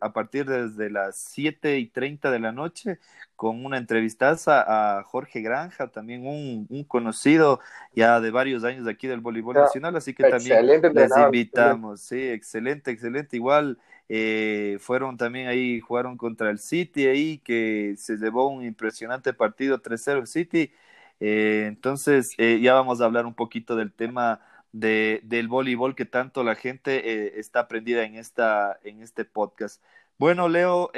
a 0.00 0.12
partir 0.12 0.46
desde 0.46 0.90
las 0.90 1.16
7 1.16 1.78
y 1.78 1.86
30 1.86 2.30
de 2.30 2.38
la 2.40 2.52
noche 2.52 2.98
con 3.38 3.64
una 3.64 3.78
entrevistaza 3.78 4.64
a 4.66 5.04
Jorge 5.04 5.42
Granja, 5.42 5.86
también 5.86 6.26
un, 6.26 6.66
un, 6.68 6.82
conocido 6.82 7.60
ya 7.94 8.18
de 8.18 8.32
varios 8.32 8.64
años 8.64 8.84
de 8.84 8.90
aquí 8.90 9.06
del 9.06 9.20
voleibol 9.20 9.54
nacional, 9.54 9.94
así 9.94 10.12
que 10.12 10.28
también 10.28 10.66
les 10.66 11.16
invitamos, 11.16 12.00
sí, 12.00 12.20
excelente, 12.20 12.90
excelente, 12.90 13.36
igual 13.36 13.78
eh, 14.08 14.78
fueron 14.80 15.16
también 15.16 15.46
ahí, 15.46 15.78
jugaron 15.78 16.16
contra 16.16 16.50
el 16.50 16.58
City 16.58 17.06
ahí, 17.06 17.38
que 17.38 17.94
se 17.96 18.16
llevó 18.16 18.48
un 18.48 18.64
impresionante 18.64 19.32
partido 19.32 19.80
3-0 19.80 20.18
el 20.18 20.26
City, 20.26 20.72
entonces, 21.20 22.34
ya 22.36 22.74
vamos 22.74 23.00
a 23.00 23.04
hablar 23.04 23.24
un 23.24 23.34
poquito 23.34 23.76
del 23.76 23.92
tema 23.92 24.40
de, 24.72 25.20
del 25.24 25.48
voleibol 25.48 25.94
que 25.94 26.04
tanto 26.04 26.44
la 26.44 26.54
gente 26.54 27.38
está 27.38 27.60
aprendida 27.60 28.04
en, 28.04 28.16
esta, 28.16 28.78
en 28.82 29.02
este 29.02 29.24
podcast. 29.24 29.82
Bueno, 30.18 30.48
Leo, 30.48 30.90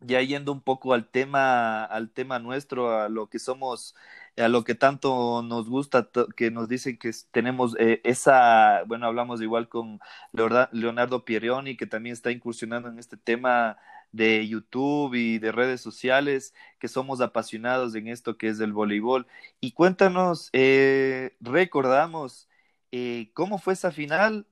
ya 0.00 0.22
yendo 0.22 0.52
un 0.52 0.60
poco 0.62 0.94
al 0.94 1.06
tema, 1.08 1.84
al 1.84 2.10
tema 2.10 2.38
nuestro, 2.38 2.98
a 2.98 3.08
lo 3.08 3.28
que 3.28 3.38
somos, 3.38 3.94
a 4.36 4.48
lo 4.48 4.64
que 4.64 4.74
tanto 4.74 5.42
nos 5.42 5.68
gusta, 5.68 6.08
que 6.36 6.50
nos 6.50 6.68
dicen 6.68 6.98
que 6.98 7.10
tenemos 7.30 7.76
eh, 7.78 8.00
esa, 8.04 8.82
bueno, 8.86 9.06
hablamos 9.06 9.42
igual 9.42 9.68
con 9.68 10.00
Leonardo 10.32 11.24
Pierioni, 11.24 11.76
que 11.76 11.86
también 11.86 12.14
está 12.14 12.30
incursionando 12.30 12.88
en 12.88 12.98
este 12.98 13.16
tema 13.16 13.78
de 14.12 14.46
YouTube 14.46 15.14
y 15.14 15.38
de 15.38 15.52
redes 15.52 15.80
sociales, 15.80 16.54
que 16.78 16.88
somos 16.88 17.20
apasionados 17.20 17.94
en 17.94 18.08
esto 18.08 18.36
que 18.36 18.48
es 18.48 18.60
el 18.60 18.72
voleibol. 18.72 19.26
Y 19.60 19.72
cuéntanos, 19.72 20.50
eh, 20.52 21.36
recordamos 21.40 22.48
eh, 22.92 23.30
cómo 23.34 23.58
fue 23.58 23.74
esa 23.74 23.90
final. 23.90 24.46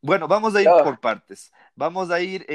Bueno, 0.00 0.28
vamos 0.28 0.54
a 0.56 0.62
ir 0.62 0.68
por 0.68 1.00
partes. 1.00 1.52
Vamos 1.76 2.10
a 2.10 2.20
ir, 2.20 2.46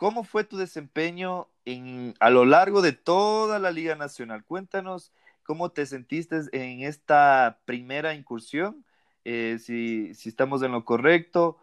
¿Cómo 0.00 0.24
fue 0.24 0.44
tu 0.44 0.56
desempeño 0.56 1.50
en, 1.66 2.14
a 2.20 2.30
lo 2.30 2.46
largo 2.46 2.80
de 2.80 2.92
toda 2.94 3.58
la 3.58 3.70
Liga 3.70 3.96
Nacional? 3.96 4.46
Cuéntanos 4.46 5.12
cómo 5.42 5.72
te 5.72 5.84
sentiste 5.84 6.40
en 6.52 6.80
esta 6.80 7.60
primera 7.66 8.14
incursión, 8.14 8.86
eh, 9.26 9.58
si, 9.60 10.14
si, 10.14 10.30
estamos 10.30 10.62
en 10.62 10.72
lo 10.72 10.86
correcto. 10.86 11.58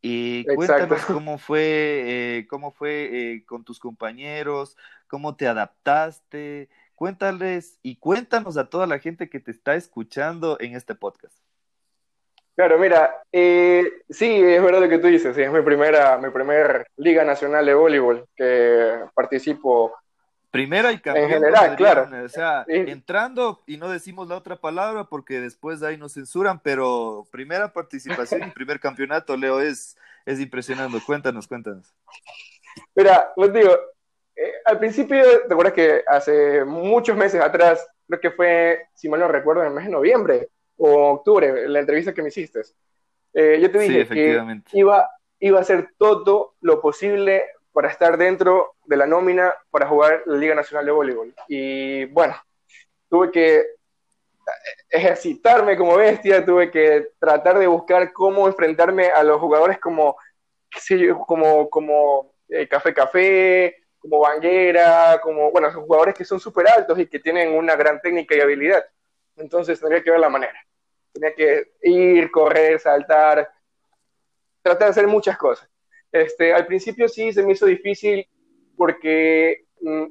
Y 0.00 0.44
cuéntanos 0.54 1.04
cómo 1.06 1.38
fue, 1.38 2.38
eh, 2.38 2.46
cómo 2.48 2.72
fue 2.72 3.08
eh, 3.10 3.44
con 3.44 3.64
tus 3.64 3.78
compañeros, 3.78 4.76
cómo 5.08 5.36
te 5.36 5.46
adaptaste. 5.46 6.68
Cuéntales 6.94 7.78
y 7.82 7.96
cuéntanos 7.96 8.56
a 8.56 8.68
toda 8.68 8.86
la 8.86 8.98
gente 8.98 9.28
que 9.28 9.40
te 9.40 9.50
está 9.50 9.74
escuchando 9.76 10.56
en 10.60 10.74
este 10.74 10.94
podcast. 10.94 11.36
Claro, 12.56 12.76
mira, 12.76 13.22
eh, 13.30 13.84
sí, 14.10 14.26
es 14.26 14.60
verdad 14.60 14.80
lo 14.80 14.88
que 14.88 14.98
tú 14.98 15.06
dices, 15.06 15.38
es 15.38 15.52
mi 15.52 15.62
primera, 15.62 16.18
mi 16.18 16.30
primer 16.30 16.88
Liga 16.96 17.22
Nacional 17.22 17.64
de 17.64 17.74
Voleibol 17.74 18.26
que 18.34 18.98
participo. 19.14 19.94
Primera 20.50 20.92
y 20.92 21.00
campeón. 21.00 21.26
En 21.26 21.30
general, 21.30 21.76
claro. 21.76 22.08
O 22.24 22.28
sea, 22.28 22.64
entrando, 22.68 23.62
y 23.66 23.76
no 23.76 23.90
decimos 23.90 24.28
la 24.28 24.36
otra 24.36 24.56
palabra 24.56 25.04
porque 25.04 25.40
después 25.40 25.80
de 25.80 25.88
ahí 25.88 25.96
nos 25.98 26.14
censuran, 26.14 26.60
pero 26.60 27.26
primera 27.30 27.72
participación 27.72 28.44
y 28.44 28.50
primer 28.52 28.80
campeonato, 28.80 29.36
Leo, 29.36 29.60
es, 29.60 29.96
es 30.24 30.40
impresionante. 30.40 30.98
Cuéntanos, 31.04 31.46
cuéntanos. 31.46 31.94
Mira, 32.94 33.30
pues 33.36 33.52
digo, 33.52 33.72
eh, 34.34 34.52
al 34.64 34.78
principio, 34.78 35.22
¿te 35.46 35.52
acuerdas 35.52 35.74
que 35.74 36.02
hace 36.06 36.64
muchos 36.64 37.16
meses 37.16 37.40
atrás, 37.40 37.86
creo 38.06 38.20
que 38.20 38.30
fue, 38.30 38.86
si 38.94 39.08
mal 39.08 39.20
no 39.20 39.28
recuerdo, 39.28 39.62
en 39.62 39.68
el 39.68 39.74
mes 39.74 39.84
de 39.84 39.90
noviembre, 39.90 40.48
o 40.76 41.12
octubre, 41.12 41.68
la 41.68 41.80
entrevista 41.80 42.14
que 42.14 42.22
me 42.22 42.28
hiciste, 42.28 42.62
eh, 43.34 43.58
yo 43.60 43.70
te 43.70 43.78
dije 43.80 44.08
que 44.08 44.40
iba, 44.72 45.10
iba 45.40 45.58
a 45.58 45.62
hacer 45.62 45.90
todo 45.98 46.54
lo 46.60 46.80
posible 46.80 47.44
para 47.78 47.90
estar 47.90 48.18
dentro 48.18 48.74
de 48.86 48.96
la 48.96 49.06
nómina 49.06 49.54
para 49.70 49.86
jugar 49.86 50.24
la 50.26 50.36
Liga 50.36 50.52
Nacional 50.52 50.84
de 50.84 50.90
Voleibol. 50.90 51.32
Y 51.46 52.06
bueno, 52.06 52.34
tuve 53.08 53.30
que 53.30 53.66
ejercitarme 54.90 55.76
como 55.76 55.96
bestia, 55.96 56.44
tuve 56.44 56.72
que 56.72 57.10
tratar 57.20 57.56
de 57.56 57.68
buscar 57.68 58.12
cómo 58.12 58.48
enfrentarme 58.48 59.10
a 59.10 59.22
los 59.22 59.40
jugadores 59.40 59.78
como, 59.78 60.16
como, 61.24 61.70
como 61.70 62.34
eh, 62.48 62.66
Café 62.66 62.92
Café, 62.92 63.76
como 64.00 64.18
Banguera, 64.18 65.20
como, 65.22 65.52
bueno, 65.52 65.72
jugadores 65.72 66.16
que 66.16 66.24
son 66.24 66.40
súper 66.40 66.68
altos 66.68 66.98
y 66.98 67.06
que 67.06 67.20
tienen 67.20 67.52
una 67.52 67.76
gran 67.76 68.00
técnica 68.00 68.34
y 68.34 68.40
habilidad. 68.40 68.84
Entonces 69.36 69.78
tendría 69.78 70.02
que 70.02 70.10
ver 70.10 70.18
la 70.18 70.28
manera. 70.28 70.60
Tenía 71.12 71.32
que 71.32 71.74
ir, 71.82 72.28
correr, 72.32 72.80
saltar, 72.80 73.48
tratar 74.62 74.88
de 74.88 74.90
hacer 74.90 75.06
muchas 75.06 75.38
cosas. 75.38 75.70
Este, 76.12 76.52
al 76.52 76.66
principio 76.66 77.08
sí 77.08 77.32
se 77.32 77.42
me 77.42 77.52
hizo 77.52 77.66
difícil 77.66 78.26
porque, 78.76 79.66
mm, 79.80 80.06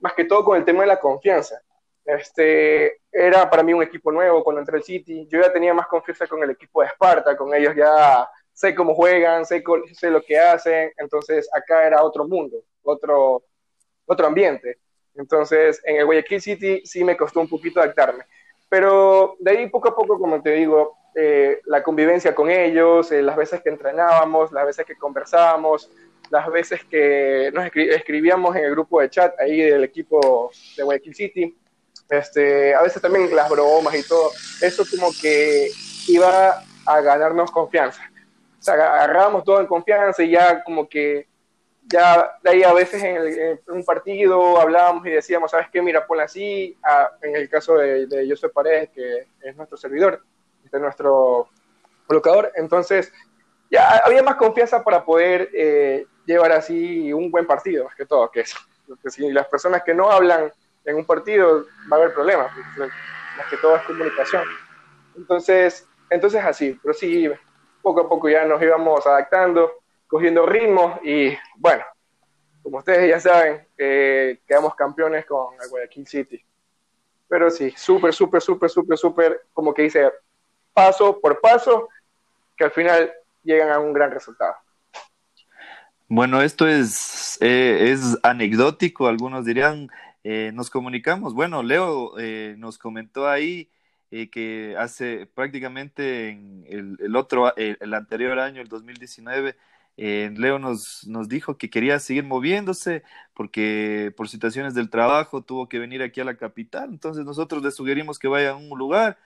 más 0.00 0.14
que 0.14 0.24
todo 0.24 0.44
con 0.44 0.56
el 0.56 0.64
tema 0.64 0.82
de 0.82 0.88
la 0.88 1.00
confianza. 1.00 1.60
Este, 2.04 3.02
era 3.12 3.50
para 3.50 3.62
mí 3.62 3.74
un 3.74 3.82
equipo 3.82 4.10
nuevo 4.10 4.42
cuando 4.42 4.60
entré 4.60 4.76
al 4.78 4.82
City. 4.82 5.26
Yo 5.30 5.40
ya 5.42 5.52
tenía 5.52 5.74
más 5.74 5.86
confianza 5.86 6.26
con 6.26 6.42
el 6.42 6.50
equipo 6.50 6.80
de 6.80 6.88
Esparta, 6.88 7.36
con 7.36 7.52
ellos 7.54 7.74
ya 7.76 8.28
sé 8.52 8.74
cómo 8.74 8.94
juegan, 8.94 9.44
sé, 9.44 9.62
lo 10.10 10.22
que 10.22 10.38
hacen. 10.38 10.92
Entonces 10.96 11.48
acá 11.54 11.86
era 11.86 12.02
otro 12.02 12.26
mundo, 12.26 12.64
otro, 12.82 13.44
otro 14.06 14.26
ambiente. 14.26 14.78
Entonces 15.14 15.82
en 15.84 15.96
el 15.96 16.06
Guayaquil 16.06 16.40
City 16.40 16.82
sí 16.84 17.04
me 17.04 17.16
costó 17.16 17.40
un 17.40 17.48
poquito 17.48 17.80
adaptarme. 17.80 18.24
Pero 18.68 19.36
de 19.38 19.50
ahí 19.50 19.68
poco 19.68 19.88
a 19.88 19.96
poco, 19.96 20.18
como 20.18 20.42
te 20.42 20.50
digo, 20.52 20.96
eh, 21.14 21.60
la 21.66 21.82
convivencia 21.82 22.34
con 22.34 22.50
ellos, 22.50 23.10
eh, 23.12 23.22
las 23.22 23.36
veces 23.36 23.62
que 23.62 23.70
entrenábamos, 23.70 24.52
las 24.52 24.66
veces 24.66 24.86
que 24.86 24.96
conversábamos, 24.96 25.90
las 26.30 26.50
veces 26.50 26.84
que 26.84 27.50
nos 27.52 27.64
escribíamos 27.74 28.54
en 28.56 28.64
el 28.64 28.70
grupo 28.72 29.00
de 29.00 29.10
chat 29.10 29.34
ahí 29.40 29.62
del 29.62 29.84
equipo 29.84 30.50
de 30.76 30.82
Guayaquil 30.82 31.14
City, 31.14 31.58
este, 32.10 32.74
a 32.74 32.82
veces 32.82 33.00
también 33.02 33.34
las 33.34 33.48
bromas 33.48 33.94
y 33.94 34.06
todo, 34.06 34.30
eso 34.62 34.84
como 34.90 35.10
que 35.20 35.68
iba 36.08 36.62
a 36.86 37.00
ganarnos 37.00 37.50
confianza. 37.50 38.02
O 38.58 38.62
sea, 38.62 38.74
agarrábamos 38.74 39.44
todo 39.44 39.60
en 39.60 39.66
confianza 39.66 40.22
y 40.22 40.30
ya 40.30 40.62
como 40.62 40.88
que 40.88 41.26
ya 41.90 42.38
de 42.42 42.50
ahí 42.50 42.62
a 42.62 42.72
veces 42.72 43.02
en, 43.02 43.60
un 43.68 43.84
partido 43.84 44.60
hablábamos 44.60 45.06
y 45.06 45.10
decíamos, 45.10 45.50
¿sabes 45.50 45.68
qué? 45.72 45.80
Mira, 45.80 46.06
ponla 46.06 46.24
así. 46.24 46.76
Ah, 46.82 47.10
en 47.22 47.36
el 47.36 47.48
caso 47.48 47.76
de, 47.76 48.06
de 48.06 48.28
José 48.28 48.48
Paredes, 48.48 48.90
que 48.90 49.26
es 49.40 49.56
nuestro 49.56 49.76
servidor, 49.76 50.22
es 50.64 50.80
nuestro 50.80 51.48
colocador. 52.06 52.52
Entonces, 52.56 53.12
ya 53.70 53.98
había 54.04 54.22
más 54.22 54.36
confianza 54.36 54.82
para 54.82 55.04
poder 55.04 55.50
eh, 55.52 56.06
llevar 56.26 56.52
así 56.52 57.12
un 57.12 57.30
buen 57.30 57.46
partido, 57.46 57.84
más 57.84 57.94
que 57.94 58.06
todo, 58.06 58.30
que 58.30 58.40
eso. 58.40 58.58
Porque 58.86 59.10
si 59.10 59.30
las 59.30 59.46
personas 59.48 59.82
que 59.82 59.94
no 59.94 60.10
hablan 60.10 60.52
en 60.84 60.96
un 60.96 61.04
partido, 61.04 61.66
va 61.90 61.96
a 61.96 62.00
haber 62.00 62.14
problemas, 62.14 62.50
más 62.76 63.46
que 63.50 63.56
todo 63.58 63.76
es 63.76 63.82
comunicación. 63.82 64.44
Entonces, 65.16 65.86
entonces 66.10 66.42
así, 66.42 66.78
pero 66.82 66.94
sí, 66.94 67.30
poco 67.82 68.00
a 68.00 68.08
poco 68.08 68.28
ya 68.28 68.44
nos 68.44 68.62
íbamos 68.62 69.06
adaptando 69.06 69.70
cogiendo 70.08 70.46
ritmo 70.46 70.98
y 71.04 71.36
bueno, 71.56 71.84
como 72.62 72.78
ustedes 72.78 73.08
ya 73.08 73.20
saben, 73.20 73.66
eh, 73.76 74.40
quedamos 74.46 74.74
campeones 74.74 75.24
con 75.26 75.54
el 75.62 75.68
Guayaquil 75.70 76.06
City. 76.06 76.44
Pero 77.28 77.50
sí, 77.50 77.72
súper, 77.76 78.12
súper, 78.12 78.42
súper, 78.42 78.70
súper, 78.70 78.98
súper, 78.98 79.46
como 79.52 79.72
que 79.72 79.82
dice, 79.82 80.10
paso 80.72 81.20
por 81.20 81.40
paso, 81.40 81.88
que 82.56 82.64
al 82.64 82.70
final 82.70 83.12
llegan 83.42 83.70
a 83.70 83.78
un 83.78 83.92
gran 83.92 84.10
resultado. 84.10 84.54
Bueno, 86.08 86.40
esto 86.40 86.66
es, 86.66 87.38
eh, 87.40 87.90
es 87.92 88.18
anecdótico, 88.22 89.08
algunos 89.08 89.44
dirían, 89.44 89.90
eh, 90.24 90.50
nos 90.54 90.70
comunicamos. 90.70 91.34
Bueno, 91.34 91.62
Leo 91.62 92.14
nos 92.56 92.78
comentó 92.78 93.28
ahí 93.28 93.70
que 94.10 94.74
hace 94.78 95.26
prácticamente 95.26 96.30
en 96.30 96.64
el, 96.66 96.96
el 97.00 97.14
otro, 97.14 97.54
el 97.56 97.92
anterior 97.92 98.38
año, 98.38 98.62
el 98.62 98.68
2019, 98.68 99.54
eh, 100.00 100.32
Leo 100.36 100.60
nos, 100.60 101.06
nos 101.08 101.28
dijo 101.28 101.58
que 101.58 101.70
quería 101.70 101.98
seguir 101.98 102.22
moviéndose 102.24 103.02
porque 103.34 104.14
por 104.16 104.28
situaciones 104.28 104.74
del 104.74 104.90
trabajo 104.90 105.42
tuvo 105.42 105.68
que 105.68 105.80
venir 105.80 106.02
aquí 106.02 106.20
a 106.20 106.24
la 106.24 106.36
capital. 106.36 106.90
Entonces 106.90 107.24
nosotros 107.24 107.64
le 107.64 107.72
sugerimos 107.72 108.18
que 108.20 108.28
vaya 108.28 108.52
a 108.52 108.56
un 108.56 108.78
lugar, 108.78 109.18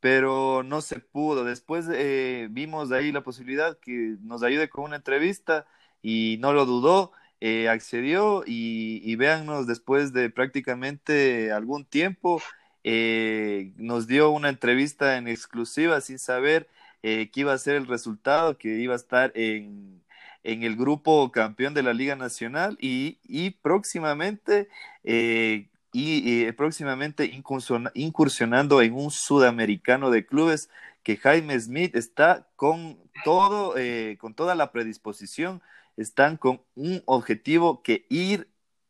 pero 0.00 0.62
no 0.64 0.80
se 0.82 0.98
pudo. 1.00 1.44
Después 1.44 1.86
eh, 1.92 2.48
vimos 2.50 2.90
ahí 2.92 3.12
la 3.12 3.22
posibilidad 3.22 3.78
que 3.78 4.16
nos 4.20 4.42
ayude 4.42 4.68
con 4.68 4.84
una 4.84 4.96
entrevista 4.96 5.66
y 6.02 6.38
no 6.40 6.52
lo 6.52 6.66
dudó. 6.66 7.12
Eh, 7.40 7.68
accedió 7.68 8.42
y, 8.46 9.00
y 9.04 9.16
véannos 9.16 9.66
después 9.66 10.12
de 10.12 10.30
prácticamente 10.30 11.52
algún 11.52 11.84
tiempo, 11.84 12.42
nos 13.76 14.06
dio 14.06 14.30
una 14.30 14.48
entrevista 14.48 15.16
en 15.18 15.28
exclusiva 15.28 16.00
sin 16.00 16.18
saber 16.18 16.68
qué 17.02 17.30
iba 17.34 17.52
a 17.52 17.58
ser 17.58 17.76
el 17.76 17.86
resultado, 17.86 18.58
que 18.58 18.78
iba 18.78 18.94
a 18.94 18.96
estar 18.96 19.32
en, 19.34 20.02
en 20.46 20.62
el 20.62 20.76
grupo 20.76 21.32
campeón 21.32 21.74
de 21.74 21.82
la 21.82 21.92
Liga 21.92 22.14
Nacional 22.14 22.78
y, 22.80 23.18
y 23.24 23.50
próximamente, 23.50 24.68
eh, 25.02 25.66
y, 25.92 26.52
próximamente 26.52 27.28
incursionando 27.94 28.80
en 28.80 28.94
un 28.94 29.10
sudamericano 29.10 30.10
de 30.10 30.24
clubes 30.24 30.70
que 31.02 31.16
Jaime 31.16 31.58
Smith 31.58 31.96
está 31.96 32.46
con 32.54 32.96
todo, 33.24 33.76
eh, 33.76 34.18
con 34.20 34.34
toda 34.34 34.54
la 34.54 34.70
predisposición, 34.70 35.62
están 35.96 36.36
con 36.36 36.62
un 36.76 37.02
objetivo 37.06 37.82
que 37.82 38.06
ir, 38.08 38.48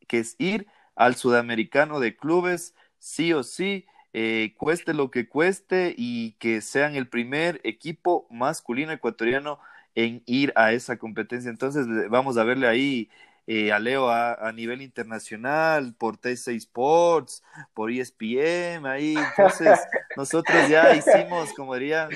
que 0.09 0.19
es 0.19 0.37
ir 0.38 0.66
al 0.95 1.16
sudamericano 1.16 2.01
de 2.01 2.16
clubes, 2.16 2.75
sí 2.99 3.33
o 3.33 3.42
sí, 3.42 3.87
eh, 4.12 4.55
cueste 4.59 4.92
lo 4.92 5.11
que 5.11 5.27
cueste 5.27 5.95
y 5.97 6.33
que 6.33 6.61
sean 6.61 6.97
el 6.97 7.09
primer 7.09 7.62
equipo 7.64 8.27
masculino 8.31 8.92
ecuatoriano 8.92 9.59
en 9.96 10.22
ir 10.26 10.52
a 10.54 10.72
esa 10.72 10.96
competencia. 10.96 11.50
Entonces 11.50 11.87
vamos 12.09 12.37
a 12.37 12.44
verle 12.44 12.68
ahí 12.68 13.11
eh, 13.48 13.72
a 13.72 13.80
Leo 13.80 14.09
a, 14.11 14.52
nivel 14.52 14.82
internacional, 14.82 15.94
por 15.94 16.18
T6 16.18 16.56
Sports, 16.56 17.42
por 17.74 17.90
ESPN, 17.90 18.87
ahí. 18.87 19.16
Entonces, 19.16 19.80
nosotros 20.16 20.68
ya 20.68 20.94
hicimos, 20.94 21.52
como 21.54 21.74
dirían, 21.74 22.11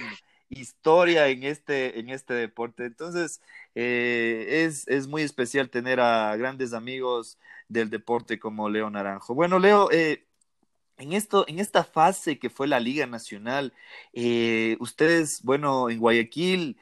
historia 0.48 1.28
en 1.28 1.44
este, 1.44 1.98
en 2.00 2.10
este 2.10 2.34
deporte. 2.34 2.84
Entonces, 2.84 3.40
eh, 3.74 4.64
es, 4.66 4.86
es, 4.88 5.06
muy 5.06 5.22
especial 5.22 5.70
tener 5.70 6.00
a 6.00 6.36
grandes 6.36 6.72
amigos 6.72 7.38
del 7.68 7.88
deporte 7.90 8.38
como 8.38 8.68
Leo 8.68 8.90
Naranjo. 8.90 9.34
Bueno, 9.34 9.58
Leo, 9.60 9.90
eh, 9.92 10.26
en, 10.98 11.12
esto, 11.12 11.46
en 11.48 11.60
esta 11.60 11.84
fase 11.84 12.38
que 12.38 12.50
fue 12.50 12.66
la 12.66 12.80
Liga 12.80 13.06
Nacional, 13.06 13.72
eh, 14.12 14.76
ustedes, 14.80 15.42
bueno, 15.44 15.88
en 15.88 16.00
Guayaquil 16.00 16.76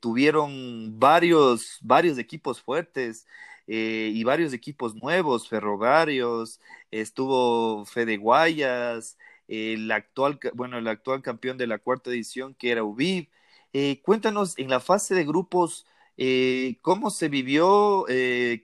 tuvieron 0.00 0.98
varios, 0.98 1.78
varios 1.82 2.18
equipos 2.18 2.60
fuertes. 2.60 3.26
Eh, 3.68 4.12
y 4.14 4.24
varios 4.24 4.54
equipos 4.54 4.94
nuevos, 4.94 5.46
ferroviarios, 5.48 6.58
estuvo 6.90 7.84
Fede 7.84 8.16
Guayas, 8.16 9.18
el 9.46 9.90
actual, 9.92 10.40
bueno, 10.54 10.78
el 10.78 10.88
actual 10.88 11.20
campeón 11.22 11.58
de 11.58 11.66
la 11.66 11.78
cuarta 11.78 12.10
edición 12.10 12.54
que 12.54 12.70
era 12.70 12.82
UBIB. 12.82 13.28
Eh, 13.74 14.00
cuéntanos 14.02 14.58
en 14.58 14.70
la 14.70 14.80
fase 14.80 15.14
de 15.14 15.24
grupos, 15.26 15.86
eh, 16.16 16.78
¿cómo 16.82 17.10
se 17.10 17.28
vivió 17.28 18.06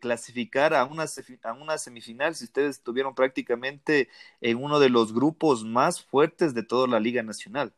clasificar 0.01 0.73
a 0.75 0.85
una, 0.87 1.05
a 1.43 1.53
una 1.53 1.79
semifinal 1.79 2.35
si 2.35 2.45
ustedes 2.45 2.77
estuvieron 2.79 3.15
prácticamente 3.15 4.09
en 4.41 4.63
uno 4.63 4.81
de 4.81 4.89
los 4.89 5.13
grupos 5.13 5.65
más 5.65 6.03
fuertes 6.03 6.55
de 6.55 6.63
toda 6.63 6.89
la 6.89 6.99
Liga 7.01 7.23
Nacional? 7.23 7.75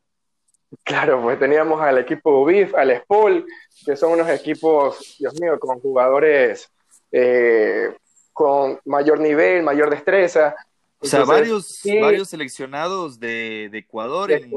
Claro, 0.83 1.23
pues 1.23 1.39
teníamos 1.39 1.81
al 1.81 1.99
equipo 1.99 2.43
UBIF, 2.43 2.75
al 2.75 2.97
SPOL, 3.03 3.47
que 3.85 3.97
son 3.97 4.13
unos 4.13 4.29
equipos, 4.29 5.17
Dios 5.19 5.41
mío, 5.41 5.59
con 5.61 5.81
jugadores 5.81 6.71
eh, 7.13 7.97
con 8.33 8.79
mayor 8.85 9.21
nivel, 9.21 9.63
mayor 9.63 9.91
destreza. 9.91 10.55
O 10.99 11.07
sea, 11.07 11.25
varios, 11.25 11.81
varios 12.01 12.29
seleccionados 12.29 13.21
de, 13.21 13.71
Ecuador, 13.73 14.31
en, 14.33 14.53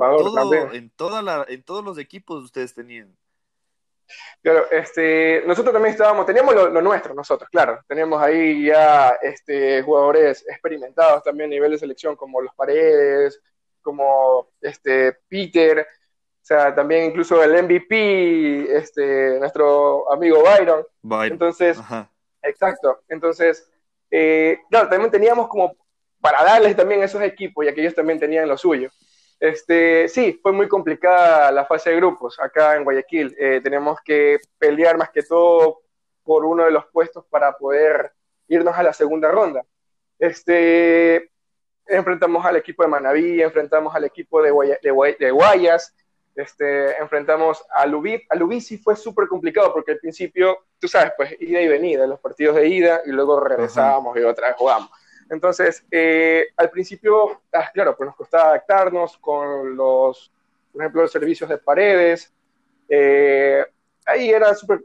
en, 0.74 0.90
toda 0.90 1.22
la, 1.22 1.46
en 1.48 1.64
todos 1.64 1.84
los 1.84 1.98
equipos 1.98 2.44
ustedes 2.44 2.74
tenían. 2.74 3.16
Claro, 4.42 4.70
este, 4.72 5.44
nosotros 5.46 5.74
también 5.74 5.94
estábamos, 5.94 6.26
teníamos 6.26 6.56
lo, 6.56 6.82
nuestro 6.82 7.14
nosotros, 7.14 7.50
claro, 7.50 7.80
teníamos 7.88 8.22
ahí 8.22 8.66
ya 8.66 9.18
este, 9.22 9.84
jugadores 9.84 10.44
experimentados 10.50 11.24
también 11.24 11.50
a 11.50 11.52
nivel 11.52 11.72
de 11.72 11.78
selección, 11.78 12.16
como 12.16 12.42
los 12.42 12.54
Paredes, 12.56 13.40
como 13.82 14.50
este, 14.62 15.14
Peter, 15.28 15.86
o 16.42 16.46
sea, 16.50 16.74
también 16.74 17.06
incluso 17.06 17.44
el 17.44 17.64
MVP, 17.64 18.76
este, 18.76 19.40
nuestro 19.40 20.12
amigo 20.12 20.42
Byron. 20.42 20.86
Byron. 21.02 21.34
Entonces, 21.34 21.78
Exacto. 22.42 23.02
Entonces, 23.08 23.70
eh, 24.12 24.60
claro, 24.70 24.90
también 24.90 25.12
teníamos 25.12 25.48
como 25.48 25.76
para 26.22 26.44
darles 26.44 26.76
también 26.76 27.02
a 27.02 27.06
esos 27.06 27.22
equipos, 27.22 27.66
ya 27.66 27.74
que 27.74 27.82
ellos 27.82 27.96
también 27.96 28.20
tenían 28.20 28.48
lo 28.48 28.58
suyo. 28.58 28.90
Este, 29.40 30.10
sí, 30.10 30.38
fue 30.42 30.52
muy 30.52 30.68
complicada 30.68 31.52
la 31.52 31.66
fase 31.66 31.92
de 31.92 31.96
grupos 31.96 32.40
acá 32.40 32.76
en 32.76 32.84
Guayaquil. 32.84 33.36
Eh, 33.40 33.62
teníamos 33.64 34.00
que 34.04 34.40
pelear 34.58 34.98
más 34.98 35.10
que 35.12 35.24
todo 35.24 35.82
por 36.24 36.46
uno 36.46 36.66
de 36.66 36.72
los 36.72 36.86
puestos 36.88 37.26
para 37.30 37.58
poder 37.58 38.12
irnos 38.48 38.76
a 38.76 38.84
la 38.84 38.94
segunda 38.94 39.32
ronda. 39.32 39.64
Este, 40.18 41.32
enfrentamos 41.86 42.46
al 42.46 42.58
equipo 42.58 42.84
de 42.84 42.90
Manaví, 42.90 43.42
enfrentamos 43.42 43.96
al 43.96 44.04
equipo 44.04 44.42
de, 44.42 44.52
de 45.20 45.32
Guayas, 45.32 45.96
este, 46.42 46.98
enfrentamos 46.98 47.66
a 47.70 47.86
Lubí. 47.86 48.22
A 48.30 48.36
Lubí 48.36 48.62
sí 48.62 48.78
fue 48.78 48.96
súper 48.96 49.28
complicado 49.28 49.74
porque 49.74 49.92
al 49.92 50.00
principio, 50.00 50.66
tú 50.80 50.88
sabes, 50.88 51.14
pues 51.18 51.36
ida 51.40 51.62
y 51.62 51.68
venida, 51.68 52.08
los 52.08 52.20
partidos 52.20 52.56
de 52.56 52.68
ida 52.68 53.02
y 53.06 53.12
luego 53.12 53.40
regresábamos 53.40 54.18
y 54.18 54.22
otra 54.22 54.48
vez 54.48 54.58
jugamos. 54.58 54.90
Entonces, 55.30 55.86
eh, 55.92 56.48
al 56.58 56.70
principio, 56.70 57.42
ah, 57.54 57.70
claro, 57.74 57.96
pues 57.96 58.08
nos 58.08 58.16
costaba 58.16 58.50
adaptarnos 58.50 59.18
con 59.18 59.76
los, 59.76 60.32
por 60.72 60.82
ejemplo, 60.82 61.02
los 61.04 61.12
servicios 61.12 61.50
de 61.50 61.58
paredes. 61.58 62.34
Eh, 62.88 63.64
ahí 64.06 64.30
era 64.30 64.56
súper, 64.56 64.84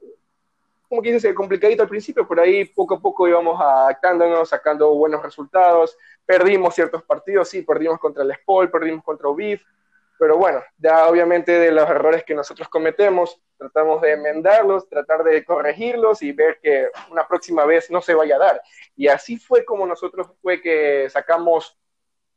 como 0.89 1.01
que 1.01 1.13
dice, 1.13 1.35
complicadito 1.35 1.83
al 1.83 1.89
principio, 1.89 2.29
pero 2.29 2.43
ahí 2.43 2.67
poco 2.67 2.97
a 2.97 3.01
poco 3.01 3.27
íbamos 3.27 3.59
adaptándonos, 3.61 4.49
sacando 4.49 4.95
buenos 4.95 5.23
resultados. 5.23 5.97
Perdimos 6.27 6.75
ciertos 6.75 7.03
partidos, 7.05 7.49
sí, 7.49 7.63
perdimos 7.63 7.99
contra 7.99 8.23
el 8.23 8.35
Spol, 8.35 8.71
perdimos 8.71 9.03
contra 9.03 9.29
UBIF, 9.29 9.63
pero 10.19 10.39
bueno, 10.39 10.63
ya 10.79 11.09
obviamente 11.09 11.53
de 11.53 11.73
los 11.73 11.89
errores 11.89 12.25
que 12.25 12.35
nosotros 12.35 12.69
cometemos, 12.69 13.41
tratamos 13.57 14.01
de 14.03 14.13
enmendarlos, 14.13 14.89
tratar 14.89 15.25
de 15.25 15.45
corregirlos 15.45 16.23
y 16.23 16.33
ver 16.33 16.59
que 16.63 16.89
una 17.11 17.27
próxima 17.27 17.65
vez 17.65 17.91
no 17.91 18.01
se 18.01 18.15
vaya 18.15 18.37
a 18.37 18.41
dar. 18.41 18.63
Y 18.97 19.09
así 19.09 19.37
fue 19.37 19.65
como 19.65 19.87
nosotros 19.87 20.29
fue 20.41 20.61
que 20.61 21.09
sacamos 21.11 21.79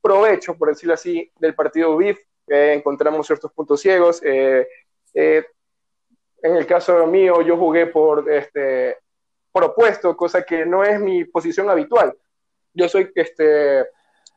provecho, 0.01 0.57
por 0.57 0.69
decirlo 0.69 0.93
así, 0.93 1.31
del 1.39 1.55
partido 1.55 1.95
BIF, 1.97 2.19
encontramos 2.47 3.27
ciertos 3.27 3.51
puntos 3.51 3.81
ciegos. 3.81 4.21
Eh, 4.23 4.67
eh, 5.13 5.45
en 6.41 6.55
el 6.55 6.65
caso 6.65 7.05
mío, 7.07 7.41
yo 7.41 7.57
jugué 7.57 7.87
por, 7.87 8.29
este, 8.31 8.97
por 9.51 9.63
opuesto, 9.65 10.15
cosa 10.15 10.43
que 10.43 10.65
no 10.65 10.83
es 10.83 10.99
mi 10.99 11.25
posición 11.25 11.69
habitual. 11.69 12.15
Yo 12.73 12.87
soy 12.87 13.11
este, 13.15 13.85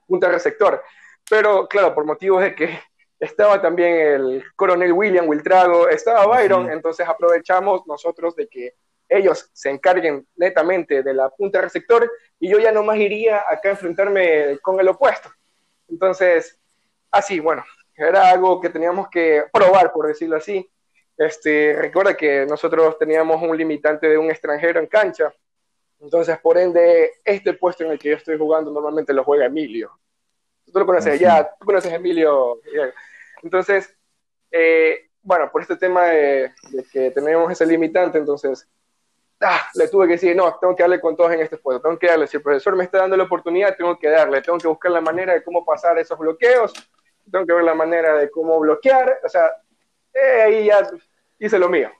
punta 0.07 0.29
receptor. 0.29 0.83
Pero 1.29 1.69
claro, 1.69 1.95
por 1.95 2.05
motivos 2.05 2.43
de 2.43 2.55
que 2.55 2.81
estaba 3.21 3.63
también 3.63 3.95
el 3.95 4.45
coronel 4.57 4.93
William 4.93 5.29
Wiltrago, 5.29 5.89
estaba 5.89 6.27
Byron, 6.27 6.71
entonces 6.71 7.07
aprovechamos 7.07 7.87
nosotros 7.87 8.35
de 8.35 8.49
que 8.49 8.75
ellos 9.09 9.51
se 9.53 9.71
encarguen 9.71 10.27
netamente 10.37 11.03
de 11.03 11.15
la 11.15 11.29
punta 11.29 11.61
receptor 11.61 12.11
y 12.39 12.49
yo 12.49 12.59
ya 12.59 12.73
nomás 12.73 12.97
iría 12.97 13.45
acá 13.49 13.69
a 13.69 13.73
enfrentarme 13.73 14.59
con 14.63 14.81
el 14.81 14.89
opuesto. 14.89 15.31
Entonces, 15.89 16.59
así, 17.11 17.41
bueno, 17.41 17.65
era 17.97 18.31
algo 18.31 18.61
que 18.61 18.71
teníamos 18.71 19.09
que 19.09 19.45
probar, 19.53 19.93
por 19.93 20.07
decirlo 20.07 20.37
así. 20.37 20.69
Este, 21.17 21.77
recuerda 21.79 22.17
que 22.17 22.47
nosotros 22.47 22.99
teníamos 22.99 23.43
un 23.43 23.57
limitante 23.57 24.09
de 24.09 24.17
un 24.17 24.31
extranjero 24.31 24.81
en 24.81 24.87
cancha, 24.87 25.33
entonces, 26.01 26.39
por 26.39 26.57
ende, 26.57 27.13
este 27.25 27.53
puesto 27.53 27.85
en 27.85 27.93
el 27.93 27.99
que 27.99 28.09
yo 28.09 28.17
estoy 28.17 28.39
jugando 28.39 28.71
normalmente 28.71 29.13
lo 29.13 29.23
juega 29.23 29.45
Emilio. 29.47 29.91
Tú 30.73 30.79
lo 30.79 30.87
conoces, 30.87 31.21
ya, 31.21 31.45
tú 31.59 31.67
conoces 31.67 31.93
a 31.93 31.97
Emilio. 31.97 32.61
Entonces, 33.43 33.97
eh, 34.51 35.11
bueno, 35.23 35.51
por 35.51 35.63
este 35.63 35.77
tema 35.77 36.07
de, 36.07 36.53
que 36.93 37.11
tenemos 37.11 37.51
ese 37.53 37.67
limitante, 37.67 38.19
entonces, 38.19 38.69
ah, 39.41 39.61
le 39.75 39.89
tuve 39.89 40.07
que 40.07 40.13
decir, 40.15 40.35
no, 40.35 40.57
tengo 40.61 40.75
que 40.75 40.83
darle 40.83 41.01
con 41.01 41.17
todos 41.17 41.33
en 41.33 41.41
este 41.41 41.57
puesto, 41.57 41.83
tengo 41.83 41.99
que 41.99 42.07
darle, 42.07 42.27
si 42.27 42.37
el 42.37 42.43
profesor 42.43 42.77
me 42.77 42.85
está 42.85 42.99
dando 42.99 43.17
la 43.17 43.25
oportunidad, 43.25 43.77
tengo 43.77 43.99
que 43.99 44.09
darle, 44.09 44.43
tengo 44.43 44.59
que 44.59 44.69
buscar 44.69 44.93
la 44.93 45.01
manera 45.01 45.35
de 45.35 45.43
cómo 45.43 45.65
pasar 45.65 45.99
esos 45.99 46.19
bloqueos, 46.19 46.73
tengo 47.31 47.47
que 47.47 47.53
ver 47.53 47.65
la 47.65 47.75
manera 47.75 48.17
de 48.17 48.31
cómo 48.31 48.59
bloquear, 48.59 49.21
o 49.25 49.29
sea, 49.29 49.51
eh, 50.13 50.43
ahí 50.43 50.67
ya 50.67 50.89
hice 51.39 51.59
lo 51.59 51.69
mío, 51.69 51.91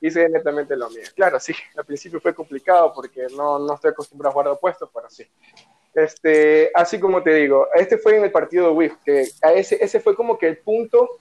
hice 0.00 0.28
netamente 0.28 0.76
lo 0.76 0.90
mío. 0.90 1.02
Claro, 1.14 1.38
sí, 1.40 1.54
al 1.76 1.84
principio 1.84 2.20
fue 2.20 2.34
complicado 2.34 2.92
porque 2.94 3.26
no, 3.36 3.58
no 3.58 3.74
estoy 3.74 3.92
acostumbrado 3.92 4.30
a 4.30 4.32
jugar 4.32 4.46
de 4.46 4.52
opuestos, 4.52 4.90
pero 4.92 5.08
sí. 5.08 5.26
Este, 5.94 6.70
así 6.74 7.00
como 7.00 7.22
te 7.22 7.34
digo, 7.34 7.66
este 7.74 7.98
fue 7.98 8.16
en 8.16 8.24
el 8.24 8.30
partido 8.30 8.66
de 8.66 8.72
WIF, 8.72 8.94
que 9.04 9.26
a 9.42 9.52
ese, 9.52 9.82
ese 9.82 10.00
fue 10.00 10.14
como 10.14 10.38
que 10.38 10.46
el 10.46 10.58
punto 10.58 11.18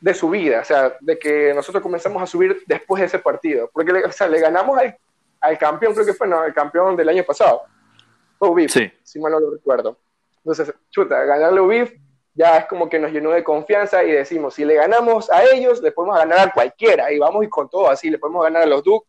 de 0.00 0.14
subida, 0.14 0.60
o 0.60 0.64
sea, 0.64 0.96
de 1.00 1.18
que 1.18 1.52
nosotros 1.54 1.82
comenzamos 1.82 2.22
a 2.22 2.26
subir 2.26 2.62
después 2.66 3.00
de 3.00 3.06
ese 3.06 3.18
partido, 3.18 3.70
porque 3.72 3.92
le, 3.92 4.04
o 4.04 4.12
sea, 4.12 4.28
le 4.28 4.38
ganamos 4.38 4.78
al, 4.78 4.96
al, 5.40 5.58
campeón, 5.58 5.94
creo 5.94 6.06
que 6.06 6.14
fue, 6.14 6.28
no, 6.28 6.44
el 6.44 6.54
campeón 6.54 6.94
del 6.94 7.08
año 7.08 7.24
pasado, 7.24 7.62
fue 8.38 8.48
UBIF, 8.48 8.70
sí. 8.70 8.92
si 9.02 9.18
mal 9.18 9.32
no 9.32 9.40
lo 9.40 9.50
recuerdo. 9.50 9.98
Entonces, 10.38 10.72
chuta, 10.90 11.24
ganarle 11.24 11.58
a 11.58 11.62
UBIF 11.62 11.94
ya 12.34 12.58
es 12.58 12.66
como 12.66 12.88
que 12.88 12.98
nos 12.98 13.12
llenó 13.12 13.30
de 13.30 13.44
confianza 13.44 14.04
y 14.04 14.10
decimos, 14.10 14.54
si 14.54 14.64
le 14.64 14.74
ganamos 14.74 15.30
a 15.30 15.44
ellos, 15.44 15.80
le 15.80 15.92
podemos 15.92 16.18
ganar 16.18 16.48
a 16.48 16.52
cualquiera, 16.52 17.12
y 17.12 17.18
vamos 17.18 17.44
y 17.44 17.48
con 17.48 17.68
todo 17.68 17.88
así, 17.88 18.10
le 18.10 18.18
podemos 18.18 18.42
ganar 18.42 18.62
a 18.62 18.66
los 18.66 18.82
Duke, 18.82 19.08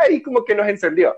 ahí 0.00 0.22
como 0.22 0.44
que 0.44 0.54
nos 0.54 0.66
encendió. 0.66 1.16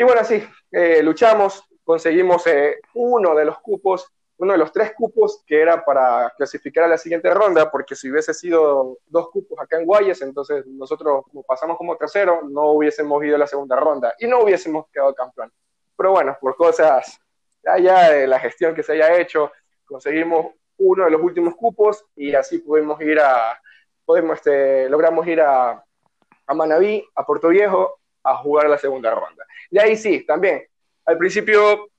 Y 0.00 0.02
bueno, 0.02 0.24
sí, 0.24 0.42
eh, 0.72 1.02
luchamos, 1.02 1.62
conseguimos 1.84 2.46
eh, 2.46 2.80
uno 2.94 3.34
de 3.34 3.44
los 3.44 3.58
cupos, 3.58 4.10
uno 4.38 4.52
de 4.52 4.58
los 4.58 4.72
tres 4.72 4.94
cupos 4.96 5.42
que 5.46 5.60
era 5.60 5.84
para 5.84 6.32
clasificar 6.38 6.84
a 6.84 6.88
la 6.88 6.96
siguiente 6.96 7.28
ronda, 7.34 7.70
porque 7.70 7.94
si 7.94 8.10
hubiese 8.10 8.32
sido 8.32 8.96
dos 9.08 9.28
cupos 9.28 9.58
acá 9.60 9.78
en 9.78 9.84
Guayas, 9.84 10.22
entonces 10.22 10.66
nosotros 10.66 11.24
como 11.26 11.42
pasamos 11.42 11.76
como 11.76 11.98
tercero, 11.98 12.40
no 12.48 12.70
hubiésemos 12.70 13.22
ido 13.22 13.36
a 13.36 13.40
la 13.40 13.46
segunda 13.46 13.76
ronda 13.76 14.14
y 14.18 14.26
no 14.26 14.40
hubiésemos 14.40 14.86
quedado 14.90 15.14
campeón. 15.14 15.52
Pero 15.94 16.12
bueno, 16.12 16.34
por 16.40 16.56
cosas 16.56 17.20
allá 17.66 18.10
de 18.10 18.26
la 18.26 18.40
gestión 18.40 18.74
que 18.74 18.82
se 18.82 18.92
haya 18.92 19.20
hecho, 19.20 19.52
conseguimos 19.84 20.54
uno 20.78 21.04
de 21.04 21.10
los 21.10 21.20
últimos 21.20 21.54
cupos 21.56 22.06
y 22.16 22.34
así 22.34 22.60
pudimos 22.60 22.98
ir 23.02 23.20
a, 23.20 23.60
podemos, 24.06 24.38
este, 24.38 24.88
logramos 24.88 25.26
ir 25.26 25.42
a, 25.42 25.84
a 26.46 26.54
Manaví, 26.54 27.06
a 27.14 27.26
Puerto 27.26 27.48
Viejo, 27.48 27.99
a 28.22 28.36
jugar 28.36 28.68
la 28.68 28.78
segunda 28.78 29.14
ronda. 29.14 29.46
Y 29.70 29.78
ahí 29.78 29.96
sí, 29.96 30.24
también, 30.24 30.66
al 31.04 31.18
principio 31.18 31.90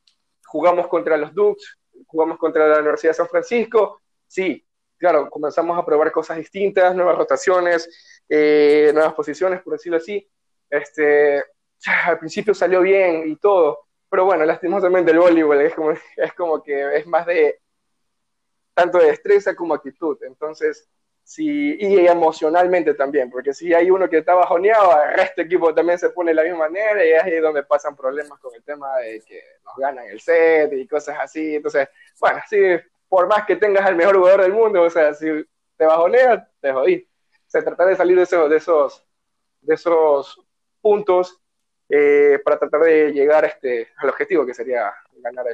jugamos 0.45 0.88
contra 0.88 1.17
los 1.17 1.34
Dukes, 1.34 1.77
jugamos 2.07 2.38
contra 2.38 2.67
la 2.67 2.79
Universidad 2.79 3.12
de 3.12 3.15
San 3.15 3.29
Francisco, 3.29 4.01
sí, 4.27 4.65
claro, 4.97 5.29
comenzamos 5.29 5.77
a 5.77 5.86
probar 5.86 6.12
cosas 6.12 6.38
distintas, 6.38 6.95
nuevas 6.95 7.17
rotaciones, 7.17 8.21
eh, 8.29 8.91
nuevas 8.93 9.13
posiciones, 9.13 9.62
por 9.62 9.73
decirlo 9.73 9.97
así. 9.97 10.29
Este, 10.69 11.43
al 12.05 12.19
principio 12.19 12.53
salió 12.53 12.81
bien 12.81 13.27
y 13.27 13.36
todo, 13.38 13.88
pero 14.10 14.25
bueno, 14.25 14.45
lastimosamente 14.45 15.12
el 15.12 15.19
voleibol 15.19 15.62
es 15.62 15.73
como, 15.73 15.91
es 16.17 16.34
como 16.34 16.62
que 16.62 16.97
es 16.97 17.07
más 17.07 17.25
de 17.25 17.60
tanto 18.73 18.99
de 18.99 19.07
destreza 19.07 19.55
como 19.55 19.73
actitud, 19.73 20.17
entonces 20.23 20.88
y 21.38 22.08
emocionalmente 22.08 22.94
también, 22.94 23.30
porque 23.30 23.54
si 23.54 23.74
hay 23.74 23.89
uno 23.89 24.10
que 24.10 24.17
está 24.17 24.34
bajoneado, 24.34 24.91
el 25.04 25.13
resto 25.13 25.34
del 25.38 25.46
equipo 25.46 25.74
también 25.74 25.98
se 25.98 26.10
pone 26.10 26.32
de 26.32 26.36
la 26.36 26.44
misma 26.44 26.70
manera 26.70 27.06
y 27.06 27.12
es 27.12 27.24
ahí 27.24 27.39
donde 27.39 27.63
pasan 27.63 27.96
problemas 27.96 28.39
con 28.39 28.54
el 28.54 28.63
tema 28.63 28.98
de 28.98 29.22
que 29.22 29.41
nos 29.63 29.76
ganan 29.78 30.06
el 30.06 30.20
set 30.20 30.74
y 30.74 30.88
cosas 30.88 31.17
así. 31.20 31.56
Entonces, 31.56 31.88
bueno, 32.20 32.41
sí, 32.50 32.58
por 33.08 33.28
más 33.28 33.46
que 33.46 33.56
tengas 33.56 33.86
al 33.86 33.96
mejor 33.96 34.17
jugador 34.17 34.41
del 34.41 34.54
mundo, 34.54 34.82
o 34.84 34.89
sea, 34.89 35.13
si 35.13 35.28
te 35.78 35.86
bajoneas, 35.86 36.48
te 36.60 36.72
jodí. 36.72 37.08
Se 37.48 37.62
trata 37.62 37.86
de 37.86 37.96
salir 37.96 38.17
de 38.17 38.24
esos, 38.24 38.50
de 38.50 38.58
esos, 38.58 39.06
de 39.62 39.76
esos 39.76 40.46
puntos 40.82 41.39
eh, 41.89 42.39
para 42.44 42.58
tratar 42.58 42.82
de 42.82 43.12
llegar 43.12 43.46
este, 43.46 43.89
al 43.98 44.10
objetivo 44.10 44.46
que 44.46 44.54
sería 44.54 44.94
ganar 45.17 45.46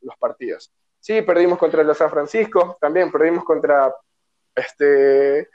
los 0.00 0.16
partidos. 0.18 0.72
Sí, 1.00 1.22
perdimos 1.22 1.58
contra 1.58 1.82
el 1.82 1.94
San 1.94 2.10
Francisco, 2.10 2.76
también 2.80 3.10
perdimos 3.10 3.44
contra 3.44 3.92
este, 4.60 5.48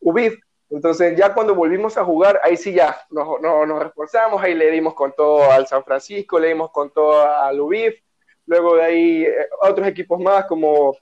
UBIF. 0.00 0.34
Entonces 0.70 1.16
ya 1.16 1.32
cuando 1.32 1.54
volvimos 1.54 1.96
a 1.96 2.04
jugar, 2.04 2.40
ahí 2.42 2.56
sí 2.56 2.72
ya 2.72 3.00
nos, 3.10 3.40
nos, 3.40 3.82
reforzamos, 3.82 4.42
ahí 4.42 4.54
le 4.54 4.70
dimos 4.70 4.94
con 4.94 5.12
todo 5.12 5.50
al 5.50 5.66
San 5.66 5.84
Francisco, 5.84 6.40
le 6.40 6.48
dimos 6.48 6.70
con 6.72 6.90
todo 6.90 7.24
al 7.24 7.60
UBIF, 7.60 8.00
luego 8.46 8.76
de 8.76 8.82
ahí 8.82 9.24
eh, 9.24 9.48
otros 9.60 9.86
equipos 9.86 10.20
más 10.20 10.46
como, 10.46 10.96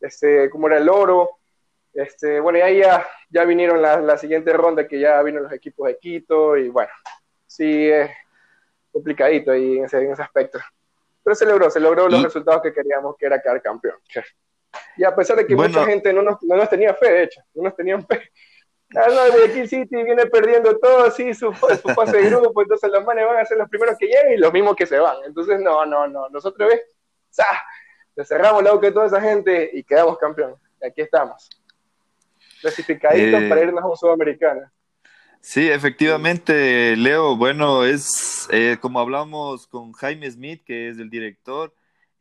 este, 0.00 0.48
como 0.48 0.68
era 0.68 0.78
el 0.78 0.88
Oro, 0.88 1.30
este, 1.92 2.40
bueno, 2.40 2.58
y 2.58 2.62
ahí 2.62 2.78
ya, 2.78 3.06
ya 3.30 3.44
vinieron 3.44 3.80
la, 3.80 4.00
la, 4.00 4.18
siguiente 4.18 4.52
ronda 4.52 4.86
que 4.86 4.98
ya 4.98 5.22
vino 5.22 5.40
los 5.40 5.52
equipos 5.52 5.88
de 5.88 5.98
Quito 5.98 6.56
y 6.56 6.68
bueno, 6.68 6.92
sí 7.46 7.88
es 7.90 8.10
complicadito 8.92 9.50
ahí 9.50 9.78
en 9.78 9.84
ese, 9.84 9.98
en 9.98 10.12
ese 10.12 10.22
aspecto. 10.22 10.58
Pero 11.22 11.34
se 11.34 11.46
logró, 11.46 11.70
se 11.70 11.80
logró 11.80 12.08
los 12.08 12.22
resultados 12.22 12.62
que 12.62 12.72
queríamos, 12.72 13.16
que 13.16 13.26
era 13.26 13.40
quedar 13.40 13.60
campeón. 13.60 13.96
Y 14.96 15.04
a 15.04 15.14
pesar 15.14 15.36
de 15.36 15.46
que 15.46 15.54
mucha 15.54 15.84
gente 15.84 16.12
no 16.12 16.22
nos, 16.22 16.42
no 16.42 16.56
nos, 16.56 16.68
tenía 16.68 16.94
fe, 16.94 17.10
de 17.10 17.22
hecho, 17.24 17.40
no 17.54 17.64
nos 17.64 17.76
tenían 17.76 18.04
fe. 18.06 18.22
Ah, 18.94 19.08
no, 19.08 19.32
Guayaquil 19.32 19.68
City 19.68 20.04
viene 20.04 20.26
perdiendo 20.26 20.78
todo 20.78 21.06
así, 21.06 21.34
su, 21.34 21.52
su 21.52 21.88
fase 21.88 22.18
de 22.18 22.30
grupo, 22.30 22.62
entonces 22.62 22.88
los 22.88 23.04
manes 23.04 23.26
van 23.26 23.38
a 23.38 23.44
ser 23.44 23.58
los 23.58 23.68
primeros 23.68 23.96
que 23.98 24.06
lleguen 24.06 24.34
y 24.34 24.36
los 24.36 24.52
mismos 24.52 24.76
que 24.76 24.86
se 24.86 24.96
van. 24.96 25.16
Entonces, 25.26 25.58
no, 25.60 25.84
no, 25.84 26.06
no. 26.06 26.28
Nosotros, 26.28 26.68
¿ves? 26.68 26.82
Le 28.14 28.24
cerramos 28.24 28.62
la 28.62 28.72
boca 28.72 28.86
a 28.88 28.92
toda 28.92 29.06
esa 29.06 29.20
gente 29.20 29.70
y 29.72 29.82
quedamos 29.82 30.16
campeón. 30.18 30.54
Aquí 30.80 31.02
estamos. 31.02 31.50
Clasificaditos 32.60 33.42
eh, 33.42 33.48
para 33.48 33.62
irnos 33.62 33.82
a 33.82 33.88
un 33.88 33.96
sudamericano. 33.96 34.70
Sí, 35.40 35.68
efectivamente, 35.68 36.96
Leo. 36.96 37.36
Bueno, 37.36 37.84
es 37.84 38.48
eh, 38.50 38.78
como 38.80 39.00
hablamos 39.00 39.66
con 39.66 39.92
Jaime 39.92 40.30
Smith, 40.30 40.62
que 40.64 40.88
es 40.88 40.98
el 40.98 41.10
director 41.10 41.74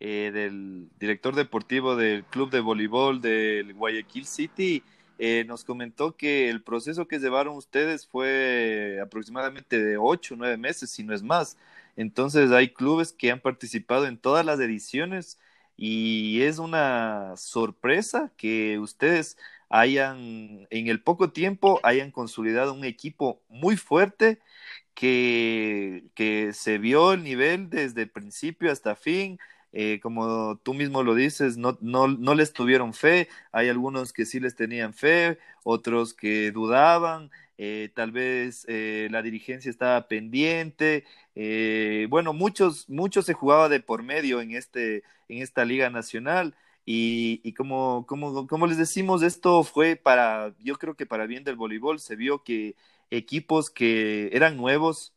eh, 0.08 0.30
del 0.32 0.88
director 1.00 1.34
deportivo 1.34 1.96
del 1.96 2.24
club 2.26 2.52
de 2.52 2.60
voleibol 2.60 3.22
del 3.22 3.74
Guayaquil 3.74 4.28
City, 4.28 4.84
eh, 5.18 5.46
nos 5.48 5.64
comentó 5.64 6.16
que 6.16 6.48
el 6.50 6.62
proceso 6.62 7.08
que 7.08 7.18
llevaron 7.18 7.56
ustedes 7.56 8.06
fue 8.06 9.00
aproximadamente 9.02 9.84
de 9.84 9.98
ocho 9.98 10.36
o 10.36 10.38
nueve 10.38 10.58
meses, 10.58 10.92
si 10.92 11.04
no 11.04 11.16
es 11.16 11.24
más. 11.24 11.58
Entonces 11.96 12.52
hay 12.52 12.70
clubes 12.70 13.14
que 13.14 13.32
han 13.32 13.40
participado 13.40 14.06
en 14.06 14.20
todas 14.20 14.46
las 14.46 14.60
ediciones 14.60 15.40
y 15.76 16.42
es 16.44 16.60
una 16.60 17.34
sorpresa 17.36 18.32
que 18.38 18.78
ustedes 18.78 19.38
hayan, 19.70 20.68
en 20.70 20.88
el 20.88 21.02
poco 21.02 21.32
tiempo, 21.32 21.80
hayan 21.82 22.12
consolidado 22.12 22.74
un 22.74 22.86
equipo 22.86 23.42
muy 23.50 23.76
fuerte 23.76 24.40
que, 24.94 26.06
que 26.14 26.54
se 26.54 26.78
vio 26.78 27.14
el 27.14 27.24
nivel 27.24 27.72
desde 27.72 28.06
principio 28.08 28.72
hasta 28.72 28.96
fin, 28.96 29.40
eh, 29.78 30.00
como 30.02 30.58
tú 30.64 30.74
mismo 30.74 31.04
lo 31.04 31.16
dices, 31.16 31.58
no, 31.58 31.78
no, 31.82 32.08
no, 32.08 32.34
les 32.34 32.54
tuvieron 32.54 32.94
fe, 32.94 33.28
hay 33.52 33.68
algunos 33.68 34.14
que 34.14 34.26
sí 34.26 34.40
les 34.40 34.56
tenían 34.56 34.94
fe, 34.94 35.38
otros 35.66 36.14
que 36.14 36.52
dudaban, 36.52 37.30
eh, 37.58 37.92
tal 37.94 38.14
vez 38.14 38.66
eh, 38.70 39.10
la 39.12 39.22
dirigencia 39.22 39.70
estaba 39.70 40.08
pendiente, 40.08 41.04
bueno, 42.10 42.32
muchos, 42.34 42.90
muchos 42.90 43.26
se 43.26 43.34
jugaba 43.34 43.68
de 43.68 43.82
por 43.82 44.02
medio 44.02 44.40
en, 44.42 44.52
este, 44.56 45.04
en 45.28 45.42
esta 45.44 45.66
liga 45.66 45.90
nacional. 45.90 46.56
Y, 46.86 47.42
y 47.44 47.54
como, 47.54 48.06
como, 48.08 48.48
como 48.48 48.68
les 48.68 48.78
decimos, 48.78 49.24
esto 49.24 49.64
fue 49.64 49.96
para, 49.98 50.54
yo 50.60 50.76
creo 50.78 50.96
que 50.96 51.06
para 51.06 51.26
bien 51.26 51.44
del 51.44 51.56
voleibol, 51.58 52.00
se 52.00 52.16
vio 52.16 52.44
que 52.44 52.76
equipos 53.10 53.70
que 53.70 54.30
eran 54.34 54.56
nuevos, 54.56 55.14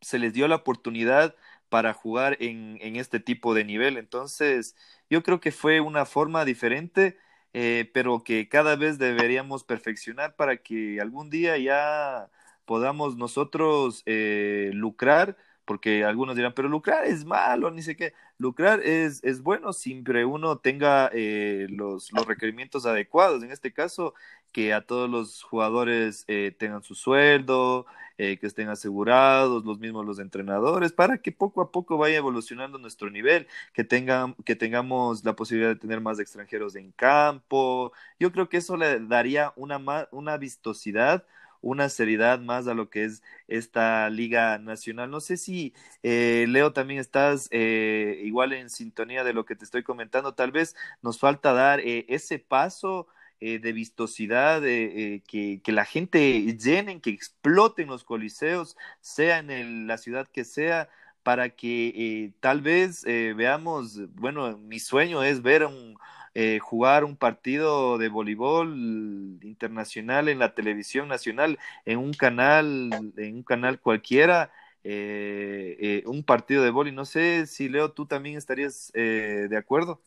se 0.00 0.18
les 0.18 0.32
dio 0.32 0.48
la 0.48 0.56
oportunidad 0.56 1.34
para 1.70 1.94
jugar 1.94 2.36
en, 2.40 2.78
este 2.96 3.20
tipo 3.20 3.54
de 3.54 3.64
nivel. 3.64 3.96
Entonces, 3.96 4.76
yo 5.08 5.22
creo 5.22 5.40
que 5.40 5.52
fue 5.52 5.80
una 5.80 6.04
forma 6.04 6.44
diferente, 6.44 7.18
eh, 7.54 7.90
pero 7.94 8.22
que 8.24 8.48
cada 8.48 8.76
vez 8.76 8.98
deberíamos 8.98 9.64
perfeccionar 9.64 10.36
para 10.36 10.58
que 10.58 11.00
algún 11.00 11.30
día 11.30 11.56
ya 11.58 12.30
podamos 12.66 13.16
nosotros 13.16 14.02
eh, 14.06 14.70
lucrar 14.74 15.36
porque 15.70 16.04
algunos 16.04 16.34
dirán, 16.34 16.52
pero 16.52 16.68
lucrar 16.68 17.04
es 17.04 17.24
malo, 17.24 17.70
ni 17.70 17.80
sé 17.82 17.94
qué. 17.94 18.12
Lucrar 18.38 18.80
es, 18.80 19.22
es 19.22 19.40
bueno 19.40 19.72
siempre 19.72 20.24
uno 20.24 20.58
tenga 20.58 21.08
eh, 21.12 21.68
los, 21.70 22.12
los, 22.12 22.26
requerimientos 22.26 22.86
adecuados. 22.86 23.44
En 23.44 23.52
este 23.52 23.72
caso, 23.72 24.14
que 24.50 24.72
a 24.72 24.80
todos 24.80 25.08
los 25.08 25.44
jugadores 25.44 26.24
eh, 26.26 26.52
tengan 26.58 26.82
su 26.82 26.96
sueldo, 26.96 27.86
eh, 28.22 28.36
que 28.38 28.46
estén 28.46 28.68
asegurados, 28.68 29.64
los 29.64 29.78
mismos 29.78 30.04
los 30.04 30.18
entrenadores, 30.18 30.92
para 30.92 31.18
que 31.18 31.32
poco 31.32 31.62
a 31.62 31.70
poco 31.72 31.96
vaya 31.96 32.18
evolucionando 32.18 32.76
nuestro 32.78 33.08
nivel, 33.10 33.46
que, 33.72 33.82
tengan, 33.82 34.34
que 34.44 34.56
tengamos 34.56 35.24
la 35.24 35.34
posibilidad 35.34 35.70
de 35.70 35.80
tener 35.80 36.02
más 36.02 36.18
extranjeros 36.20 36.76
en 36.76 36.92
campo. 36.92 37.92
Yo 38.18 38.30
creo 38.30 38.50
que 38.50 38.58
eso 38.58 38.76
le 38.76 39.00
daría 39.00 39.54
una, 39.56 39.80
una 40.10 40.36
vistosidad 40.36 41.24
una 41.62 41.88
seriedad 41.88 42.40
más 42.40 42.66
a 42.68 42.74
lo 42.74 42.90
que 42.90 43.04
es 43.04 43.22
esta 43.48 44.08
liga 44.10 44.58
nacional. 44.58 45.10
No 45.10 45.20
sé 45.20 45.36
si, 45.36 45.74
eh, 46.02 46.46
Leo, 46.48 46.72
también 46.72 47.00
estás 47.00 47.48
eh, 47.52 48.20
igual 48.24 48.52
en 48.52 48.70
sintonía 48.70 49.24
de 49.24 49.32
lo 49.32 49.44
que 49.44 49.56
te 49.56 49.64
estoy 49.64 49.82
comentando. 49.82 50.34
Tal 50.34 50.52
vez 50.52 50.76
nos 51.02 51.18
falta 51.18 51.52
dar 51.52 51.80
eh, 51.80 52.06
ese 52.08 52.38
paso 52.38 53.06
de 53.40 53.72
vistosidad, 53.72 54.62
que, 54.62 55.60
que, 55.62 55.72
la 55.72 55.84
gente 55.84 56.56
llenen, 56.56 57.00
que 57.00 57.10
exploten 57.10 57.88
los 57.88 58.04
coliseos, 58.04 58.76
sea 59.00 59.38
en 59.38 59.86
la 59.86 59.98
ciudad 59.98 60.28
que 60.28 60.44
sea, 60.44 60.88
para 61.22 61.50
que 61.50 62.32
tal 62.40 62.60
vez 62.60 63.04
veamos, 63.04 64.00
bueno, 64.14 64.58
mi 64.58 64.78
sueño 64.78 65.22
es 65.22 65.42
ver 65.42 65.64
un, 65.64 65.96
eh, 66.34 66.60
jugar 66.60 67.04
un 67.04 67.16
partido 67.16 67.98
de 67.98 68.08
voleibol 68.08 69.38
internacional 69.42 70.28
en 70.28 70.38
la 70.38 70.54
televisión 70.54 71.08
nacional, 71.08 71.58
en 71.84 71.98
un 71.98 72.12
canal, 72.12 73.12
en 73.16 73.34
un 73.36 73.42
canal 73.42 73.80
cualquiera, 73.80 74.52
eh, 74.84 75.76
eh, 75.80 76.02
un 76.06 76.22
partido 76.22 76.62
de 76.62 76.70
voleibol. 76.70 76.94
No 76.96 77.04
sé 77.04 77.46
si 77.46 77.68
Leo, 77.68 77.92
tú 77.92 78.06
también 78.06 78.36
estarías 78.38 78.92
de 78.94 79.56
acuerdo. 79.56 80.00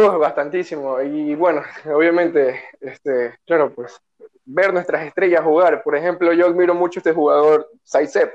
bastantísimo. 0.18 1.00
Y 1.00 1.34
bueno, 1.34 1.62
obviamente, 1.92 2.62
este, 2.80 3.38
claro, 3.46 3.72
pues 3.74 4.00
ver 4.44 4.72
nuestras 4.72 5.06
estrellas 5.06 5.42
jugar. 5.42 5.82
Por 5.82 5.96
ejemplo, 5.96 6.32
yo 6.32 6.46
admiro 6.46 6.74
mucho 6.74 7.00
este 7.00 7.12
jugador, 7.12 7.68
Saizep. 7.82 8.32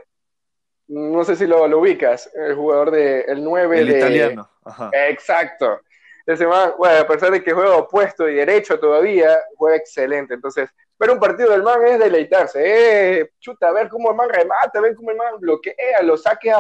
No 0.89 1.24
sé 1.26 1.36
si 1.36 1.46
lo, 1.46 1.67
lo 1.67 1.80
ubicas, 1.80 2.32
el 2.34 2.56
jugador 2.56 2.91
de 2.91 3.22
el 3.22 3.43
9 3.43 3.80
el 3.80 3.89
italiano. 3.98 4.50
Exacto 4.93 5.82
ese 6.28 6.46
man, 6.46 6.74
bueno, 6.78 7.00
a 7.00 7.08
pesar 7.08 7.32
de 7.32 7.41
que 7.41 7.54
juega 7.54 7.78
opuesto 7.78 8.28
y 8.28 8.36
derecho 8.36 8.78
todavía, 8.78 9.39
juega 9.56 9.78
excelente. 9.78 10.34
Entonces, 10.34 10.70
ver 11.00 11.12
un 11.12 11.20
partido 11.20 11.52
del 11.52 11.63
man 11.63 11.86
es 11.86 12.00
deleitarse, 12.00 13.20
eh, 13.20 13.32
chuta, 13.39 13.72
ver 13.72 13.88
cómo 13.88 14.12
el 14.12 14.17
man 14.17 14.30
remata, 14.30 14.82
ver 14.82 14.93
cómo 14.93 15.12
el 15.12 15.17
man 15.17 15.39
bloquea, 15.39 16.02
lo 16.04 16.17
saque, 16.17 16.54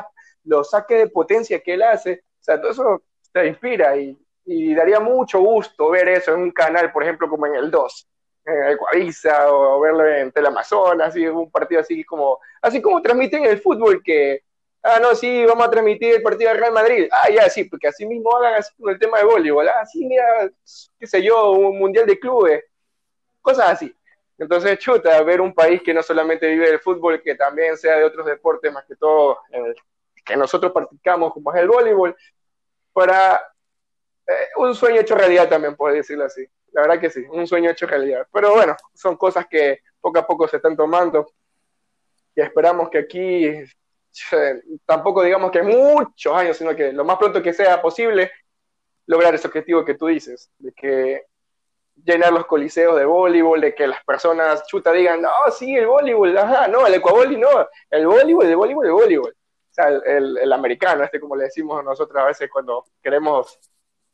lo 0.45 0.63
saque 0.63 0.95
de 0.95 1.07
potencia 1.09 1.59
que 1.59 1.73
él 1.73 1.83
hace. 1.83 2.23
O 2.39 2.43
sea, 2.43 2.61
todo 2.61 2.71
eso 2.71 3.03
te 3.33 3.45
inspira 3.45 3.97
y, 3.97 4.17
y 4.47 4.73
daría 4.73 4.99
mucho 4.99 5.39
gusto 5.39 5.91
ver 5.91 6.09
eso 6.09 6.33
en 6.33 6.41
un 6.41 6.51
canal, 6.51 6.91
por 6.91 7.03
ejemplo, 7.03 7.29
como 7.29 7.45
en 7.45 7.55
el 7.55 7.69
2 7.69 8.07
en 8.45 8.63
el 8.63 8.77
Coavisa 8.77 9.51
o 9.51 9.79
verlo 9.81 10.07
en 10.07 10.31
Teleamazonas, 10.31 11.09
así 11.09 11.27
un 11.27 11.51
partido 11.51 11.81
así 11.81 12.01
como 12.05 12.39
así 12.61 12.81
como 12.81 13.01
transmiten 13.01 13.43
el 13.43 13.59
fútbol 13.59 14.01
que 14.01 14.41
ah, 14.83 14.99
no, 15.01 15.15
sí, 15.15 15.45
vamos 15.45 15.67
a 15.67 15.69
transmitir 15.69 16.15
el 16.15 16.21
partido 16.21 16.49
del 16.49 16.59
Real 16.59 16.73
Madrid. 16.73 17.07
Ah, 17.11 17.29
ya, 17.29 17.49
sí, 17.49 17.65
porque 17.65 17.87
así 17.87 18.05
mismo 18.05 18.35
hagan 18.35 18.55
así 18.55 18.73
con 18.79 18.91
el 18.91 18.99
tema 18.99 19.19
de 19.19 19.25
voleibol. 19.25 19.67
Ah, 19.67 19.85
sí, 19.85 20.05
mira, 20.05 20.49
qué 20.99 21.07
sé 21.07 21.21
yo, 21.21 21.51
un 21.51 21.77
mundial 21.77 22.05
de 22.05 22.19
clubes. 22.19 22.63
Cosas 23.41 23.69
así. 23.71 23.93
Entonces, 24.37 24.77
chuta, 24.79 25.21
ver 25.23 25.41
un 25.41 25.53
país 25.53 25.81
que 25.83 25.93
no 25.93 26.03
solamente 26.03 26.47
vive 26.47 26.69
del 26.69 26.79
fútbol, 26.79 27.21
que 27.21 27.35
también 27.35 27.75
sea 27.77 27.97
de 27.97 28.03
otros 28.05 28.25
deportes, 28.25 28.71
más 28.71 28.85
que 28.85 28.95
todo, 28.95 29.39
que 30.23 30.37
nosotros 30.37 30.71
practicamos, 30.71 31.33
como 31.33 31.53
es 31.53 31.61
el 31.61 31.67
voleibol, 31.67 32.15
para 32.93 33.41
eh, 34.27 34.49
un 34.57 34.75
sueño 34.75 35.01
hecho 35.01 35.15
realidad 35.15 35.47
también, 35.49 35.75
puedo 35.75 35.95
decirlo 35.95 36.25
así. 36.25 36.45
La 36.73 36.81
verdad 36.81 36.99
que 36.99 37.09
sí, 37.09 37.25
un 37.31 37.47
sueño 37.47 37.71
hecho 37.71 37.87
realidad. 37.87 38.27
Pero 38.31 38.53
bueno, 38.53 38.75
son 38.93 39.15
cosas 39.15 39.47
que 39.47 39.79
poco 40.01 40.19
a 40.19 40.27
poco 40.27 40.47
se 40.47 40.57
están 40.57 40.75
tomando 40.75 41.27
y 42.35 42.41
esperamos 42.41 42.89
que 42.89 42.99
aquí 42.99 43.51
tampoco 44.85 45.23
digamos 45.23 45.51
que 45.51 45.63
muchos 45.63 46.33
años, 46.33 46.57
sino 46.57 46.75
que 46.75 46.91
lo 46.91 47.03
más 47.03 47.17
pronto 47.17 47.41
que 47.41 47.53
sea 47.53 47.81
posible, 47.81 48.31
lograr 49.05 49.33
ese 49.33 49.47
objetivo 49.47 49.85
que 49.85 49.95
tú 49.95 50.07
dices, 50.07 50.51
de 50.59 50.71
que 50.73 51.25
llenar 52.03 52.31
los 52.31 52.45
coliseos 52.45 52.97
de 52.97 53.05
voleibol, 53.05 53.61
de 53.61 53.73
que 53.73 53.87
las 53.87 54.03
personas 54.03 54.65
chuta 54.67 54.91
digan, 54.91 55.21
no, 55.21 55.29
sí, 55.51 55.75
el 55.75 55.87
voleibol, 55.87 56.37
ajá, 56.37 56.67
no, 56.67 56.85
el 56.85 56.95
ecuavoli 56.95 57.37
no, 57.37 57.67
el 57.89 58.05
voleibol, 58.05 58.45
el 58.45 58.55
voleibol, 58.55 58.85
el 58.85 58.91
voleibol. 58.91 59.31
O 59.31 59.73
sea, 59.73 59.89
el, 59.89 60.37
el, 60.37 60.53
americano, 60.53 61.03
este 61.03 61.19
como 61.19 61.35
le 61.35 61.45
decimos 61.45 61.83
nosotros 61.83 62.21
a 62.21 62.27
veces 62.27 62.49
cuando 62.51 62.85
queremos 63.01 63.59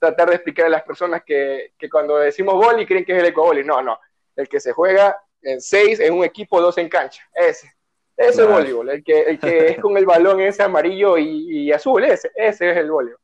tratar 0.04 0.30
de 0.30 0.36
explicar 0.36 0.66
a 0.66 0.70
las 0.70 0.84
personas 0.84 1.24
que, 1.24 1.74
que 1.78 1.90
cuando 1.90 2.18
decimos 2.18 2.56
voli 2.56 2.86
creen 2.86 3.06
que 3.06 3.14
es 3.14 3.20
el 3.20 3.28
ecuavoli. 3.28 3.64
No, 3.64 3.82
no, 3.82 3.98
el 4.36 4.50
que 4.50 4.60
se 4.60 4.74
juega 4.74 5.18
en 5.42 5.62
seis 5.62 6.00
en 6.00 6.14
un 6.14 6.26
equipo, 6.26 6.60
dos 6.60 6.78
en 6.78 6.90
cancha, 6.90 7.24
ese. 7.34 7.72
Ese 8.16 8.44
es 8.44 8.48
voleibol, 8.48 8.90
el 8.90 9.04
que, 9.04 9.22
el 9.22 9.40
que 9.40 9.68
es 9.70 9.80
con 9.80 9.98
el 9.98 10.06
balón 10.06 10.40
ese 10.40 10.62
amarillo 10.62 11.18
y, 11.18 11.64
y 11.64 11.72
azul, 11.72 12.04
ese, 12.04 12.32
ese 12.36 12.72
es 12.72 12.78
el 12.78 12.92
voleibol. 12.92 13.20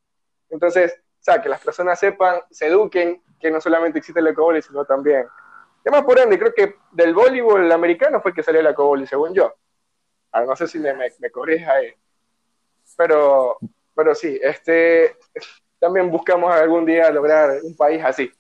Entonces, 0.50 0.94
o 0.98 1.24
sea, 1.24 1.42
que 1.42 1.50
las 1.50 1.62
personas 1.62 2.00
sepan, 2.00 2.40
se 2.50 2.68
eduquen, 2.68 3.22
que 3.40 3.52
no 3.52 3.62
solamente 3.62 4.00
existe 4.00 4.20
el 4.20 4.28
ecoboli, 4.28 4.62
sino 4.62 4.86
también. 4.86 5.28
Además, 5.82 6.04
por 6.04 6.18
ende, 6.18 6.40
creo 6.40 6.54
que 6.54 6.76
del 6.92 7.14
voleibol 7.14 7.72
americano 7.72 8.20
fue 8.20 8.34
que 8.34 8.42
salió 8.42 8.62
el 8.62 8.68
ecoboli, 8.68 9.06
según 9.06 9.34
yo. 9.34 9.54
Ahora, 10.32 10.48
no 10.48 10.56
sé 10.56 10.68
si 10.68 10.80
me, 10.80 10.94
me, 10.94 11.30
corrija 11.30 11.74
ahí. 11.74 11.94
Pero, 12.98 13.58
pero 13.94 14.16
sí, 14.16 14.40
este, 14.42 15.18
también 15.80 16.12
buscamos 16.12 16.54
algún 16.54 16.86
día 16.86 17.10
lograr 17.10 17.60
un 17.64 17.76
país 17.76 18.04
así. 18.04 18.32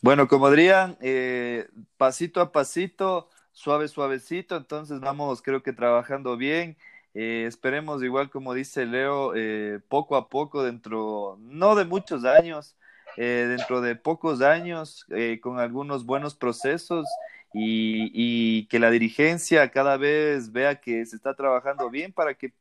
Bueno, 0.00 0.28
como 0.28 0.50
dirían, 0.50 0.96
eh, 1.00 1.66
pasito 1.96 2.40
a 2.40 2.52
pasito, 2.52 3.28
suave, 3.52 3.88
suavecito, 3.88 4.56
entonces 4.56 5.00
vamos, 5.00 5.42
creo 5.42 5.62
que 5.62 5.72
trabajando 5.72 6.36
bien. 6.36 6.76
Eh, 7.14 7.46
esperemos, 7.48 8.02
igual 8.02 8.30
como 8.30 8.54
dice 8.54 8.86
Leo, 8.86 9.32
eh, 9.34 9.80
poco 9.88 10.16
a 10.16 10.28
poco, 10.28 10.62
dentro, 10.62 11.38
no 11.40 11.74
de 11.74 11.86
muchos 11.86 12.24
años, 12.24 12.76
dentro 13.16 13.80
de 13.80 13.96
pocos 13.96 14.42
años, 14.42 15.06
con 15.40 15.58
algunos 15.58 16.04
buenos 16.04 16.34
procesos 16.34 17.06
y, 17.54 18.10
y, 18.12 18.66
que 18.66 18.78
la 18.78 18.90
dirigencia 18.90 19.70
cada 19.70 19.96
vez 19.96 20.52
vea 20.52 20.82
que 20.82 21.06
se 21.06 21.16
está 21.16 21.32
trabajando 21.34 21.88
bien 21.88 22.12
para 22.12 22.34
que 22.34 22.52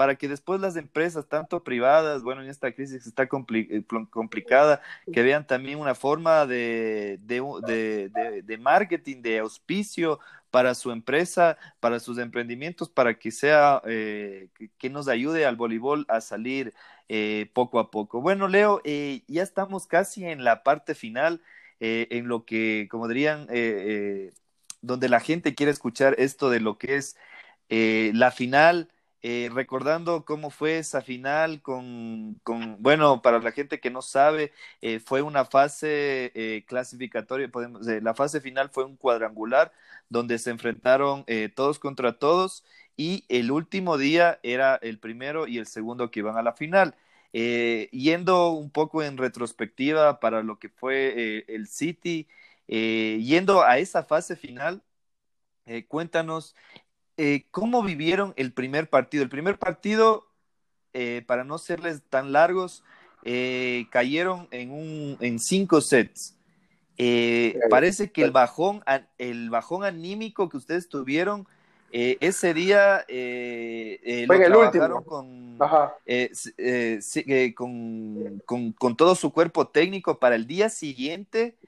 para 0.00 0.14
que 0.14 0.28
después 0.28 0.62
las 0.62 0.76
empresas, 0.76 1.28
tanto 1.28 1.62
privadas, 1.62 2.22
bueno, 2.22 2.42
en 2.42 2.48
esta 2.48 2.72
crisis 2.72 3.06
está 3.06 3.24
eh, 3.24 3.84
complicada, 4.08 4.80
que 5.12 5.22
vean 5.22 5.46
también 5.46 5.78
una 5.78 5.94
forma 5.94 6.46
de, 6.46 7.18
de, 7.20 8.40
de, 8.42 8.58
marketing, 8.58 9.20
de 9.20 9.40
auspicio 9.40 10.18
para 10.50 10.74
su 10.74 10.90
empresa, 10.90 11.58
para 11.80 12.00
sus 12.00 12.16
emprendimientos, 12.16 12.88
para 12.88 13.18
que 13.18 13.30
sea, 13.30 13.82
eh, 13.84 14.48
que, 14.78 14.88
nos 14.88 15.06
ayude 15.06 15.44
al 15.44 15.56
voleibol 15.56 16.06
a 16.08 16.22
salir 16.22 16.72
eh, 17.10 17.50
poco 17.52 17.78
a 17.78 17.90
poco. 17.90 18.22
Bueno, 18.22 18.48
Leo, 18.48 18.80
ya 18.84 19.42
estamos 19.42 19.86
casi 19.86 20.24
en 20.24 20.44
la 20.44 20.62
parte 20.62 20.94
final, 20.94 21.42
en 21.78 22.26
lo 22.26 22.46
que, 22.46 22.88
como 22.90 23.06
dirían, 23.06 23.48
donde 24.80 25.08
la 25.10 25.20
gente 25.20 25.54
quiere 25.54 25.72
escuchar 25.72 26.14
esto 26.18 26.48
de 26.48 26.60
lo 26.60 26.78
que 26.78 26.96
es 26.96 27.16
la 27.68 28.30
final 28.30 28.88
eh, 29.22 29.50
recordando 29.52 30.24
cómo 30.24 30.50
fue 30.50 30.78
esa 30.78 31.02
final 31.02 31.60
con, 31.60 32.40
con, 32.42 32.82
bueno, 32.82 33.20
para 33.20 33.38
la 33.40 33.52
gente 33.52 33.78
que 33.78 33.90
no 33.90 34.00
sabe, 34.00 34.52
eh, 34.80 34.98
fue 35.00 35.20
una 35.22 35.44
fase 35.44 36.32
eh, 36.34 36.64
clasificatoria, 36.66 37.48
podemos, 37.50 37.86
la 37.86 38.14
fase 38.14 38.40
final 38.40 38.70
fue 38.70 38.84
un 38.84 38.96
cuadrangular 38.96 39.72
donde 40.08 40.38
se 40.38 40.50
enfrentaron 40.50 41.24
todos 41.54 41.78
contra 41.78 42.18
todos 42.18 42.64
y 42.96 43.24
el 43.28 43.50
último 43.50 43.96
día 43.98 44.40
era 44.42 44.76
el 44.76 44.98
primero 44.98 45.46
y 45.46 45.58
el 45.58 45.66
segundo 45.66 46.10
que 46.10 46.20
iban 46.20 46.36
a 46.36 46.42
la 46.42 46.52
final. 46.54 46.96
yendo 47.32 48.50
un 48.50 48.70
poco 48.70 49.02
en 49.02 49.16
retrospectiva 49.18 50.18
para 50.20 50.42
lo 50.42 50.58
que 50.58 50.68
fue 50.68 51.44
el 51.48 51.68
City, 51.68 52.26
yendo 52.66 53.62
a 53.62 53.78
esa 53.78 54.02
fase 54.04 54.36
final, 54.36 54.82
cuéntanos 55.88 56.54
eh, 57.22 57.44
¿cómo 57.50 57.82
vivieron 57.82 58.32
el 58.36 58.54
primer 58.54 58.88
partido? 58.88 59.22
El 59.22 59.28
primer 59.28 59.58
partido, 59.58 60.26
eh, 60.94 61.22
para 61.26 61.44
no 61.44 61.58
serles 61.58 62.00
tan 62.08 62.32
largos, 62.32 62.82
eh, 63.24 63.84
cayeron 63.90 64.48
en, 64.50 64.70
un, 64.70 65.18
en 65.20 65.38
cinco 65.38 65.82
sets. 65.82 66.34
parece 67.68 68.10
que 68.10 68.22
el 68.22 68.30
bajón, 68.30 68.82
el 69.18 69.50
bajón 69.50 69.84
anímico 69.84 70.48
que 70.48 70.56
ustedes 70.56 70.88
tuvieron 70.88 71.46
ese 71.92 72.54
día 72.54 73.04
lo 74.26 74.70
trabajaron 74.70 75.04
con, 75.04 75.58
con, 77.54 78.72
con, 78.72 78.96
todo 78.96 79.14
su 79.14 79.30
cuerpo 79.30 79.68
técnico 79.68 80.18
para 80.18 80.36
el 80.36 80.46
día 80.46 80.70
siguiente. 80.70 81.58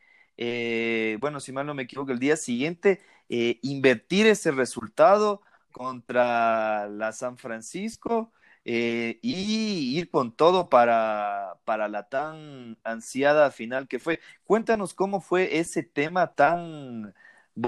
bueno, 1.20 1.40
si 1.40 1.52
mal 1.52 1.66
no 1.66 1.74
me 1.74 1.82
equivoco, 1.82 2.10
el 2.10 2.18
día 2.18 2.36
siguiente 2.36 3.00
eh, 3.34 3.58
invertir 3.62 4.26
ese 4.26 4.50
resultado 4.50 5.40
contra 5.70 6.86
la 6.88 7.12
San 7.12 7.38
Francisco 7.38 8.30
eh, 8.66 9.18
y 9.22 9.98
ir 9.98 10.10
con 10.10 10.32
todo 10.36 10.68
para, 10.68 11.56
para 11.64 11.88
la 11.88 12.10
tan 12.10 12.76
ansiada 12.84 13.50
final 13.50 13.88
que 13.88 13.98
fue. 13.98 14.20
Cuéntanos 14.44 14.92
cómo 14.92 15.22
fue 15.22 15.58
ese 15.60 15.82
tema 15.82 16.34
tan, 16.34 17.14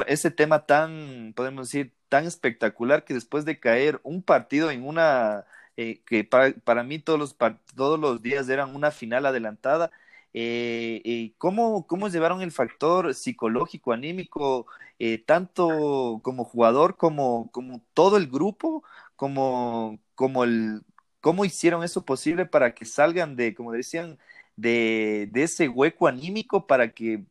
ese 0.06 0.30
tema 0.30 0.66
tan, 0.66 1.32
podemos 1.34 1.68
decir, 1.68 1.94
tan 2.10 2.26
espectacular 2.26 3.04
que 3.04 3.14
después 3.14 3.46
de 3.46 3.58
caer 3.58 4.00
un 4.02 4.22
partido 4.22 4.70
en 4.70 4.86
una, 4.86 5.46
eh, 5.78 6.02
que 6.04 6.24
para, 6.24 6.52
para, 6.52 6.82
mí 6.82 6.98
todos 6.98 7.18
los, 7.18 7.36
todos 7.74 7.98
los 7.98 8.20
días 8.20 8.50
eran 8.50 8.76
una 8.76 8.90
final 8.90 9.24
adelantada, 9.24 9.90
eh, 10.36 11.00
eh, 11.04 11.32
¿cómo, 11.38 11.86
¿cómo, 11.86 12.08
llevaron 12.08 12.42
el 12.42 12.50
factor 12.50 13.14
psicológico, 13.14 13.92
anímico, 13.92 14.66
eh, 14.98 15.18
tanto 15.18 16.20
como 16.24 16.44
jugador 16.44 16.96
como, 16.96 17.52
como 17.52 17.80
todo 17.94 18.16
el 18.16 18.26
grupo, 18.26 18.82
como, 19.14 20.00
como 20.16 20.42
el, 20.42 20.82
cómo 21.20 21.44
hicieron 21.44 21.84
eso 21.84 22.04
posible 22.04 22.46
para 22.46 22.74
que 22.74 22.84
salgan 22.84 23.36
de, 23.36 23.54
como 23.54 23.70
decían, 23.70 24.18
de, 24.56 25.28
de 25.32 25.44
ese 25.44 25.68
hueco 25.68 26.08
anímico 26.08 26.66
para 26.66 26.92
que 26.92 27.24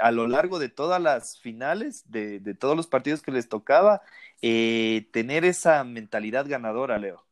a 0.00 0.10
lo 0.12 0.28
largo 0.28 0.58
de 0.58 0.68
todas 0.68 1.00
las 1.00 1.38
finales, 1.40 2.10
de, 2.10 2.40
de 2.40 2.54
todos 2.54 2.76
los 2.76 2.86
partidos 2.86 3.22
que 3.22 3.32
les 3.32 3.48
tocaba, 3.48 4.02
tener 4.40 5.44
esa 5.44 5.82
mentalidad 5.84 6.46
ganadora, 6.46 6.98
Leo? 6.98 7.24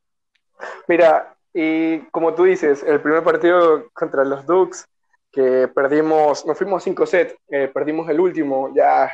Mira, 0.89 1.36
y 1.59 2.01
como 2.11 2.35
tú 2.35 2.45
dices, 2.45 2.83
el 2.83 3.01
primer 3.01 3.25
partido 3.25 3.89
contra 3.95 4.27
los 4.27 4.45
Ducks, 4.45 4.87
que 5.33 5.69
perdimos, 5.69 6.45
nos 6.45 6.59
fuimos 6.59 6.85
cinco 6.85 7.07
sets, 7.07 7.35
eh, 7.49 7.71
perdimos 7.73 8.11
el 8.11 8.21
último, 8.21 8.75
ya 8.75 9.11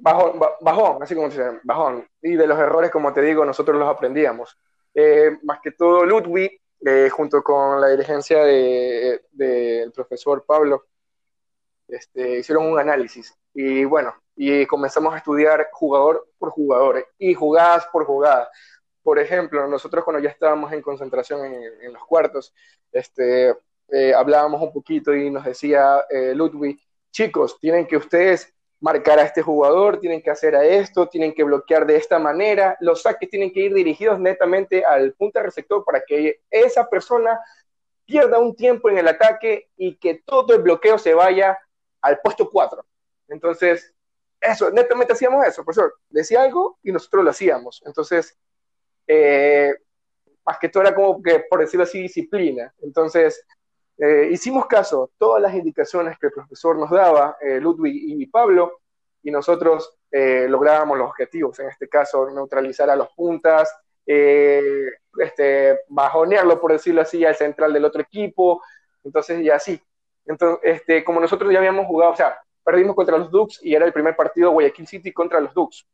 bajón, 0.00 0.40
bajón, 0.60 1.00
así 1.00 1.14
como 1.14 1.30
se 1.30 1.44
dice, 1.44 1.60
bajón. 1.62 2.08
Y 2.20 2.34
de 2.34 2.48
los 2.48 2.58
errores, 2.58 2.90
como 2.90 3.12
te 3.12 3.20
digo, 3.20 3.44
nosotros 3.44 3.78
los 3.78 3.88
aprendíamos. 3.88 4.58
Eh, 4.94 5.38
más 5.44 5.60
que 5.60 5.70
todo, 5.70 6.04
Ludwig, 6.04 6.60
eh, 6.84 7.08
junto 7.08 7.40
con 7.44 7.80
la 7.80 7.86
dirigencia 7.86 8.42
del 8.42 9.20
de, 9.30 9.92
profesor 9.94 10.44
Pablo, 10.44 10.86
este, 11.86 12.40
hicieron 12.40 12.66
un 12.66 12.80
análisis. 12.80 13.32
Y 13.54 13.84
bueno, 13.84 14.12
y 14.34 14.66
comenzamos 14.66 15.14
a 15.14 15.18
estudiar 15.18 15.68
jugador 15.70 16.26
por 16.36 16.50
jugador 16.50 17.06
y 17.16 17.32
jugadas 17.32 17.86
por 17.92 18.04
jugadas 18.06 18.48
por 19.04 19.18
ejemplo, 19.18 19.68
nosotros 19.68 20.02
cuando 20.02 20.20
ya 20.20 20.30
estábamos 20.30 20.72
en 20.72 20.80
concentración 20.80 21.44
en, 21.44 21.92
los 21.92 22.04
cuartos, 22.04 22.54
este, 22.90 23.54
eh, 23.88 24.14
hablábamos 24.14 24.62
un 24.62 24.72
poquito 24.72 25.14
y 25.14 25.30
nos 25.30 25.44
decía 25.44 26.04
eh, 26.08 26.34
Ludwig, 26.34 26.80
chicos, 27.12 27.58
tienen 27.60 27.86
que 27.86 27.98
ustedes 27.98 28.52
marcar 28.80 29.18
a 29.18 29.24
este 29.24 29.42
jugador, 29.42 30.00
tienen 30.00 30.22
que 30.22 30.30
hacer 30.30 30.56
a 30.56 30.64
esto, 30.64 31.06
tienen 31.08 31.34
que 31.34 31.44
bloquear 31.44 31.86
de 31.86 31.96
esta 31.96 32.18
manera, 32.18 32.78
los 32.80 33.02
saques 33.02 33.28
tienen 33.28 33.52
que 33.52 33.60
ir 33.60 33.74
dirigidos 33.74 34.18
netamente 34.18 34.84
al 34.84 35.12
punto 35.12 35.40
receptor 35.42 35.84
para 35.84 36.02
que 36.02 36.40
esa 36.50 36.88
persona 36.88 37.38
pierda 38.06 38.38
un 38.38 38.56
tiempo 38.56 38.88
en 38.88 38.98
el 38.98 39.08
ataque 39.08 39.68
y 39.76 39.96
que 39.96 40.22
todo 40.24 40.54
el 40.54 40.62
bloqueo 40.62 40.96
se 40.98 41.12
vaya 41.12 41.58
al 42.00 42.20
puesto 42.20 42.50
4. 42.50 42.84
Entonces, 43.28 43.94
eso, 44.40 44.70
netamente 44.70 45.12
hacíamos 45.12 45.46
eso, 45.46 45.62
profesor. 45.62 45.94
Decía 46.08 46.42
algo 46.42 46.78
y 46.82 46.90
nosotros 46.90 47.24
lo 47.24 47.30
hacíamos. 47.30 47.82
Entonces, 47.86 48.36
eh, 49.06 49.74
más 50.44 50.58
que 50.58 50.68
todo 50.68 50.82
era 50.82 50.94
como 50.94 51.22
que, 51.22 51.40
por 51.48 51.60
decirlo 51.60 51.84
así, 51.84 52.02
disciplina. 52.02 52.72
Entonces, 52.82 53.44
eh, 53.98 54.28
hicimos 54.32 54.66
caso, 54.66 55.10
todas 55.18 55.40
las 55.40 55.54
indicaciones 55.54 56.18
que 56.18 56.26
el 56.26 56.32
profesor 56.32 56.76
nos 56.76 56.90
daba, 56.90 57.36
eh, 57.40 57.60
Ludwig 57.60 57.94
y 57.94 58.26
Pablo, 58.26 58.80
y 59.22 59.30
nosotros 59.30 59.98
lográbamos 60.16 60.96
los 60.96 61.08
objetivos, 61.08 61.58
en 61.58 61.70
este 61.70 61.88
caso, 61.88 62.30
neutralizar 62.30 62.88
a 62.88 62.94
los 62.94 63.08
puntas, 63.16 63.74
este, 64.06 65.80
bajonearlo, 65.88 66.60
por 66.60 66.70
decirlo 66.70 67.00
así, 67.00 67.24
al 67.24 67.34
central 67.34 67.72
del 67.72 67.84
otro 67.84 68.02
equipo, 68.02 68.62
entonces, 69.02 69.40
y 69.40 69.50
así. 69.50 69.80
Entonces, 70.24 70.60
este, 70.62 71.02
como 71.02 71.20
nosotros 71.20 71.52
ya 71.52 71.58
habíamos 71.58 71.86
jugado, 71.86 72.12
o 72.12 72.16
sea, 72.16 72.38
perdimos 72.64 72.96
contra 72.96 73.18
los 73.18 73.30
Ducks 73.30 73.60
y 73.62 73.74
era 73.74 73.84
el 73.84 73.92
primer 73.92 74.16
partido 74.16 74.50
Guayaquil 74.52 74.86
City 74.86 75.12
contra 75.12 75.40
los 75.40 75.52
Ducks. 75.52 75.86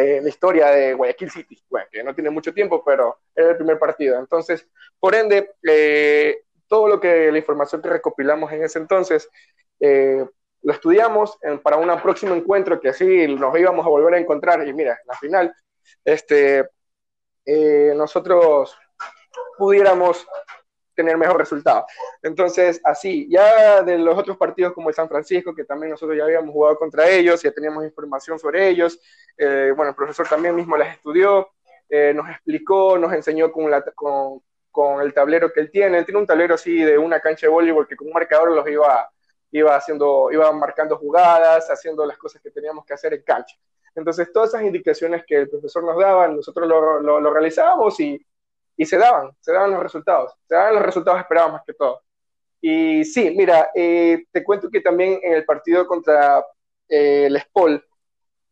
Eh, 0.00 0.20
la 0.22 0.28
historia 0.28 0.68
de 0.68 0.94
Guayaquil 0.94 1.28
City, 1.28 1.60
bueno, 1.68 1.88
que 1.90 2.04
no 2.04 2.14
tiene 2.14 2.30
mucho 2.30 2.54
tiempo, 2.54 2.84
pero 2.84 3.18
era 3.34 3.50
el 3.50 3.56
primer 3.56 3.80
partido. 3.80 4.16
Entonces, 4.16 4.64
por 5.00 5.12
ende, 5.12 5.56
eh, 5.68 6.44
todo 6.68 6.86
lo 6.86 7.00
que 7.00 7.32
la 7.32 7.38
información 7.38 7.82
que 7.82 7.88
recopilamos 7.88 8.52
en 8.52 8.62
ese 8.62 8.78
entonces, 8.78 9.28
eh, 9.80 10.24
lo 10.62 10.72
estudiamos 10.72 11.36
para 11.64 11.78
un 11.78 12.00
próximo 12.00 12.36
encuentro 12.36 12.80
que 12.80 12.90
así 12.90 13.26
nos 13.26 13.58
íbamos 13.58 13.84
a 13.84 13.88
volver 13.88 14.14
a 14.14 14.20
encontrar. 14.20 14.64
Y 14.68 14.72
mira, 14.72 15.00
la 15.04 15.14
final, 15.14 15.52
este, 16.04 16.68
nosotros 17.96 18.78
pudiéramos 19.56 20.28
tener 20.98 21.16
mejor 21.16 21.38
resultado. 21.38 21.86
Entonces, 22.24 22.80
así, 22.82 23.28
ya 23.30 23.82
de 23.82 23.98
los 23.98 24.18
otros 24.18 24.36
partidos 24.36 24.72
como 24.72 24.88
el 24.88 24.96
San 24.96 25.08
Francisco, 25.08 25.54
que 25.54 25.64
también 25.64 25.92
nosotros 25.92 26.18
ya 26.18 26.24
habíamos 26.24 26.52
jugado 26.52 26.76
contra 26.76 27.08
ellos, 27.08 27.40
ya 27.40 27.52
teníamos 27.52 27.84
información 27.84 28.36
sobre 28.36 28.68
ellos, 28.68 28.98
eh, 29.36 29.72
bueno, 29.76 29.90
el 29.90 29.94
profesor 29.94 30.26
también 30.28 30.56
mismo 30.56 30.76
las 30.76 30.96
estudió, 30.96 31.50
eh, 31.88 32.12
nos 32.12 32.28
explicó, 32.28 32.98
nos 32.98 33.12
enseñó 33.12 33.52
con, 33.52 33.70
la, 33.70 33.80
con, 33.94 34.42
con, 34.72 35.00
el 35.00 35.14
tablero 35.14 35.52
que 35.52 35.60
él 35.60 35.70
tiene. 35.70 35.98
Él 35.98 36.04
tiene 36.04 36.18
un 36.18 36.26
tablero 36.26 36.54
así 36.54 36.82
de 36.82 36.98
una 36.98 37.20
cancha 37.20 37.46
de 37.46 37.52
voleibol 37.52 37.86
que 37.86 37.94
con 37.94 38.08
un 38.08 38.12
marcador 38.12 38.50
los 38.50 38.68
iba, 38.68 39.08
iba 39.52 39.76
haciendo, 39.76 40.32
iba 40.32 40.50
marcando 40.52 40.98
jugadas, 40.98 41.70
haciendo 41.70 42.04
las 42.04 42.18
cosas 42.18 42.42
que 42.42 42.50
teníamos 42.50 42.84
que 42.84 42.94
hacer 42.94 43.14
en 43.14 43.22
cancha. 43.22 43.56
Entonces, 43.94 44.32
todas 44.32 44.48
esas 44.48 44.62
indicaciones 44.62 45.22
que 45.24 45.36
el 45.36 45.48
profesor 45.48 45.84
nos 45.84 45.96
daba, 45.96 46.26
nosotros 46.26 46.68
lo, 46.68 47.00
lo, 47.00 47.20
lo 47.20 47.32
realizábamos 47.32 48.00
y 48.00 48.20
y 48.78 48.86
se 48.86 48.96
daban, 48.96 49.32
se 49.40 49.52
daban 49.52 49.72
los 49.72 49.82
resultados, 49.82 50.32
se 50.46 50.54
daban 50.54 50.76
los 50.76 50.84
resultados 50.84 51.20
esperados 51.20 51.52
más 51.52 51.62
que 51.66 51.74
todo. 51.74 52.00
Y 52.60 53.04
sí, 53.04 53.34
mira, 53.36 53.70
eh, 53.74 54.24
te 54.30 54.44
cuento 54.44 54.70
que 54.70 54.80
también 54.80 55.18
en 55.20 55.34
el 55.34 55.44
partido 55.44 55.84
contra 55.84 56.44
eh, 56.88 57.26
el 57.26 57.40
Spol 57.40 57.84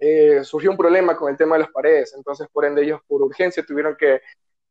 eh, 0.01 0.43
surgió 0.43 0.73
un 0.73 0.77
problema 0.77 1.17
con 1.17 1.31
el 1.31 1.37
tema 1.37 1.55
de 1.55 1.63
las 1.63 1.71
paredes, 1.71 2.13
entonces 2.17 2.49
por 2.53 2.65
ende 2.65 2.83
ellos 2.83 3.01
por 3.07 3.23
urgencia 3.23 3.65
tuvieron 3.65 3.97
que 3.97 4.21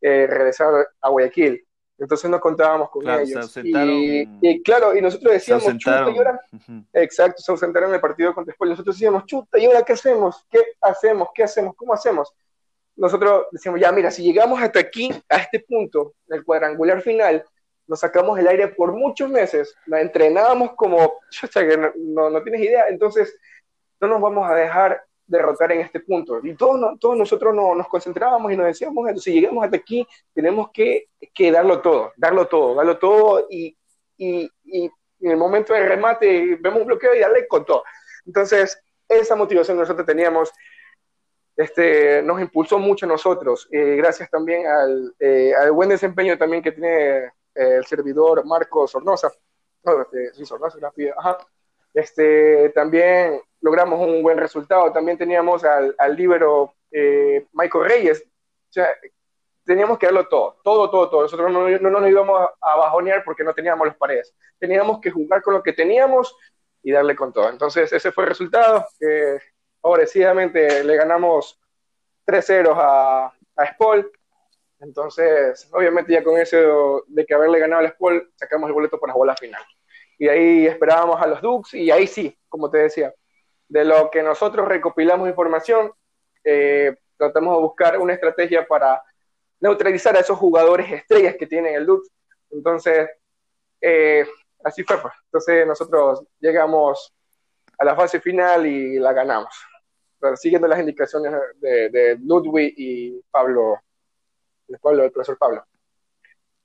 regresar 0.02 0.88
a 1.02 1.10
Guayaquil. 1.10 1.66
Entonces 1.98 2.30
no 2.30 2.40
contábamos 2.40 2.92
con 2.92 3.10
ellos. 3.10 3.58
y, 3.64 4.62
claro, 4.62 4.96
y 4.96 5.02
nosotros 5.02 5.34
decíamos, 5.34 5.66
chuta, 5.78 6.12
y 6.12 6.18
ahora, 6.18 6.40
exacto, 6.94 7.42
se 7.42 7.52
ausentaron 7.52 7.90
en 7.90 7.96
el 7.96 8.02
partido 8.02 8.36
contra 8.36 8.54
Spol. 8.54 8.70
Nosotros 8.70 8.98
decíamos, 8.98 9.26
chuta, 9.26 9.58
¿y 9.58 9.66
ahora 9.66 9.82
qué 9.82 9.94
hacemos? 9.94 10.46
¿Qué 10.52 10.60
hacemos? 10.82 11.30
¿Qué 11.34 11.44
hacemos? 11.44 11.74
¿Cómo 11.76 11.94
hacemos? 11.94 12.32
Nosotros 12.96 13.48
decimos, 13.52 13.80
ya, 13.80 13.92
mira, 13.92 14.12
si 14.12 14.24
llegamos 14.24 14.62
hasta 14.62 14.80
aquí, 14.80 15.10
a 15.30 15.38
este 15.38 15.60
punto, 15.60 16.14
el 16.30 16.44
cuadrangular 16.44 17.02
final, 17.02 17.44
nos 17.88 18.00
sacamos 18.00 18.40
el 18.40 18.48
aire 18.48 18.70
por 18.70 18.94
muchos 18.94 19.30
meses, 19.30 19.76
la 19.86 20.02
entrenábamos 20.02 20.74
como, 20.76 21.20
que 21.54 21.92
no, 21.98 22.30
no, 22.30 22.44
tienes 22.44 22.62
idea, 22.62 22.88
entonces 22.88 23.38
no 24.00 24.08
nos 24.08 24.22
vamos 24.22 24.50
a 24.50 24.56
dejar 24.56 25.04
derrotar 25.28 25.72
en 25.72 25.82
este 25.82 26.00
punto. 26.00 26.40
Y 26.44 26.56
todos, 26.56 27.00
todos 27.00 27.18
nosotros 27.18 27.54
no, 27.54 27.76
nos 27.76 27.88
concentrábamos 27.88 28.52
y 28.52 28.58
nos 28.58 28.68
decíamos, 28.68 29.22
si 29.22 29.34
llegamos 29.34 29.64
hasta 29.64 29.78
aquí, 29.78 30.08
tenemos 30.34 30.70
que, 30.72 31.10
que 31.34 31.52
darlo 31.52 31.82
todo, 31.82 32.14
darlo 32.16 32.48
todo, 32.48 32.76
darlo 32.76 32.98
todo 32.98 33.48
y, 33.50 33.76
y, 34.18 34.50
y, 34.64 34.92
en 35.22 35.32
el 35.32 35.38
momento 35.38 35.74
del 35.74 35.88
remate 35.88 36.58
vemos 36.60 36.82
un 36.82 36.88
bloqueo 36.88 37.16
y 37.16 37.20
darle 37.20 37.48
con 37.48 37.66
todo. 37.66 37.84
Entonces, 38.26 38.80
esa 39.08 39.36
motivación 39.36 39.78
nosotros 39.78 40.06
teníamos 40.06 40.52
este, 41.56 42.22
nos 42.22 42.42
impulsó 42.42 42.80
mucho 42.80 43.06
a 43.06 43.10
nosotros, 43.10 43.68
eh, 43.72 43.96
gracias 43.96 44.30
también 44.30 44.68
al, 44.68 45.16
eh, 45.20 45.54
al, 45.56 45.72
buen 45.72 45.90
desempeño 45.90 46.38
también 46.38 46.62
que 46.62 46.74
tiene 46.74 47.18
eh, 47.26 47.32
el 47.54 47.86
servidor 47.86 48.46
Marcos 48.46 48.92
Sornosa, 48.92 49.32
este, 49.84 50.34
sí, 50.34 50.46
Sornosa, 50.46 50.78
ajá. 51.18 51.38
Este, 51.94 52.70
también 52.72 53.40
logramos 53.62 54.02
un 54.02 54.22
buen 54.22 54.38
resultado, 54.38 54.92
también 54.92 55.18
teníamos 55.18 55.64
al, 55.64 55.96
al 55.98 56.16
líbero 56.16 56.74
Michael 57.54 57.86
Reyes, 57.86 58.24
o 58.26 58.74
sea, 58.74 58.88
teníamos 59.66 59.98
que 59.98 60.08
darlo 60.08 60.28
todo, 60.28 60.58
todo, 60.62 60.90
todo, 60.90 61.10
todo, 61.10 61.22
nosotros 61.22 61.52
no, 61.52 61.70
no, 61.70 61.90
nos 61.90 62.10
íbamos 62.10 62.50
a 62.62 62.76
bajonear 62.76 63.24
porque 63.24 63.46
no 63.46 63.54
teníamos 63.54 63.88
las 63.88 63.96
paredes, 63.96 64.36
teníamos 64.60 65.00
que 65.00 65.12
jugar 65.12 65.42
con 65.42 65.54
lo 65.54 65.64
que 65.64 65.72
teníamos 65.72 66.36
y 66.84 66.92
darle 66.92 67.16
con 67.16 67.32
todo, 67.32 67.50
entonces 67.50 67.92
ese 67.94 68.12
fue 68.12 68.26
el 68.26 68.30
resultado, 68.30 68.86
favorecidamente 69.86 70.84
le 70.84 70.98
ganamos 70.98 71.60
3-0 72.26 72.74
a, 72.76 73.32
a. 73.56 74.04
Entonces, 74.80 75.70
obviamente 75.72 76.12
ya 76.12 76.24
con 76.24 76.40
eso 76.40 77.04
de 77.06 77.24
que 77.24 77.36
haberle 77.36 77.60
ganado 77.60 77.82
al 77.82 77.92
Spol, 77.92 78.32
sacamos 78.34 78.68
el 78.68 78.74
boleto 78.74 79.00
para 79.00 79.14
la 79.14 79.18
bola 79.18 79.36
final. 79.36 79.62
Y 80.18 80.28
ahí 80.28 80.66
esperábamos 80.66 81.22
a 81.22 81.28
los 81.28 81.40
Dukes 81.40 81.76
y 81.76 81.92
ahí 81.92 82.08
sí, 82.08 82.36
como 82.50 82.72
te 82.72 82.80
decía, 82.80 83.14
de 83.68 83.86
lo 83.86 84.10
que 84.10 84.24
nosotros 84.24 84.68
recopilamos 84.68 85.30
información, 85.30 85.92
eh, 86.44 86.96
tratamos 87.16 87.56
de 87.56 87.62
buscar 87.62 88.00
una 88.00 88.14
estrategia 88.14 88.66
para 88.66 89.04
neutralizar 89.60 90.18
a 90.18 90.22
esos 90.22 90.40
jugadores 90.40 90.92
estrellas 90.92 91.36
que 91.38 91.46
tienen 91.46 91.76
el 91.76 91.86
Dukes. 91.86 92.10
Entonces, 92.50 93.08
eh, 93.80 94.26
así 94.64 94.84
fue. 94.84 95.00
Pues. 95.00 95.14
Entonces 95.26 95.68
nosotros 95.68 96.24
llegamos 96.40 97.14
a 97.78 97.86
la 97.86 97.96
fase 97.96 98.20
final 98.20 98.66
y 98.66 98.98
la 98.98 99.14
ganamos 99.14 99.56
siguiendo 100.36 100.68
las 100.68 100.80
indicaciones 100.80 101.34
de, 101.60 102.18
Ludwig 102.22 102.74
y 102.78 103.22
Pablo, 103.32 103.80
el, 104.68 104.80
Pablo, 104.80 105.04
el 105.04 105.12
profesor 105.12 105.38
Pablo. 105.38 105.66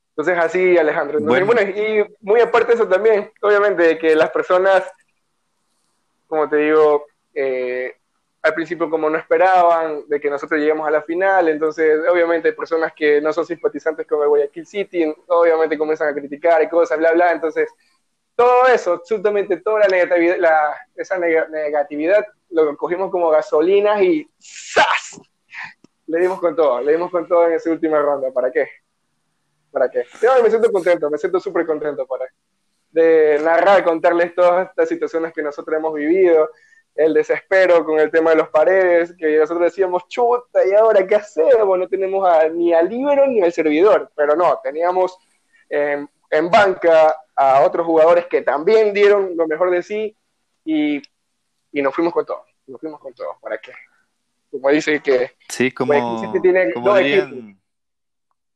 Entonces 0.09 0.37
así, 0.37 0.77
Alejandro. 0.77 1.19
y 1.19 2.05
muy 2.19 2.41
aparte 2.41 2.69
de 2.69 2.73
eso 2.73 2.87
también, 2.87 3.31
obviamente, 3.41 3.97
que 3.97 4.15
las 4.15 4.29
personas, 4.29 4.83
como 6.27 6.49
te 6.49 6.57
digo, 6.57 7.05
eh, 7.33 7.95
al 8.41 8.53
principio 8.53 8.89
como 8.89 9.09
no 9.09 9.17
esperaban 9.17 10.07
de 10.07 10.19
que 10.19 10.29
nosotros 10.29 10.59
lleguemos 10.59 10.87
a 10.87 10.91
la 10.91 11.03
final, 11.03 11.47
entonces 11.47 11.99
obviamente 12.09 12.49
hay 12.49 12.55
personas 12.55 12.91
que 12.93 13.21
no 13.21 13.31
son 13.31 13.45
simpatizantes 13.45 14.07
con 14.07 14.21
el 14.21 14.29
Guayaquil 14.29 14.65
City, 14.65 15.13
obviamente 15.27 15.77
comienzan 15.77 16.09
a 16.09 16.13
criticar 16.13 16.61
y 16.63 16.69
cosas, 16.69 16.97
bla, 16.97 17.11
bla, 17.13 17.31
entonces 17.31 17.69
todo 18.41 18.65
eso, 18.65 18.93
absolutamente 18.93 19.57
toda 19.57 19.81
la 19.81 19.87
negatividad, 19.87 20.37
la, 20.39 20.75
esa 20.95 21.19
negatividad 21.19 22.25
lo 22.49 22.75
cogimos 22.75 23.11
como 23.11 23.29
gasolinas 23.29 24.01
y 24.01 24.27
¡zas! 24.41 25.21
Le 26.07 26.19
dimos 26.19 26.39
con 26.39 26.55
todo, 26.55 26.81
le 26.81 26.93
dimos 26.93 27.11
con 27.11 27.27
todo 27.27 27.45
en 27.45 27.53
esa 27.53 27.69
última 27.69 27.99
ronda. 28.01 28.31
¿Para 28.31 28.51
qué? 28.51 28.67
¿Para 29.69 29.91
qué? 29.91 30.05
Yo 30.19 30.41
me 30.41 30.49
siento 30.49 30.71
contento, 30.71 31.07
me 31.11 31.19
siento 31.19 31.39
súper 31.39 31.67
contento 31.67 32.07
para 32.07 32.25
de 32.89 33.39
narrar, 33.43 33.83
contarles 33.83 34.33
todas 34.33 34.69
estas 34.69 34.89
situaciones 34.89 35.33
que 35.33 35.43
nosotros 35.43 35.77
hemos 35.77 35.93
vivido, 35.93 36.49
el 36.95 37.13
desespero 37.13 37.85
con 37.85 37.99
el 37.99 38.09
tema 38.09 38.31
de 38.31 38.37
los 38.37 38.49
paredes, 38.49 39.15
que 39.19 39.37
nosotros 39.37 39.65
decíamos, 39.65 40.07
chuta, 40.07 40.65
¿y 40.65 40.73
ahora 40.73 41.05
qué 41.05 41.13
hacemos? 41.15 41.77
No 41.77 41.87
tenemos 41.87 42.27
ni 42.53 42.73
al 42.73 42.89
libro 42.89 43.27
ni 43.27 43.41
al 43.41 43.53
servidor, 43.53 44.11
pero 44.15 44.35
no, 44.35 44.59
teníamos 44.63 45.15
en 46.31 46.49
banca 46.49 47.15
a 47.35 47.61
otros 47.61 47.85
jugadores 47.85 48.25
que 48.25 48.41
también 48.41 48.93
dieron 48.93 49.37
lo 49.37 49.47
mejor 49.47 49.69
de 49.69 49.83
sí 49.83 50.15
y 50.65 51.01
y 51.71 51.81
nos 51.81 51.95
fuimos 51.95 52.13
con 52.13 52.25
todo, 52.25 52.43
nos 52.67 52.79
fuimos 52.79 52.99
con 52.99 53.13
todo, 53.13 53.37
¿para 53.41 53.57
qué? 53.57 53.71
Como 54.49 54.69
dice 54.69 55.01
que... 55.01 55.31
Sí, 55.47 55.71
como, 55.71 55.93
dirían... 56.41 57.57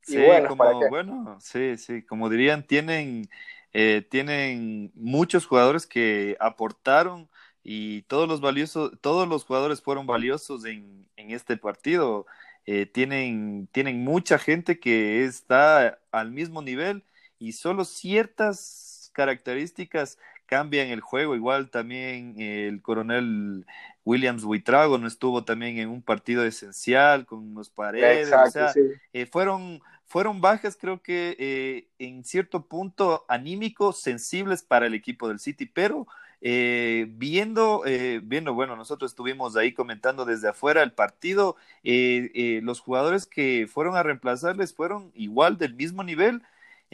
Sí, 0.01 0.17
bueno, 0.17 0.49
como, 0.49 0.89
bueno, 0.89 1.37
sí, 1.39 1.77
sí, 1.77 2.03
como 2.03 2.29
dirían, 2.29 2.61
tienen, 2.61 3.27
eh, 3.73 4.05
tienen 4.07 4.91
muchos 4.93 5.47
jugadores 5.47 5.87
que 5.87 6.37
aportaron 6.39 7.27
y 7.63 8.03
todos 8.03 8.27
los 8.27 8.39
valiosos, 8.39 8.91
todos 9.01 9.27
los 9.27 9.45
jugadores 9.45 9.81
fueron 9.81 10.05
valiosos 10.05 10.65
en, 10.65 11.07
en 11.15 11.31
este 11.31 11.57
partido. 11.57 12.27
Eh, 12.67 12.85
tienen, 12.85 13.67
tienen 13.71 14.03
mucha 14.03 14.37
gente 14.37 14.79
que 14.79 15.23
está 15.23 15.97
al 16.11 16.31
mismo 16.31 16.61
nivel 16.61 17.03
y 17.39 17.53
solo 17.53 17.85
ciertas 17.85 19.11
características 19.13 20.17
cambian 20.45 20.89
el 20.89 21.01
juego. 21.01 21.35
Igual 21.35 21.69
también 21.69 22.39
el 22.39 22.81
coronel 22.81 23.65
Williams 24.03 24.43
Huitrago 24.43 24.97
no 24.97 25.07
estuvo 25.07 25.43
también 25.43 25.79
en 25.79 25.89
un 25.89 26.01
partido 26.01 26.45
esencial 26.45 27.25
con 27.25 27.53
los 27.55 27.69
paredes. 27.69 28.31
o 28.31 28.51
sea, 28.51 28.73
eh, 29.13 29.25
fueron, 29.25 29.81
fueron 30.05 30.41
bajas, 30.41 30.77
creo 30.79 31.01
que 31.01 31.35
eh, 31.39 31.87
en 31.97 32.23
cierto 32.23 32.67
punto 32.67 33.25
anímico, 33.27 33.93
sensibles 33.93 34.61
para 34.61 34.85
el 34.85 34.93
equipo 34.93 35.27
del 35.27 35.39
City, 35.39 35.65
pero 35.65 36.07
eh, 36.41 37.07
viendo, 37.09 37.83
viendo, 38.21 38.53
bueno, 38.53 38.75
nosotros 38.75 39.11
estuvimos 39.11 39.55
ahí 39.55 39.73
comentando 39.73 40.25
desde 40.25 40.49
afuera 40.49 40.83
el 40.83 40.91
partido, 40.91 41.55
los 41.81 42.79
jugadores 42.79 43.25
que 43.25 43.67
fueron 43.71 43.95
a 43.95 44.03
reemplazarles 44.03 44.75
fueron 44.75 45.11
igual 45.15 45.57
del 45.57 45.73
mismo 45.73 46.03
nivel 46.03 46.43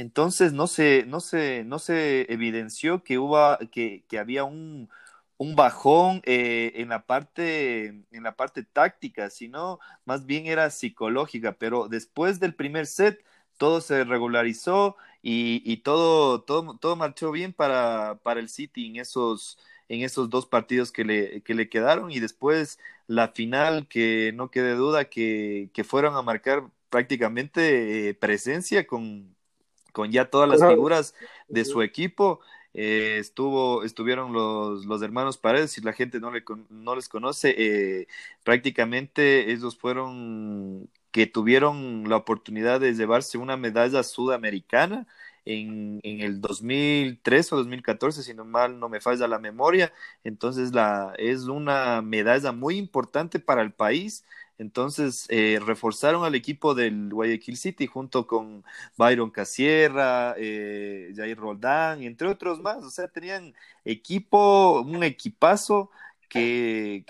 entonces 0.02 0.54
no 0.54 0.68
se, 0.68 1.06
no 1.06 1.20
se, 1.20 1.64
no 1.66 1.80
se 1.80 2.32
evidenció 2.34 3.04
que 3.04 3.20
hubo, 3.20 3.58
que, 3.72 4.04
que 4.08 4.20
había 4.20 4.44
un, 4.44 4.90
un 5.38 5.56
bajón 5.56 6.22
eh, 6.26 6.74
en 6.76 6.90
la 6.90 7.06
parte, 7.06 7.86
en 8.12 8.24
la 8.24 8.36
parte 8.36 8.64
táctica, 8.64 9.30
sino 9.30 9.80
más 10.06 10.26
bien 10.26 10.48
era 10.48 10.70
psicológica. 10.72 11.54
Pero 11.54 11.88
después 11.88 12.40
del 12.40 12.56
primer 12.56 12.88
set, 12.88 13.24
todo 13.58 13.82
se 13.82 14.04
regularizó 14.04 14.98
y, 15.22 15.62
y 15.72 15.78
todo, 15.78 16.42
todo, 16.44 16.78
todo 16.80 16.96
marchó 16.96 17.32
bien 17.32 17.54
para, 17.54 18.20
para 18.24 18.40
el 18.40 18.50
City 18.50 18.88
en 18.88 18.96
esos, 18.98 19.60
en 19.88 20.02
esos 20.02 20.30
dos 20.32 20.48
partidos 20.48 20.92
que 20.92 21.06
le, 21.06 21.42
que 21.44 21.54
le 21.56 21.70
quedaron 21.70 22.12
y 22.12 22.20
después 22.20 22.80
la 23.08 23.28
final 23.30 23.88
que 23.88 24.32
no 24.36 24.50
quede 24.52 24.74
duda 24.76 25.06
que, 25.06 25.70
que 25.74 25.84
fueron 25.84 26.16
a 26.16 26.22
marcar 26.24 26.72
prácticamente 26.90 28.10
eh, 28.10 28.14
presencia 28.16 28.88
con, 28.88 29.36
con 29.92 30.12
ya 30.12 30.26
todas 30.30 30.50
las 30.50 30.68
figuras 30.68 31.14
de 31.48 31.66
su 31.66 31.82
equipo. 31.82 32.40
Eh, 32.74 33.18
estuvo, 33.20 33.84
estuvieron 33.84 34.32
los, 34.32 34.86
los 34.86 35.02
hermanos 35.02 35.38
Paredes, 35.38 35.72
si 35.72 35.82
la 35.82 35.92
gente 35.94 36.20
no, 36.20 36.32
le, 36.32 36.44
no 36.70 36.96
les 36.96 37.10
conoce, 37.10 37.54
eh, 37.58 38.08
prácticamente 38.44 39.52
ellos 39.52 39.78
fueron 39.78 40.90
que 41.12 41.28
tuvieron 41.28 42.08
la 42.08 42.16
oportunidad 42.16 42.80
de 42.80 42.94
llevarse 42.94 43.38
una 43.38 43.58
medalla 43.58 44.04
sudamericana 44.04 45.06
en, 45.46 46.00
en, 46.04 46.22
el 46.22 46.40
2003 46.40 47.52
o 47.54 47.58
2014, 47.58 48.24
si 48.24 48.34
no 48.34 48.46
mal 48.46 48.80
no 48.80 48.90
me 48.90 49.02
falla 49.02 49.28
la 49.28 49.40
memoria. 49.40 49.92
Entonces 50.24 50.74
la, 50.74 51.14
es 51.18 51.44
una 51.44 52.02
medalla 52.02 52.52
muy 52.52 52.78
importante 52.78 53.40
para 53.40 53.62
el 53.62 53.74
país. 53.74 54.24
Entonces 54.62 55.26
eh, 55.30 55.60
reforzaron 55.66 56.24
al 56.24 56.36
equipo 56.36 56.76
del 56.76 57.10
Guayaquil 57.12 57.58
City 57.58 57.88
junto 57.88 58.28
con 58.28 58.64
Byron 58.96 59.32
Casierra, 59.32 60.36
eh, 60.38 61.12
Jair 61.16 61.38
Roldán, 61.38 62.04
entre 62.04 62.28
otros 62.28 62.62
más. 62.62 62.78
O 62.84 62.92
sea, 62.92 63.08
tenían 63.08 63.56
equipo, 63.86 64.82
un 64.82 65.04
equipazo 65.04 65.90
que, 66.30 67.06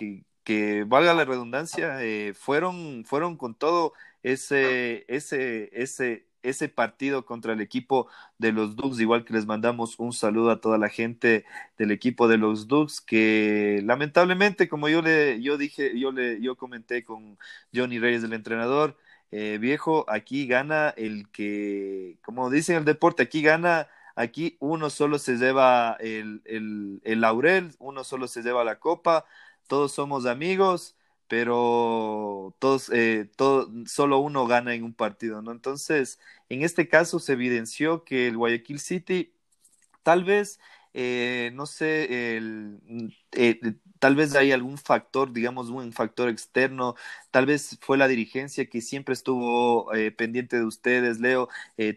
que, 0.45 0.84
valga 0.86 1.14
la 1.14 1.26
redundancia, 1.26 2.04
eh, 2.04 2.34
fueron, 2.34 3.04
fueron 3.06 3.36
con 3.38 3.54
todo 3.56 3.93
ese, 4.24 5.06
ese, 5.10 5.70
ese, 5.74 6.26
ese 6.44 6.70
partido 6.70 7.26
contra 7.26 7.54
el 7.54 7.62
equipo 7.62 8.08
de 8.38 8.52
los 8.52 8.76
Ducks, 8.76 9.00
igual 9.00 9.26
que 9.26 9.34
les 9.34 9.46
mandamos 9.46 10.00
un 10.00 10.14
saludo 10.14 10.52
a 10.52 10.62
toda 10.62 10.78
la 10.78 10.89
gente 10.89 11.46
del 11.78 11.92
equipo 11.92 12.28
de 12.28 12.38
los 12.38 12.68
Ducks, 12.68 13.02
que 13.02 13.82
lamentablemente, 13.84 14.68
como 14.70 14.89
yo 14.89 15.02
le, 15.02 15.42
yo 15.42 15.58
dije, 15.58 15.98
yo 16.00 16.12
le, 16.12 16.42
yo 16.42 16.56
comenté 16.56 17.04
con 17.04 17.38
Johnny 17.74 18.00
Reyes, 18.00 18.24
el 18.24 18.34
entrenador, 18.34 18.98
eh, 19.32 19.58
viejo, 19.60 20.06
aquí 20.10 20.48
gana 20.48 20.89
el 20.98 21.30
que, 21.32 22.18
como 22.24 22.50
dicen 22.50 22.78
el 22.78 22.86
deporte, 22.86 23.24
aquí 23.24 23.42
gana, 23.42 23.88
aquí 24.16 24.58
uno 24.60 24.89
solo 24.89 25.20
se 25.20 25.38
lleva 25.38 25.96
el, 26.00 26.42
el, 26.46 27.02
el 27.04 27.22
laurel, 27.22 27.72
uno 27.80 28.04
solo 28.04 28.28
se 28.28 28.42
lleva 28.44 28.64
la 28.64 28.80
copa, 28.80 29.26
todos 29.68 29.94
somos 29.94 30.26
amigos, 30.26 30.96
pero 31.32 32.53
todos, 32.59 32.89
eh, 32.91 33.32
todo, 33.38 33.69
solo 33.86 34.19
uno 34.19 34.47
gana 34.47 34.73
en 34.75 34.84
un 34.84 34.93
partido, 34.93 35.41
¿no? 35.41 35.53
Entonces, 35.53 36.19
en 36.49 36.61
este 36.61 36.89
caso 36.89 37.19
se 37.19 37.32
evidenció 37.32 38.03
que 38.03 38.27
el 38.27 38.36
Guayaquil 38.36 38.82
City 38.82 39.34
tal 40.03 40.25
vez, 40.25 40.59
eh, 40.93 41.51
no 41.53 41.65
sé, 41.67 42.36
el, 42.38 42.82
eh, 43.32 43.59
tal 43.99 44.15
vez 44.17 44.36
hay 44.36 44.51
algún 44.51 44.77
factor, 44.77 45.32
digamos, 45.32 45.69
un 45.69 45.93
factor 45.93 46.27
externo, 46.29 46.95
tal 47.32 47.45
vez 47.45 47.77
fue 47.82 47.97
la 47.97 48.09
dirigencia 48.09 48.65
que 48.67 48.82
siempre 48.82 49.13
estuvo 49.13 49.93
eh, 49.93 50.11
pendiente 50.11 50.57
de 50.57 50.65
ustedes, 50.65 51.21
Leo, 51.21 51.47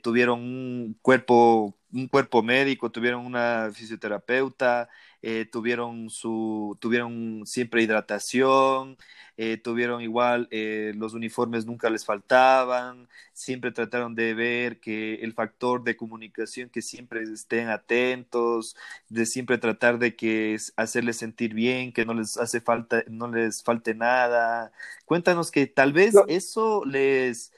tuvieron 0.02 0.40
un 0.40 0.96
cuerpo, 1.02 1.76
un 1.92 2.08
cuerpo 2.08 2.42
médico, 2.44 2.92
tuvieron 2.92 3.26
una 3.26 3.70
fisioterapeuta, 3.74 4.88
eh, 5.26 5.46
tuvieron 5.50 6.10
su, 6.10 6.76
tuvieron 6.80 7.44
siempre 7.46 7.82
hidratación, 7.82 8.98
eh, 9.38 9.56
tuvieron 9.56 10.02
igual, 10.02 10.48
eh, 10.50 10.92
los 10.96 11.14
uniformes 11.14 11.64
nunca 11.64 11.88
les 11.88 12.04
faltaban, 12.04 13.08
siempre 13.32 13.72
trataron 13.72 14.14
de 14.14 14.34
ver 14.34 14.80
que 14.80 15.14
el 15.14 15.32
factor 15.32 15.82
de 15.82 15.96
comunicación, 15.96 16.68
que 16.68 16.82
siempre 16.82 17.22
estén 17.22 17.70
atentos, 17.70 18.76
de 19.08 19.24
siempre 19.24 19.56
tratar 19.56 19.98
de 19.98 20.14
que 20.14 20.58
hacerles 20.76 21.16
sentir 21.16 21.54
bien, 21.54 21.94
que 21.94 22.04
no 22.04 22.12
les 22.12 22.36
hace 22.36 22.60
falta, 22.60 23.02
no 23.08 23.28
les 23.28 23.62
falte 23.62 23.94
nada. 23.94 24.72
Cuéntanos 25.06 25.50
que 25.50 25.66
tal 25.66 25.94
vez 25.94 26.14
eso 26.28 26.84
les, 26.84 27.50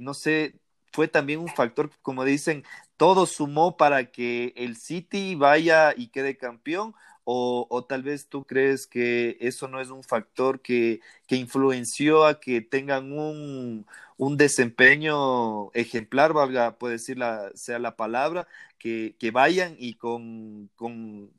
no 0.00 0.12
sé, 0.12 0.60
fue 0.92 1.08
también 1.08 1.40
un 1.40 1.48
factor, 1.48 1.90
como 2.02 2.24
dicen, 2.24 2.62
todo 2.96 3.26
sumó 3.26 3.76
para 3.76 4.10
que 4.10 4.52
el 4.56 4.76
City 4.76 5.34
vaya 5.34 5.94
y 5.96 6.08
quede 6.08 6.36
campeón? 6.36 6.94
O, 7.24 7.66
o, 7.70 7.84
tal 7.84 8.02
vez 8.02 8.28
tú 8.28 8.44
crees 8.44 8.86
que 8.86 9.38
eso 9.40 9.66
no 9.68 9.80
es 9.80 9.88
un 9.90 10.02
factor 10.04 10.60
que, 10.60 11.00
que 11.26 11.36
influenció 11.36 12.26
a 12.26 12.38
que 12.38 12.60
tengan 12.60 13.12
un, 13.12 13.86
un, 14.18 14.36
desempeño 14.36 15.72
ejemplar, 15.72 16.34
valga, 16.34 16.76
puede 16.78 16.94
decir 16.94 17.16
la, 17.18 17.50
sea 17.54 17.78
la 17.78 17.96
palabra, 17.96 18.46
que, 18.78 19.16
que 19.18 19.30
vayan 19.30 19.74
y 19.78 19.94
con, 19.94 20.68
con, 20.76 21.32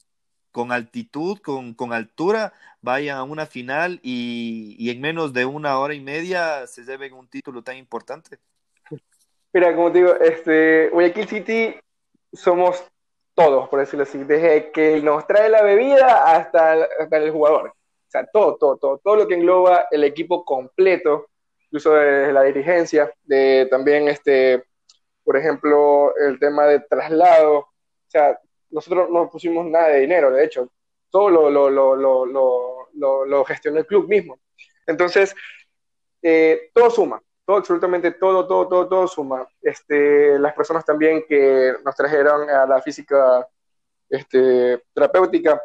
con 0.52 0.72
altitud, 0.72 1.40
con, 1.40 1.76
con, 1.76 1.94
altura, 1.94 2.54
vayan 2.82 3.18
a 3.18 3.24
una 3.24 3.46
final 3.46 4.00
y, 4.04 4.76
y 4.80 4.90
en 4.90 5.02
menos 5.02 5.34
de 5.34 5.46
una 5.46 5.78
hora 5.80 5.94
y 5.94 6.02
media 6.02 6.66
se 6.68 6.84
lleven 6.84 7.14
un 7.14 7.28
título 7.28 7.64
tan 7.64 7.78
importante? 7.78 8.40
Mira, 9.56 9.74
como 9.74 9.90
te 9.90 10.00
digo, 10.00 10.16
este, 10.16 10.90
Guayaquil 10.90 11.30
City 11.30 11.76
somos 12.34 12.84
todos, 13.34 13.70
por 13.70 13.80
decirlo 13.80 14.04
así, 14.04 14.22
desde 14.26 14.70
que 14.70 15.02
nos 15.02 15.26
trae 15.28 15.48
la 15.48 15.62
bebida 15.62 16.36
hasta, 16.36 16.74
hasta 17.00 17.18
el 17.18 17.32
jugador. 17.32 17.70
O 17.70 18.10
sea, 18.10 18.26
todo, 18.26 18.58
todo, 18.58 18.76
todo, 18.76 18.98
todo 18.98 19.16
lo 19.16 19.26
que 19.26 19.36
engloba 19.36 19.88
el 19.92 20.04
equipo 20.04 20.44
completo, 20.44 21.28
incluso 21.68 21.94
de 21.94 22.34
la 22.34 22.44
dirigencia, 22.44 23.14
de 23.24 23.66
también, 23.72 24.10
este, 24.10 24.62
por 25.24 25.38
ejemplo, 25.38 26.14
el 26.18 26.38
tema 26.38 26.66
de 26.66 26.82
traslado. 26.82 27.60
O 27.60 27.70
sea, 28.10 28.38
nosotros 28.72 29.10
no 29.10 29.30
pusimos 29.30 29.66
nada 29.68 29.88
de 29.88 30.02
dinero, 30.02 30.32
de 30.32 30.44
hecho, 30.44 30.70
todo 31.10 31.30
lo, 31.30 31.50
lo, 31.50 31.70
lo, 31.70 32.26
lo, 32.26 33.26
lo 33.26 33.46
gestionó 33.46 33.80
el 33.80 33.86
club 33.86 34.10
mismo. 34.10 34.38
Entonces, 34.86 35.34
eh, 36.22 36.72
todo 36.74 36.90
suma, 36.90 37.22
todo, 37.46 37.58
absolutamente 37.58 38.12
todo, 38.12 38.48
todo, 38.48 38.68
todo, 38.68 38.88
todo 38.88 39.08
suma. 39.08 39.48
Este, 39.62 40.40
las 40.40 40.54
personas 40.54 40.84
también 40.84 41.24
que 41.28 41.74
nos 41.84 41.96
trajeron 41.96 42.50
a 42.50 42.66
la 42.66 42.82
física 42.82 43.48
este, 44.10 44.84
terapéutica, 44.94 45.62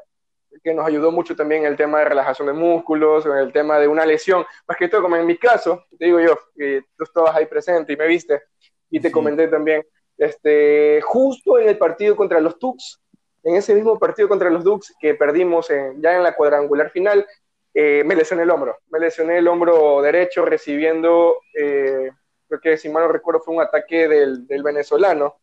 que 0.62 0.74
nos 0.74 0.86
ayudó 0.86 1.10
mucho 1.10 1.34
también 1.36 1.62
en 1.62 1.68
el 1.68 1.76
tema 1.76 2.00
de 2.00 2.06
relajación 2.06 2.48
de 2.48 2.52
músculos, 2.52 3.24
en 3.26 3.36
el 3.36 3.52
tema 3.52 3.78
de 3.78 3.88
una 3.88 4.04
lesión, 4.04 4.44
más 4.66 4.76
que 4.76 4.88
todo 4.88 5.02
como 5.02 5.16
en 5.16 5.26
mi 5.26 5.38
caso, 5.38 5.84
te 5.98 6.06
digo 6.06 6.20
yo, 6.20 6.38
que 6.56 6.82
tú 6.96 7.04
estabas 7.04 7.36
ahí 7.36 7.46
presente 7.46 7.92
y 7.92 7.96
me 7.96 8.06
viste, 8.06 8.42
y 8.90 9.00
te 9.00 9.10
comenté 9.10 9.48
también, 9.48 9.86
este, 10.18 11.00
justo 11.02 11.58
en 11.58 11.68
el 11.68 11.78
partido 11.78 12.16
contra 12.16 12.40
los 12.40 12.58
Tux, 12.58 13.00
en 13.42 13.56
ese 13.56 13.74
mismo 13.74 13.98
partido 13.98 14.28
contra 14.28 14.50
los 14.50 14.64
Dux 14.64 14.94
que 15.00 15.14
perdimos 15.14 15.70
en, 15.70 16.02
ya 16.02 16.16
en 16.16 16.22
la 16.22 16.34
cuadrangular 16.34 16.90
final, 16.90 17.26
eh, 17.72 18.02
me 18.04 18.16
lesioné 18.16 18.42
el 18.42 18.50
hombro. 18.50 18.78
Me 18.90 18.98
lesioné 18.98 19.38
el 19.38 19.48
hombro 19.48 20.02
derecho 20.02 20.44
recibiendo, 20.44 21.36
eh, 21.58 22.10
creo 22.48 22.60
que 22.60 22.76
si 22.76 22.88
mal 22.88 23.04
no 23.04 23.12
recuerdo 23.12 23.40
fue 23.40 23.54
un 23.54 23.62
ataque 23.62 24.08
del, 24.08 24.46
del, 24.46 24.62
venezolano, 24.62 25.40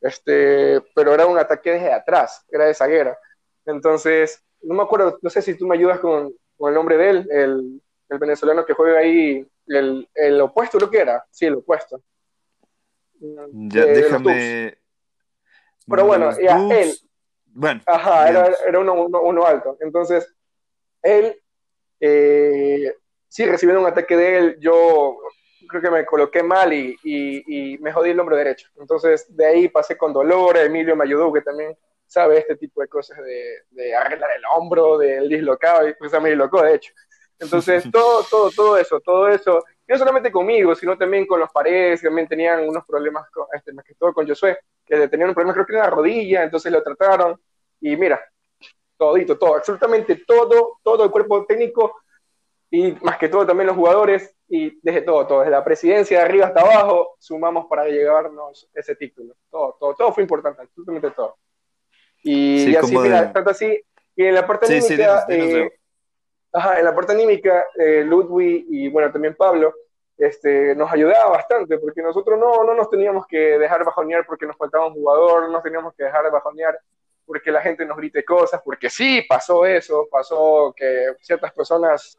este, 0.00 0.80
pero 0.94 1.12
era 1.12 1.26
un 1.26 1.38
ataque 1.38 1.72
desde 1.72 1.92
atrás, 1.92 2.44
era 2.50 2.66
de 2.66 2.74
zaguera. 2.74 3.18
Entonces, 3.64 4.44
no 4.62 4.74
me 4.74 4.82
acuerdo, 4.82 5.18
no 5.22 5.30
sé 5.30 5.42
si 5.42 5.54
tú 5.54 5.66
me 5.66 5.76
ayudas 5.76 5.98
con, 5.98 6.32
con 6.56 6.68
el 6.68 6.74
nombre 6.74 6.96
de 6.96 7.10
él, 7.10 7.28
el, 7.30 7.82
el, 8.08 8.18
venezolano 8.18 8.64
que 8.64 8.74
juega 8.74 9.00
ahí, 9.00 9.46
el, 9.66 10.08
el 10.14 10.40
opuesto 10.40 10.78
creo 10.78 10.90
que 10.90 11.00
era, 11.00 11.24
sí, 11.30 11.46
el 11.46 11.54
opuesto. 11.54 12.00
Ya, 13.18 13.82
eh, 13.82 13.86
déjame... 13.86 14.78
Pero 15.88 16.04
bueno, 16.04 16.36
ya, 16.38 16.58
él. 16.70 16.92
Bueno, 17.46 17.80
Ajá, 17.86 18.28
era, 18.28 18.52
era 18.66 18.78
uno, 18.80 19.04
uno, 19.04 19.22
uno, 19.22 19.46
alto. 19.46 19.78
Entonces, 19.80 20.34
él 21.00 21.40
eh, 22.00 22.94
sí, 23.28 23.46
recibiendo 23.46 23.80
un 23.80 23.88
ataque 23.88 24.16
de 24.16 24.36
él, 24.36 24.56
yo 24.60 25.18
creo 25.68 25.82
que 25.82 25.90
me 25.90 26.06
coloqué 26.06 26.42
mal 26.42 26.72
y, 26.72 26.96
y, 27.02 27.74
y, 27.74 27.78
me 27.78 27.92
jodí 27.92 28.10
el 28.10 28.20
hombro 28.20 28.36
derecho. 28.36 28.68
Entonces, 28.78 29.34
de 29.34 29.46
ahí 29.46 29.68
pasé 29.68 29.96
con 29.96 30.12
dolor. 30.12 30.56
Emilio 30.56 30.94
me 30.96 31.04
ayudó, 31.04 31.32
que 31.32 31.42
también 31.42 31.76
sabe 32.06 32.38
este 32.38 32.56
tipo 32.56 32.80
de 32.80 32.88
cosas 32.88 33.18
de, 33.18 33.62
de 33.70 33.94
arreglar 33.94 34.30
el 34.36 34.42
hombro, 34.54 34.98
del 34.98 35.28
dislocado, 35.28 35.88
y 35.88 35.94
pues 35.94 36.12
me 36.20 36.30
dislocó, 36.30 36.62
de 36.62 36.74
hecho. 36.74 36.92
Entonces, 37.38 37.84
todo, 37.92 38.24
todo, 38.30 38.50
todo 38.50 38.76
eso, 38.78 39.00
todo 39.00 39.28
eso, 39.28 39.64
no 39.88 39.98
solamente 39.98 40.32
conmigo, 40.32 40.74
sino 40.74 40.96
también 40.96 41.26
con 41.26 41.40
los 41.40 41.50
paredes, 41.50 42.00
que 42.00 42.08
también 42.08 42.28
tenían 42.28 42.68
unos 42.68 42.84
problemas, 42.86 43.28
con, 43.30 43.46
este, 43.52 43.72
más 43.72 43.84
que 43.84 43.94
todo 43.94 44.12
con 44.12 44.26
Josué, 44.26 44.58
que 44.84 45.08
tenían 45.08 45.30
un 45.30 45.34
problema, 45.34 45.54
creo 45.54 45.66
que 45.66 45.72
en 45.74 45.78
la 45.80 45.90
rodilla, 45.90 46.42
entonces 46.44 46.72
lo 46.72 46.82
trataron. 46.82 47.40
Y 47.80 47.96
mira, 47.96 48.20
todito, 48.96 49.38
todo, 49.38 49.56
absolutamente 49.56 50.22
todo, 50.26 50.78
todo 50.82 51.04
el 51.04 51.10
cuerpo 51.10 51.44
técnico 51.44 51.96
y 52.70 52.92
más 53.02 53.18
que 53.18 53.28
todo 53.28 53.46
también 53.46 53.68
los 53.68 53.76
jugadores 53.76 54.34
y 54.48 54.78
desde 54.82 55.02
todo, 55.02 55.26
todo, 55.26 55.38
desde 55.40 55.52
la 55.52 55.64
presidencia 55.64 56.18
de 56.18 56.24
arriba 56.24 56.46
hasta 56.46 56.60
abajo, 56.60 57.16
sumamos 57.18 57.66
para 57.66 57.86
llevarnos 57.86 58.68
ese 58.74 58.94
título. 58.96 59.34
Todo, 59.50 59.76
todo, 59.78 59.94
todo 59.94 60.12
fue 60.12 60.22
importante, 60.22 60.62
absolutamente 60.62 61.10
todo. 61.10 61.36
Y, 62.22 62.74
así, 62.74 62.96
mira, 62.96 63.32
tanto 63.32 63.50
así, 63.50 63.80
y 64.16 64.24
en 64.24 64.34
la 64.34 64.46
parte 64.46 64.66
anímica, 64.66 65.26
eh, 65.28 65.70
ajá, 66.52 66.78
en 66.78 66.84
la 66.84 66.94
parte 66.94 67.12
anímica, 67.12 67.66
eh, 67.76 68.02
Ludwig 68.04 68.66
y 68.68 68.88
bueno, 68.88 69.12
también 69.12 69.34
Pablo, 69.34 69.72
este, 70.16 70.74
nos 70.74 70.90
ayudaba 70.90 71.30
bastante, 71.30 71.78
porque 71.78 72.02
nosotros 72.02 72.38
no, 72.38 72.64
no 72.64 72.74
nos 72.74 72.88
teníamos 72.88 73.26
que 73.26 73.58
dejar 73.58 73.84
bajonear 73.84 74.24
porque 74.26 74.46
nos 74.46 74.56
faltaba 74.56 74.86
un 74.86 74.94
jugador, 74.94 75.42
no 75.42 75.50
nos 75.50 75.62
teníamos 75.62 75.94
que 75.94 76.04
dejar 76.04 76.30
bajonear 76.30 76.78
porque 77.26 77.50
la 77.50 77.60
gente 77.60 77.84
nos 77.84 77.96
grite 77.96 78.24
cosas, 78.24 78.60
porque 78.64 78.88
sí, 78.88 79.22
pasó 79.28 79.66
eso, 79.66 80.06
pasó 80.10 80.72
que 80.76 81.14
ciertas 81.20 81.52
personas 81.52 82.16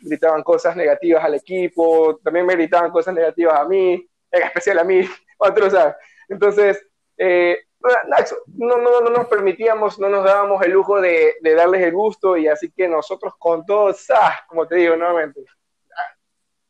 gritaban 0.00 0.42
cosas 0.42 0.76
negativas 0.76 1.24
al 1.24 1.34
equipo, 1.34 2.18
también 2.22 2.46
me 2.46 2.54
gritaban 2.54 2.90
cosas 2.90 3.14
negativas 3.14 3.58
a 3.58 3.64
mí, 3.64 4.06
en 4.30 4.42
especial 4.42 4.78
a 4.78 4.84
mí, 4.84 5.00
otros, 5.38 5.72
¿sabes? 5.72 5.94
Entonces, 6.28 6.86
eh, 7.16 7.58
no, 8.46 8.78
no, 8.78 9.00
no, 9.00 9.10
nos 9.10 9.26
permitíamos, 9.26 9.98
no 9.98 10.08
nos 10.08 10.24
dábamos 10.24 10.62
el 10.62 10.72
lujo 10.72 11.00
de, 11.00 11.34
de, 11.40 11.54
darles 11.54 11.82
el 11.82 11.92
gusto 11.92 12.36
y 12.36 12.48
así 12.48 12.70
que 12.70 12.88
nosotros 12.88 13.34
con 13.38 13.64
todo, 13.66 13.94
como 14.48 14.66
te 14.66 14.76
digo 14.76 14.96
nuevamente, 14.96 15.44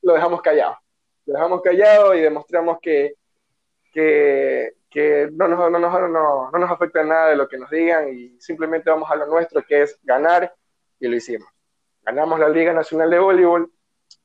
lo 0.03 0.15
dejamos 0.15 0.43
callado. 0.43 0.77
Lo 1.27 1.35
dejamos 1.35 1.63
callado 1.63 2.15
y 2.15 2.21
demostramos 2.21 2.79
que, 2.81 3.15
que, 3.93 4.73
que 4.95 5.29
no, 5.33 5.49
nos, 5.49 5.59
no, 5.59 5.79
no, 5.81 6.09
no, 6.09 6.51
no 6.53 6.59
nos 6.59 6.71
afecta 6.71 7.03
nada 7.03 7.31
de 7.31 7.37
lo 7.37 7.49
que 7.49 7.59
nos 7.59 7.69
digan 7.69 8.09
y 8.15 8.41
simplemente 8.41 8.91
vamos 8.91 9.11
a 9.11 9.17
lo 9.17 9.27
nuestro, 9.27 9.61
que 9.67 9.83
es 9.83 9.99
ganar, 10.05 10.55
y 11.01 11.09
lo 11.09 11.17
hicimos. 11.17 11.49
Ganamos 12.03 12.39
la 12.39 12.49
Liga 12.49 12.73
Nacional 12.73 13.11
de 13.11 13.19
Voleibol, 13.19 13.73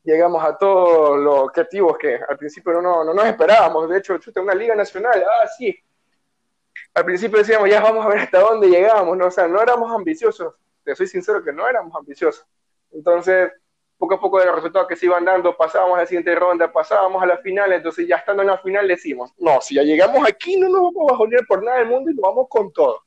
llegamos 0.03 0.43
a 0.43 0.55
todos 0.59 1.17
los 1.17 1.39
objetivos 1.39 1.97
que 1.97 2.19
al 2.27 2.37
principio 2.37 2.73
no, 2.73 2.81
no, 2.81 3.03
no 3.03 3.13
nos 3.15 3.25
esperábamos. 3.25 3.89
De 3.89 3.97
hecho, 3.97 4.19
una 4.35 4.53
Liga 4.53 4.75
Nacional, 4.75 5.23
ah, 5.25 5.47
sí. 5.57 5.75
Al 6.93 7.03
principio 7.03 7.39
decíamos, 7.39 7.67
ya 7.67 7.81
vamos 7.81 8.05
a 8.05 8.09
ver 8.09 8.19
hasta 8.19 8.39
dónde 8.39 8.67
llegamos, 8.67 9.17
¿no? 9.17 9.25
O 9.25 9.31
sea, 9.31 9.47
no 9.47 9.59
éramos 9.59 9.91
ambiciosos. 9.91 10.53
Te 10.83 10.95
soy 10.95 11.07
sincero 11.07 11.43
que 11.43 11.51
no 11.51 11.67
éramos 11.67 11.95
ambiciosos. 11.95 12.45
Entonces, 12.91 13.51
poco 13.99 14.15
a 14.15 14.19
poco 14.19 14.39
de 14.39 14.45
los 14.45 14.55
resultados 14.55 14.87
que 14.87 14.95
se 14.95 15.07
iban 15.07 15.25
dando, 15.25 15.55
pasábamos 15.57 15.97
a 15.97 16.01
la 16.01 16.07
siguiente 16.07 16.33
ronda, 16.33 16.71
pasábamos 16.71 17.21
a 17.21 17.25
la 17.25 17.37
final, 17.39 17.73
entonces 17.73 18.07
ya 18.07 18.15
estando 18.15 18.41
en 18.41 18.47
la 18.47 18.57
final 18.57 18.87
decimos, 18.87 19.33
no, 19.37 19.59
si 19.59 19.75
ya 19.75 19.83
llegamos 19.83 20.25
aquí 20.25 20.57
no 20.57 20.69
nos 20.69 20.81
vamos 20.81 21.09
a 21.09 21.11
bajonear 21.11 21.45
por 21.45 21.61
nada 21.61 21.79
del 21.79 21.87
mundo 21.87 22.09
y 22.09 22.15
nos 22.15 22.23
vamos 22.23 22.47
con 22.49 22.71
todo. 22.71 23.03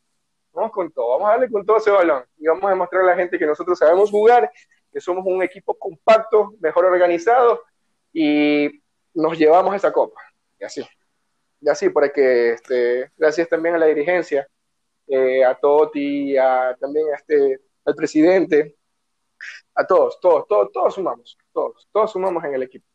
Vamos 0.53 0.71
con 0.71 0.93
todo, 0.93 1.13
vamos 1.13 1.29
a 1.29 1.31
darle 1.31 1.51
con 1.51 1.65
todo 1.65 1.79
ese 1.79 1.91
balón 1.91 2.25
y 2.37 2.47
vamos 2.47 2.65
a 2.65 2.69
demostrar 2.69 3.03
a 3.05 3.07
la 3.07 3.17
gente 3.17 3.39
que 3.39 3.47
nosotros 3.47 3.79
sabemos 3.79 4.11
jugar, 4.11 4.53
que 4.93 5.01
somos 5.01 5.25
un 5.27 5.43
equipo 5.43 5.75
compacto, 5.79 6.53
mejor 6.61 6.85
organizado 6.85 7.63
y 8.13 8.83
nos 9.15 9.39
llevamos 9.39 9.75
esa 9.75 9.91
copa. 9.91 10.21
Y 10.61 10.65
así, 10.65 10.87
y 11.59 11.71
así, 11.71 11.89
para 11.89 12.11
que, 12.11 12.51
este, 12.51 13.11
gracias 13.17 13.49
también 13.49 13.77
a 13.77 13.79
la 13.79 13.87
dirigencia, 13.87 14.47
eh, 15.07 15.43
a 15.43 15.55
Toti, 15.55 16.37
a, 16.37 16.77
también 16.79 17.07
a 17.15 17.17
este, 17.17 17.61
al 17.87 17.95
presidente, 17.95 18.77
a 19.75 19.87
todos, 19.87 20.21
todos, 20.21 20.47
todos, 20.47 20.73
todos 20.73 20.95
sumamos, 20.95 21.39
todos, 21.53 21.89
todos 21.93 22.13
sumamos 22.13 22.45
en 22.45 22.55
el 22.55 22.63
equipo. 22.63 22.87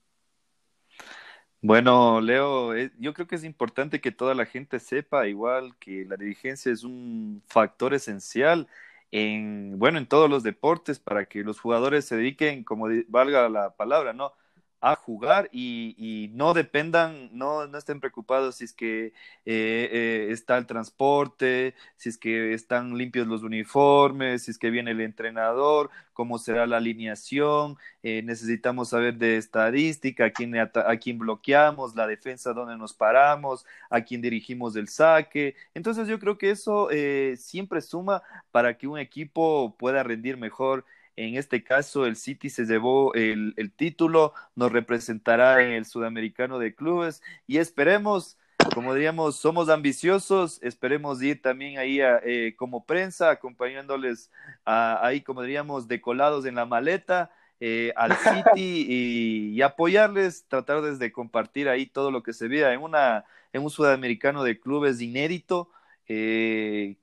Bueno, 1.60 2.22
Leo, 2.22 2.76
eh, 2.76 2.92
yo 3.00 3.14
creo 3.14 3.28
que 3.28 3.36
es 3.36 3.44
importante 3.44 4.00
que 4.00 4.12
toda 4.12 4.36
la 4.36 4.46
gente 4.46 4.80
sepa 4.80 5.28
igual 5.28 5.76
que 5.80 6.06
la 6.06 6.16
dirigencia 6.16 6.72
es 6.72 6.84
un 6.84 7.44
factor 7.48 7.94
esencial 7.94 8.68
en, 9.12 9.80
bueno, 9.80 9.98
en 9.98 10.08
todos 10.08 10.30
los 10.30 10.44
deportes 10.44 11.00
para 11.00 11.26
que 11.26 11.44
los 11.44 11.60
jugadores 11.60 12.06
se 12.06 12.16
dediquen, 12.16 12.64
como 12.64 12.88
valga 13.08 13.50
la 13.50 13.76
palabra, 13.76 14.14
¿no? 14.14 14.34
A 14.80 14.96
jugar 14.96 15.50
y, 15.52 15.96
y, 15.98 16.28
no 16.30 16.54
dependan, 16.54 17.30
no, 17.32 17.68
no 17.68 17.78
estén 17.78 18.00
preocupados 18.00 18.58
si 18.58 18.66
es 18.66 18.74
que 18.74 19.08
eh, 19.08 19.12
eh, 19.46 20.28
está 20.30 20.58
el 20.58 20.68
transporte, 20.68 21.74
si 21.96 22.10
es 22.10 22.18
que 22.18 22.54
están 22.54 22.96
limpios 22.96 23.28
los 23.28 23.42
uniformes, 23.42 24.44
si 24.44 24.52
es 24.52 24.58
que 24.60 24.70
viene 24.70 24.92
el 24.92 25.02
entrenador, 25.02 25.90
cómo 26.14 26.38
será 26.38 26.68
la 26.68 26.78
alineación, 26.78 27.78
eh, 28.04 28.22
necesitamos 28.24 28.90
saber 28.90 29.16
de 29.18 29.38
estadística, 29.38 30.26
a 30.26 30.32
quién, 30.32 30.56
a, 30.58 30.70
quién 31.02 31.18
bloqueamos, 31.18 31.96
la 31.96 32.06
defensa, 32.06 32.54
dónde 32.54 32.78
nos 32.78 32.94
paramos, 32.94 33.66
a 33.90 34.02
quién 34.02 34.22
dirigimos 34.22 34.76
el 34.76 34.90
saque. 34.90 35.56
Entonces 35.74 36.08
yo 36.08 36.20
creo 36.20 36.38
que 36.38 36.52
eso 36.52 36.90
siempre 37.36 37.82
suma 37.82 38.22
para 38.52 38.78
que 38.78 38.88
un 38.88 39.00
equipo 39.00 39.76
pueda 39.78 40.04
rendir 40.04 40.38
mejor 40.38 40.86
en 41.18 41.36
este 41.36 41.64
caso, 41.64 42.06
el 42.06 42.16
City 42.16 42.50
se 42.50 42.66
llevó 42.66 43.14
el, 43.16 43.74
título, 43.76 44.34
nos 44.56 44.72
representará 44.72 45.64
en 45.64 45.72
el 45.72 45.86
Sudamericano 45.86 46.60
de 46.60 46.76
Clubes 46.76 47.24
y 47.48 47.58
esperemos, 47.58 48.38
como 48.74 48.94
diríamos, 48.94 49.36
somos 49.36 49.68
ambiciosos, 49.70 50.62
esperemos 50.62 51.22
ir 51.24 51.42
también 51.42 51.80
ahí 51.80 52.00
eh, 52.02 52.56
como 52.56 52.86
prensa, 52.86 53.32
acompañándoles 53.32 54.32
ahí, 54.64 55.22
como 55.22 55.42
diríamos, 55.42 55.88
decolados 55.88 56.46
en 56.46 56.56
la 56.56 56.66
maleta. 56.66 57.32
Eh, 57.60 57.92
al 57.96 58.16
City 58.16 58.54
y, 59.56 59.62
apoyarles, 59.64 60.46
tratar 60.48 60.84
de 60.84 61.12
compartir 61.12 61.68
ahí 61.68 61.88
todo 61.88 62.12
lo 62.12 62.22
que 62.22 62.34
se 62.34 62.48
vea 62.48 62.72
en 62.74 62.84
una 62.84 63.26
en 63.52 63.64
un 63.64 63.72
sudamericano 63.72 64.44
de 64.44 64.60
clubes 64.60 65.02
inédito 65.02 65.72
eh, 66.08 66.98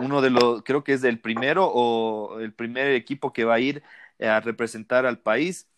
uno 0.00 0.20
de 0.20 0.30
los, 0.30 0.62
creo 0.62 0.84
que 0.84 0.92
es 0.92 1.04
el 1.04 1.20
primero 1.20 1.66
o 1.72 2.40
el 2.40 2.52
primer 2.52 2.92
equipo 2.92 3.32
que 3.32 3.44
va 3.44 3.54
a 3.54 3.60
ir 3.60 3.82
a 4.20 4.40
representar 4.40 5.06
al 5.06 5.18
país. 5.20 5.68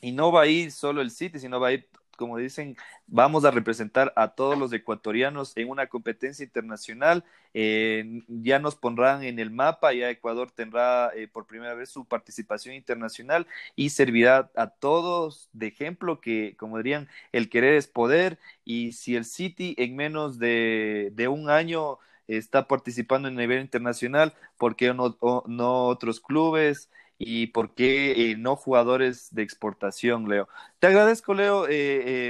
Y 0.00 0.12
no 0.12 0.32
va 0.32 0.42
a 0.42 0.46
ir 0.46 0.72
solo 0.72 1.00
el 1.00 1.10
City, 1.10 1.38
sino 1.38 1.60
va 1.60 1.68
a 1.68 1.72
ir, 1.74 1.88
como 2.16 2.36
dicen, 2.38 2.76
vamos 3.06 3.44
a 3.44 3.52
representar 3.52 4.12
a 4.16 4.28
todos 4.34 4.58
los 4.58 4.72
ecuatorianos 4.72 5.56
en 5.56 5.70
una 5.70 5.86
competencia 5.86 6.44
internacional. 6.44 7.24
Eh, 7.54 8.22
ya 8.28 8.58
nos 8.58 8.74
pondrán 8.74 9.22
en 9.22 9.38
el 9.38 9.50
mapa, 9.50 9.92
ya 9.92 10.10
Ecuador 10.10 10.50
tendrá 10.50 11.10
eh, 11.14 11.28
por 11.28 11.46
primera 11.46 11.74
vez 11.74 11.90
su 11.90 12.04
participación 12.04 12.74
internacional 12.74 13.46
y 13.76 13.90
servirá 13.90 14.50
a 14.56 14.68
todos 14.68 15.48
de 15.52 15.68
ejemplo 15.68 16.20
que, 16.20 16.56
como 16.58 16.78
dirían, 16.78 17.08
el 17.32 17.48
querer 17.48 17.74
es 17.74 17.86
poder. 17.86 18.38
Y 18.64 18.92
si 18.92 19.14
el 19.16 19.24
City 19.24 19.74
en 19.78 19.94
menos 19.96 20.38
de, 20.38 21.10
de 21.14 21.28
un 21.28 21.48
año 21.50 21.98
está 22.36 22.68
participando 22.68 23.28
en 23.28 23.36
nivel 23.36 23.60
internacional, 23.60 24.34
¿por 24.58 24.76
qué 24.76 24.92
no, 24.94 25.16
no 25.46 25.86
otros 25.86 26.20
clubes? 26.20 26.88
y 27.24 27.48
por 27.48 27.74
qué 27.74 28.32
eh, 28.32 28.36
no 28.36 28.56
jugadores 28.56 29.32
de 29.32 29.42
exportación, 29.42 30.28
Leo. 30.28 30.48
Te 30.80 30.88
agradezco, 30.88 31.34
Leo, 31.34 31.68
eh, 31.68 31.70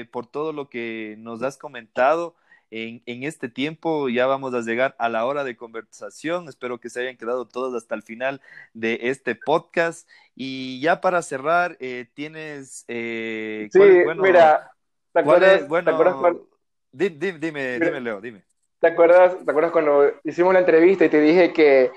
eh, 0.00 0.09
por 0.11 0.26
todo 0.26 0.53
lo 0.53 0.68
que 0.68 1.16
nos 1.18 1.42
has 1.42 1.57
comentado. 1.57 2.36
En, 2.70 3.03
en, 3.05 3.22
este 3.22 3.50
tiempo 3.50 4.09
ya 4.09 4.26
vamos 4.26 4.55
a 4.55 4.61
llegar 4.61 4.94
a 4.98 5.09
la 5.09 5.24
hora 5.24 5.44
de 5.44 5.57
conversación. 5.57 6.48
Espero 6.48 6.78
que 6.78 6.90
se 6.90 7.00
hayan 7.00 7.16
quedado 7.16 7.46
todos 7.46 7.74
hasta 7.74 7.94
el 7.94 8.03
final 8.03 8.42
de 8.74 8.98
este 9.03 9.34
podcast. 9.34 10.09
Y 10.34 10.80
ya 10.80 11.00
para 11.00 11.22
cerrar, 11.22 11.78
tienes... 12.14 12.84
sí, 12.86 13.70
mira, 14.16 14.70
¿te 15.12 15.20
acuerdas, 15.20 15.68
bueno, 15.68 16.48
dime, 16.92 17.78
dime, 17.78 18.00
Leo, 18.00 18.20
dime. 18.20 18.42
¿Te 18.82 18.88
acuerdas, 18.88 19.36
¿Te 19.44 19.48
acuerdas 19.48 19.70
cuando 19.70 20.12
hicimos 20.24 20.52
la 20.52 20.58
entrevista 20.58 21.04
y 21.04 21.08
te 21.08 21.20
dije 21.20 21.52
que 21.52 21.92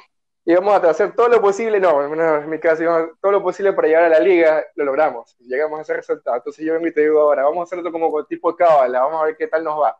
íbamos 0.45 0.71
a 0.75 0.88
hacer 0.91 1.15
todo 1.15 1.29
lo 1.29 1.41
posible? 1.41 1.79
No, 1.79 2.03
en 2.03 2.47
mi 2.47 2.59
caso, 2.59 2.83
íbamos 2.83 3.09
todo 3.19 3.31
lo 3.31 3.41
posible 3.41 3.73
para 3.73 3.88
llegar 3.88 4.03
a 4.03 4.09
la 4.09 4.19
liga, 4.19 4.63
lo 4.75 4.86
logramos, 4.86 5.36
llegamos 5.39 5.79
a 5.79 5.81
ese 5.81 5.95
resultado. 5.95 6.38
Entonces 6.38 6.63
yo 6.63 6.73
vengo 6.73 6.86
y 6.86 6.93
te 6.93 7.01
digo 7.01 7.21
ahora, 7.21 7.43
vamos 7.43 7.61
a 7.61 7.63
hacerlo 7.63 7.91
como 7.91 8.23
tipo 8.25 8.55
cábala, 8.55 9.01
vamos 9.01 9.19
a 9.19 9.25
ver 9.25 9.36
qué 9.36 9.47
tal 9.47 9.63
nos 9.63 9.81
va. 9.81 9.97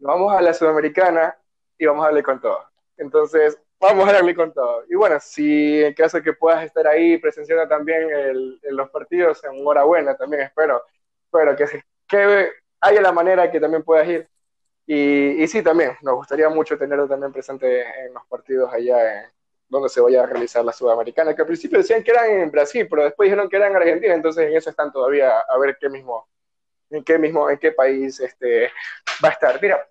Vamos 0.00 0.34
a 0.34 0.42
la 0.42 0.52
Sudamericana 0.52 1.38
y 1.78 1.86
vamos 1.86 2.02
a 2.02 2.06
darle 2.06 2.24
con 2.24 2.40
todo. 2.40 2.64
Entonces, 2.96 3.56
vamos 3.78 4.08
a 4.08 4.12
darle 4.14 4.34
con 4.34 4.52
todo. 4.52 4.82
Y 4.90 4.96
bueno, 4.96 5.16
si 5.20 5.80
en 5.84 5.94
caso 5.94 6.16
de 6.16 6.24
que 6.24 6.32
puedas 6.32 6.64
estar 6.64 6.88
ahí 6.88 7.18
presenciando 7.18 7.68
también 7.68 8.10
en 8.10 8.76
los 8.76 8.90
partidos, 8.90 9.44
enhorabuena 9.44 10.16
también, 10.16 10.42
espero, 10.42 10.82
espero 11.24 11.54
que, 11.54 11.84
que 12.08 12.50
haya 12.80 13.00
la 13.00 13.12
manera 13.12 13.48
que 13.48 13.60
también 13.60 13.84
puedas 13.84 14.08
ir 14.08 14.28
y, 14.92 15.46
sí, 15.46 15.62
también, 15.62 15.92
nos 16.02 16.16
gustaría 16.16 16.48
mucho 16.48 16.76
tenerlo 16.76 17.06
también 17.06 17.32
presente 17.32 17.82
en 17.82 18.12
los 18.12 18.26
partidos 18.26 18.72
allá 18.72 19.30
donde 19.68 19.88
se 19.88 20.00
vaya 20.00 20.24
a 20.24 20.26
realizar 20.26 20.64
la 20.64 20.72
Sudamericana, 20.72 21.32
que 21.32 21.42
al 21.42 21.46
principio 21.46 21.78
decían 21.78 22.02
que 22.02 22.10
eran 22.10 22.28
en 22.28 22.50
Brasil, 22.50 22.88
pero 22.90 23.04
después 23.04 23.28
dijeron 23.28 23.48
que 23.48 23.56
eran 23.56 23.70
en 23.70 23.76
Argentina, 23.76 24.14
entonces 24.14 24.48
en 24.48 24.56
eso 24.56 24.68
están 24.68 24.90
todavía 24.90 25.38
a 25.38 25.58
ver 25.58 25.76
qué 25.80 25.88
mismo, 25.88 26.28
en 26.90 27.04
qué 27.04 27.18
mismo, 27.18 27.48
en 27.48 27.58
qué 27.58 27.70
país 27.70 28.18
este, 28.18 28.64
va 29.24 29.28
a 29.28 29.30
estar. 29.30 29.62
Mira, 29.62 29.88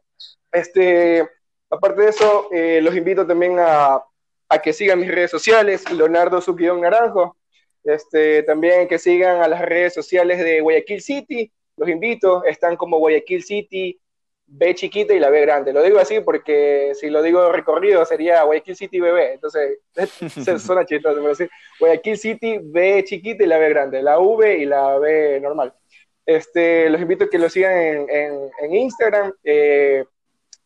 este, 0.51 1.29
aparte 1.69 2.01
de 2.01 2.09
eso, 2.09 2.49
eh, 2.51 2.81
los 2.81 2.93
invito 2.93 3.25
también 3.25 3.55
a, 3.57 4.03
a, 4.49 4.61
que 4.61 4.73
sigan 4.73 4.99
mis 4.99 5.11
redes 5.11 5.31
sociales, 5.31 5.89
Leonardo 5.93 6.41
Suquidón 6.41 6.81
Naranjo, 6.81 7.37
este, 7.85 8.43
también 8.43 8.89
que 8.89 8.99
sigan 8.99 9.41
a 9.41 9.47
las 9.47 9.61
redes 9.61 9.93
sociales 9.93 10.39
de 10.39 10.59
Guayaquil 10.59 11.01
City, 11.01 11.53
los 11.77 11.87
invito, 11.87 12.43
están 12.43 12.75
como 12.75 12.97
Guayaquil 12.97 13.45
City 13.45 13.97
B 14.51 14.73
chiquita 14.73 15.13
y 15.13 15.19
la 15.19 15.29
B 15.29 15.41
grande. 15.41 15.73
Lo 15.73 15.83
digo 15.83 15.99
así 15.99 16.19
porque 16.21 16.93
si 16.95 17.09
lo 17.09 17.21
digo 17.21 17.51
recorrido 17.51 18.03
sería 18.05 18.43
Guayaquil 18.43 18.75
City 18.75 18.99
BB. 18.99 19.33
Entonces, 19.33 19.79
suena 20.65 20.85
chistoso, 20.85 21.21
pero 21.79 22.15
City 22.15 22.59
B 22.61 23.03
chiquita 23.03 23.43
y 23.43 23.47
la 23.47 23.59
B 23.59 23.69
grande. 23.69 24.01
La 24.01 24.19
V 24.19 24.57
y 24.57 24.65
la 24.65 24.97
B 24.97 25.39
normal. 25.39 25.73
Este, 26.25 26.89
los 26.89 27.01
invito 27.01 27.25
a 27.25 27.29
que 27.29 27.37
lo 27.37 27.49
sigan 27.49 28.07
en, 28.09 28.75
Instagram. 28.75 29.33
Eh, 29.43 30.05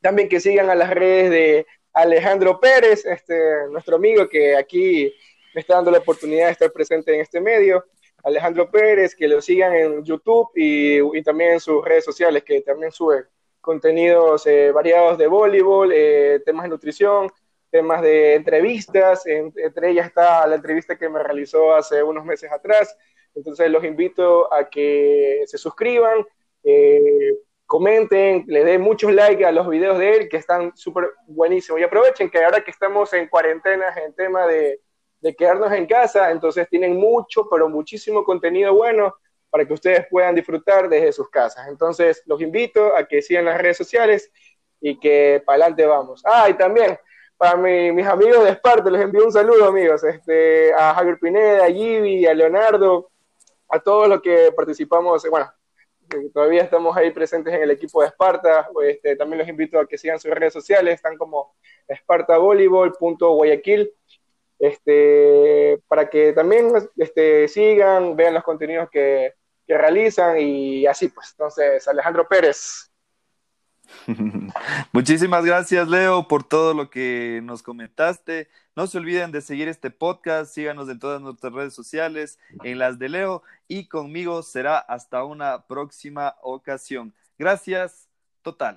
también 0.01 0.29
que 0.29 0.39
sigan 0.39 0.69
a 0.69 0.75
las 0.75 0.89
redes 0.89 1.29
de 1.29 1.65
Alejandro 1.93 2.59
Pérez, 2.59 3.05
este, 3.05 3.67
nuestro 3.69 3.97
amigo 3.97 4.27
que 4.27 4.55
aquí 4.55 5.13
me 5.53 5.61
está 5.61 5.75
dando 5.75 5.91
la 5.91 5.99
oportunidad 5.99 6.47
de 6.47 6.51
estar 6.53 6.71
presente 6.71 7.13
en 7.13 7.21
este 7.21 7.39
medio. 7.39 7.85
Alejandro 8.23 8.71
Pérez, 8.71 9.15
que 9.15 9.27
lo 9.27 9.41
sigan 9.41 9.73
en 9.73 10.03
YouTube 10.03 10.49
y 10.55 11.21
también 11.23 11.51
en 11.53 11.59
sus 11.59 11.83
redes 11.83 12.05
sociales, 12.05 12.43
que 12.43 12.61
también 12.61 12.91
sube 12.91 13.25
contenidos 13.63 14.45
eh, 14.45 14.73
variados 14.73 15.17
de 15.17 15.25
voleibol, 15.25 15.89
eh, 15.93 16.41
temas 16.45 16.63
de 16.63 16.69
nutrición, 16.69 17.31
temas 17.71 18.01
de 18.01 18.35
entrevistas, 18.35 19.25
entre 19.25 19.89
ellas 19.89 20.07
está 20.07 20.45
la 20.45 20.55
entrevista 20.55 20.97
que 20.97 21.07
me 21.07 21.23
realizó 21.23 21.73
hace 21.73 22.03
unos 22.03 22.25
meses 22.25 22.51
atrás. 22.51 22.95
Entonces 23.33 23.71
los 23.71 23.85
invito 23.85 24.53
a 24.53 24.69
que 24.69 25.43
se 25.47 25.57
suscriban, 25.57 26.25
eh, 26.61 27.37
comenten, 27.65 28.43
le 28.47 28.65
den 28.65 28.81
muchos 28.81 29.13
likes 29.13 29.45
a 29.45 29.51
los 29.53 29.69
videos 29.69 29.97
de 29.97 30.11
él 30.11 30.29
que 30.29 30.37
están 30.37 30.75
súper 30.75 31.11
buenísimos. 31.25 31.79
Y 31.79 31.85
aprovechen 31.85 32.29
que 32.29 32.43
ahora 32.43 32.65
que 32.65 32.71
estamos 32.71 33.13
en 33.13 33.29
cuarentena 33.29 33.85
en 34.05 34.13
tema 34.13 34.45
de, 34.45 34.81
de 35.21 35.35
quedarnos 35.35 35.71
en 35.71 35.85
casa, 35.85 36.31
entonces 36.31 36.67
tienen 36.67 36.97
mucho, 36.97 37.47
pero 37.49 37.69
muchísimo 37.69 38.25
contenido 38.25 38.75
bueno 38.75 39.15
para 39.53 39.65
que 39.67 39.73
ustedes 39.73 40.07
puedan 40.09 40.33
disfrutar 40.33 40.89
desde 40.89 41.11
sus 41.11 41.29
casas. 41.29 41.67
Entonces 41.67 42.23
los 42.25 42.41
invito 42.41 42.97
a 42.97 43.07
que 43.07 43.21
sigan 43.21 43.45
las 43.45 43.61
redes 43.61 43.77
sociales 43.77 44.31
y 44.81 44.99
que 44.99 45.43
para 45.45 45.57
adelante 45.57 45.85
vamos. 45.85 46.23
Ah, 46.25 46.49
y 46.49 46.55
también 46.55 46.97
para 47.37 47.57
mis 47.57 48.07
amigos 48.07 48.43
de 48.43 48.49
Esparta, 48.49 48.89
les 48.89 49.03
envío 49.03 49.23
un 49.23 49.31
saludo, 49.31 49.67
amigos, 49.67 50.03
este, 50.05 50.73
a 50.73 50.95
Javier 50.95 51.19
Pineda, 51.19 51.65
a 51.65 51.69
Gibi, 51.69 52.25
a 52.25 52.33
Leonardo, 52.33 53.11
a 53.69 53.79
todos 53.79 54.07
los 54.07 54.23
que 54.23 54.51
participamos, 54.55 55.23
bueno, 55.29 55.53
todavía 56.33 56.63
estamos 56.63 56.97
ahí 56.97 57.11
presentes 57.11 57.53
en 57.53 57.61
el 57.61 57.69
equipo 57.69 58.01
de 58.01 58.07
Esparta, 58.07 58.67
este, 58.83 59.15
también 59.15 59.37
los 59.37 59.47
invito 59.47 59.79
a 59.79 59.85
que 59.85 59.99
sigan 59.99 60.19
sus 60.19 60.31
redes 60.31 60.53
sociales, 60.53 60.95
están 60.95 61.15
como 61.15 61.53
espartavolleyball.guayaquil, 61.87 63.93
este, 64.57 65.79
para 65.87 66.09
que 66.09 66.33
también 66.33 66.73
este, 66.97 67.47
sigan, 67.47 68.15
vean 68.15 68.33
los 68.33 68.43
contenidos 68.43 68.89
que, 68.89 69.35
que 69.67 69.77
realizan 69.77 70.39
y 70.39 70.85
así 70.85 71.09
pues. 71.09 71.31
Entonces, 71.31 71.87
Alejandro 71.87 72.27
Pérez, 72.27 72.93
Muchísimas 74.91 75.45
gracias, 75.45 75.87
Leo, 75.87 76.27
por 76.27 76.43
todo 76.43 76.73
lo 76.73 76.89
que 76.89 77.41
nos 77.43 77.61
comentaste. 77.63 78.49
No 78.75 78.87
se 78.87 78.97
olviden 78.97 79.31
de 79.31 79.41
seguir 79.41 79.67
este 79.67 79.91
podcast, 79.91 80.53
síganos 80.53 80.89
en 80.89 80.99
todas 80.99 81.21
nuestras 81.21 81.53
redes 81.53 81.73
sociales, 81.73 82.39
en 82.63 82.79
las 82.79 82.97
de 82.99 83.09
Leo, 83.09 83.43
y 83.67 83.87
conmigo 83.87 84.41
será 84.41 84.77
hasta 84.77 85.23
una 85.23 85.67
próxima 85.67 86.35
ocasión. 86.41 87.13
Gracias, 87.37 88.07
totales. 88.41 88.71